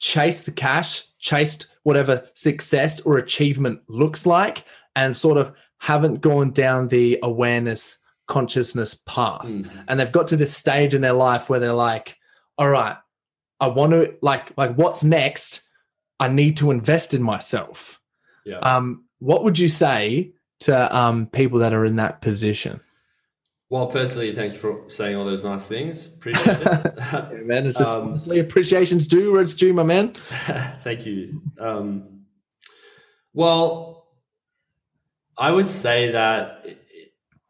[0.00, 4.64] chased the cash, chased whatever success or achievement looks like,
[4.96, 9.84] and sort of haven't gone down the awareness consciousness path Mm.
[9.86, 12.16] and they've got to this stage in their life where they're like
[12.56, 12.96] all right
[13.60, 15.60] i want to like like what's next
[16.18, 18.00] i need to invest in myself
[18.46, 18.60] Yeah.
[18.60, 22.80] um what would you say to um people that are in that position
[23.74, 26.06] well, firstly, thank you for saying all those nice things.
[26.06, 26.94] Appreciate it.
[27.12, 30.14] yeah, man it's just Um, honestly appreciation's due where it's due my man
[30.84, 31.42] Thank you.
[31.58, 32.20] Um,
[33.32, 34.06] well,
[35.36, 36.64] I would say that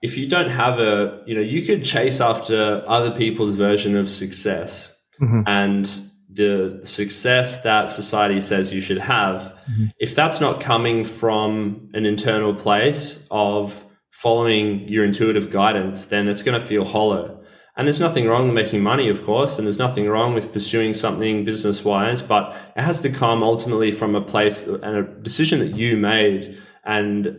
[0.01, 4.11] if you don't have a, you know, you could chase after other people's version of
[4.11, 5.45] success Mhm.
[5.47, 5.85] and
[6.31, 9.55] the success that society says you should have.
[9.71, 9.91] Mhm.
[9.99, 13.85] If that's not coming from an internal place of
[14.25, 17.39] following your intuitive guidance, then it's going to feel hollow.
[17.77, 20.95] And there's nothing wrong with making money, of course, and there's nothing wrong with pursuing
[20.95, 25.59] something business wise, but it has to come ultimately from a place and a decision
[25.59, 26.57] that you made
[26.87, 27.37] and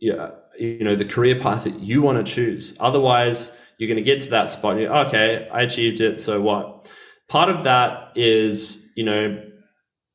[0.00, 2.74] yeah, you know, the career path that you want to choose.
[2.80, 6.20] Otherwise, you're going to get to that spot and you're, okay, I achieved it.
[6.20, 6.90] So what?
[7.28, 9.42] Part of that is, you know,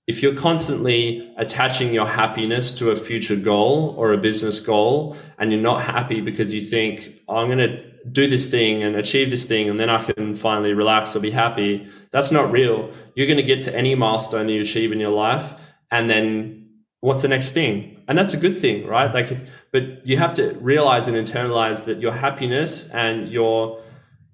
[0.09, 5.51] if you're constantly attaching your happiness to a future goal or a business goal and
[5.51, 9.29] you're not happy because you think, oh, I'm going to do this thing and achieve
[9.29, 12.91] this thing and then I can finally relax or be happy, that's not real.
[13.13, 15.53] You're going to get to any milestone that you achieve in your life
[15.91, 16.69] and then
[17.01, 18.01] what's the next thing?
[18.07, 19.13] And that's a good thing, right?
[19.13, 23.79] Like it's, but you have to realize and internalize that your happiness and your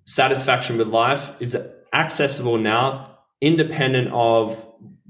[0.05, 1.57] satisfaction with life is
[1.91, 4.65] accessible now, independent of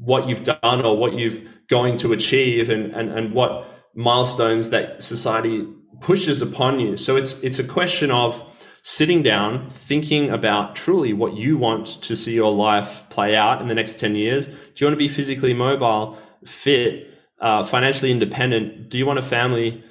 [0.06, 5.02] what you've done or what you've going to achieve and, and, and what milestones that
[5.02, 5.68] society
[6.00, 6.96] pushes upon you.
[6.96, 8.46] So it's, it's a question of
[8.84, 13.68] sitting down, thinking about truly what you want to see your life play out in
[13.68, 14.48] the next 10 years.
[14.48, 17.08] Do you want to be physically mobile, fit,
[17.42, 18.90] uh, financially independent?
[18.90, 19.84] Do you want a family?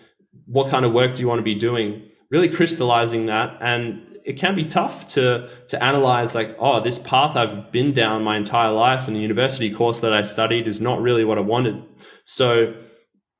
[0.46, 2.02] What kind of work do you want to be doing?
[2.30, 3.58] Really crystallizing that.
[3.60, 8.24] And it can be tough to, to analyze like, oh, this path I've been down
[8.24, 11.42] my entire life and the university course that I studied is not really what I
[11.42, 11.84] wanted.
[12.24, 12.74] So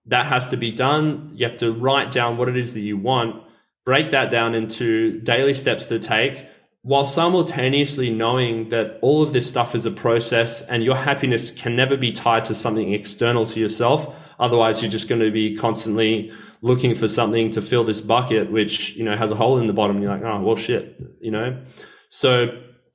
[0.06, 1.31] that has to be done.
[1.32, 3.43] You have to write down what it is that you want,
[3.86, 6.47] break that down into daily steps to take
[6.85, 11.74] while simultaneously knowing that all of this stuff is a process and your happiness can
[11.74, 14.15] never be tied to something external to yourself.
[14.39, 16.31] Otherwise, you're just going to be constantly
[16.64, 19.72] looking for something to fill this bucket, which, you know, has a hole in the
[19.74, 20.00] bottom.
[20.00, 21.62] You're like, oh, well, shit, you know?
[22.08, 22.46] So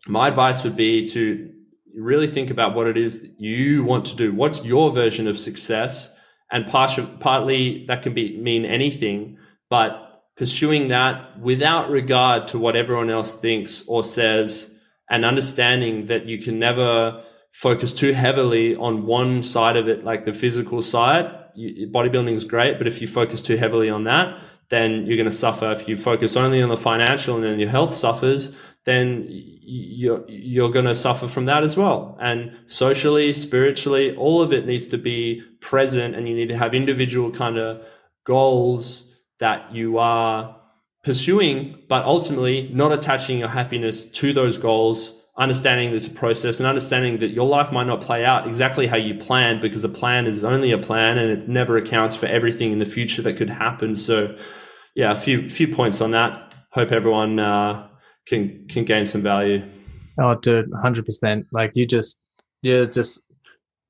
[0.07, 1.51] my advice would be to
[1.95, 4.33] really think about what it is you want to do.
[4.33, 6.11] What's your version of success?
[6.51, 9.37] And partial, partly that can be mean anything,
[9.69, 14.73] but pursuing that without regard to what everyone else thinks or says
[15.11, 20.25] and understanding that you can never focus too heavily on one side of it, like
[20.25, 21.38] the physical side.
[21.57, 24.39] Bodybuilding is great, but if you focus too heavily on that,
[24.69, 25.71] then you're going to suffer.
[25.71, 28.51] If you focus only on the financial and then your health suffers,
[28.85, 32.17] then you're you're going to suffer from that as well.
[32.21, 36.73] And socially, spiritually, all of it needs to be present, and you need to have
[36.73, 37.85] individual kind of
[38.23, 39.05] goals
[39.39, 40.55] that you are
[41.03, 45.13] pursuing, but ultimately not attaching your happiness to those goals.
[45.39, 49.15] Understanding this process and understanding that your life might not play out exactly how you
[49.15, 52.79] planned because a plan is only a plan and it never accounts for everything in
[52.79, 53.95] the future that could happen.
[53.95, 54.37] So,
[54.95, 56.53] yeah, a few few points on that.
[56.71, 57.87] Hope everyone uh,
[58.25, 59.63] can can gain some value.
[60.19, 61.47] Oh, dude, hundred percent.
[61.53, 62.19] Like you just
[62.61, 63.23] you're just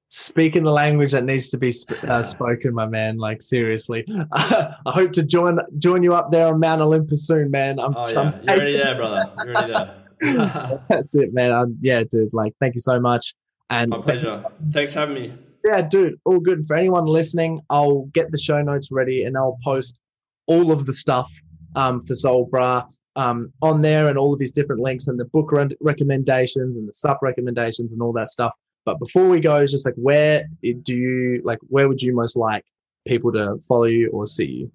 [0.09, 3.17] speaking the language that needs to be sp- uh, spoken, my man.
[3.17, 7.79] Like seriously, I hope to join join you up there on Mount Olympus soon, man.
[7.79, 9.31] I'm, oh yeah, I'm you're already there, brother.
[9.45, 9.95] You're already there.
[10.89, 11.51] That's it, man.
[11.51, 12.33] Um, yeah, dude.
[12.33, 13.35] Like, thank you so much.
[13.69, 14.43] And my pleasure.
[14.71, 15.33] Thanks for having me.
[15.63, 16.19] Yeah, dude.
[16.25, 16.65] All good.
[16.67, 19.99] For anyone listening, I'll get the show notes ready and I'll post
[20.47, 21.29] all of the stuff
[21.75, 25.25] um, for Sol Brah um, on there and all of his different links and the
[25.25, 28.53] book re- recommendations and the sub recommendations and all that stuff.
[28.85, 32.35] But before we go, it's just like where do you like where would you most
[32.35, 32.65] like
[33.05, 34.71] people to follow you or see you?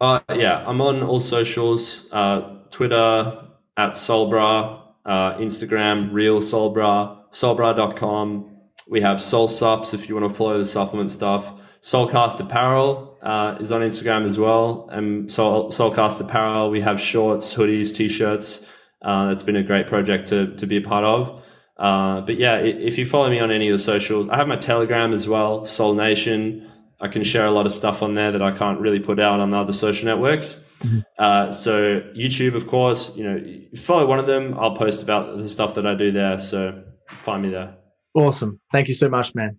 [0.00, 3.44] Uh, yeah, I'm on all socials, uh, Twitter
[3.76, 8.50] at Solbrah, uh, Instagram, real Solbrah, solbrah.com.
[8.88, 11.52] We have Soul Sups if you want to follow the supplement stuff.
[11.82, 14.88] Soulcast Apparel uh, is on Instagram as well.
[14.92, 18.64] And Soul, Soulcast Apparel, we have shorts, hoodies, t-shirts.
[19.00, 21.42] Uh, that's been a great project to, to be a part of.
[21.76, 24.56] Uh, but yeah, if you follow me on any of the socials, I have my
[24.56, 26.70] Telegram as well, Soul Nation.
[27.00, 29.40] I can share a lot of stuff on there that I can't really put out
[29.40, 30.60] on the other social networks.
[30.82, 31.00] Mm-hmm.
[31.18, 34.56] Uh, so YouTube, of course, you know, follow one of them.
[34.58, 36.38] I'll post about the stuff that I do there.
[36.38, 36.82] So
[37.20, 37.76] find me there.
[38.14, 38.60] Awesome.
[38.72, 39.58] Thank you so much, man.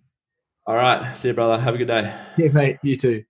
[0.66, 1.16] All right.
[1.16, 1.62] See you, brother.
[1.62, 2.14] Have a good day.
[2.36, 2.78] Yeah, mate.
[2.82, 3.24] You too.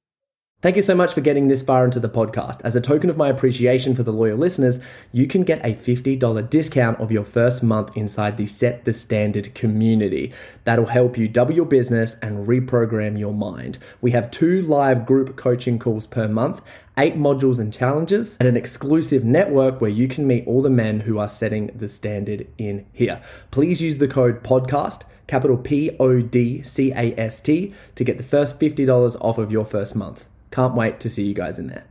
[0.65, 2.62] Thank you so much for getting this far into the podcast.
[2.65, 4.79] As a token of my appreciation for the loyal listeners,
[5.12, 9.55] you can get a $50 discount of your first month inside the Set the Standard
[9.55, 10.33] community.
[10.65, 13.77] That'll help you double your business and reprogram your mind.
[14.01, 16.62] We have two live group coaching calls per month,
[16.99, 21.01] eight modules and challenges, and an exclusive network where you can meet all the men
[21.01, 23.21] who are setting the standard in here.
[23.51, 28.19] Please use the code PODCAST capital P O D C A S T, to get
[28.19, 30.27] the first $50 off of your first month.
[30.51, 31.85] Can't wait to see you guys in there.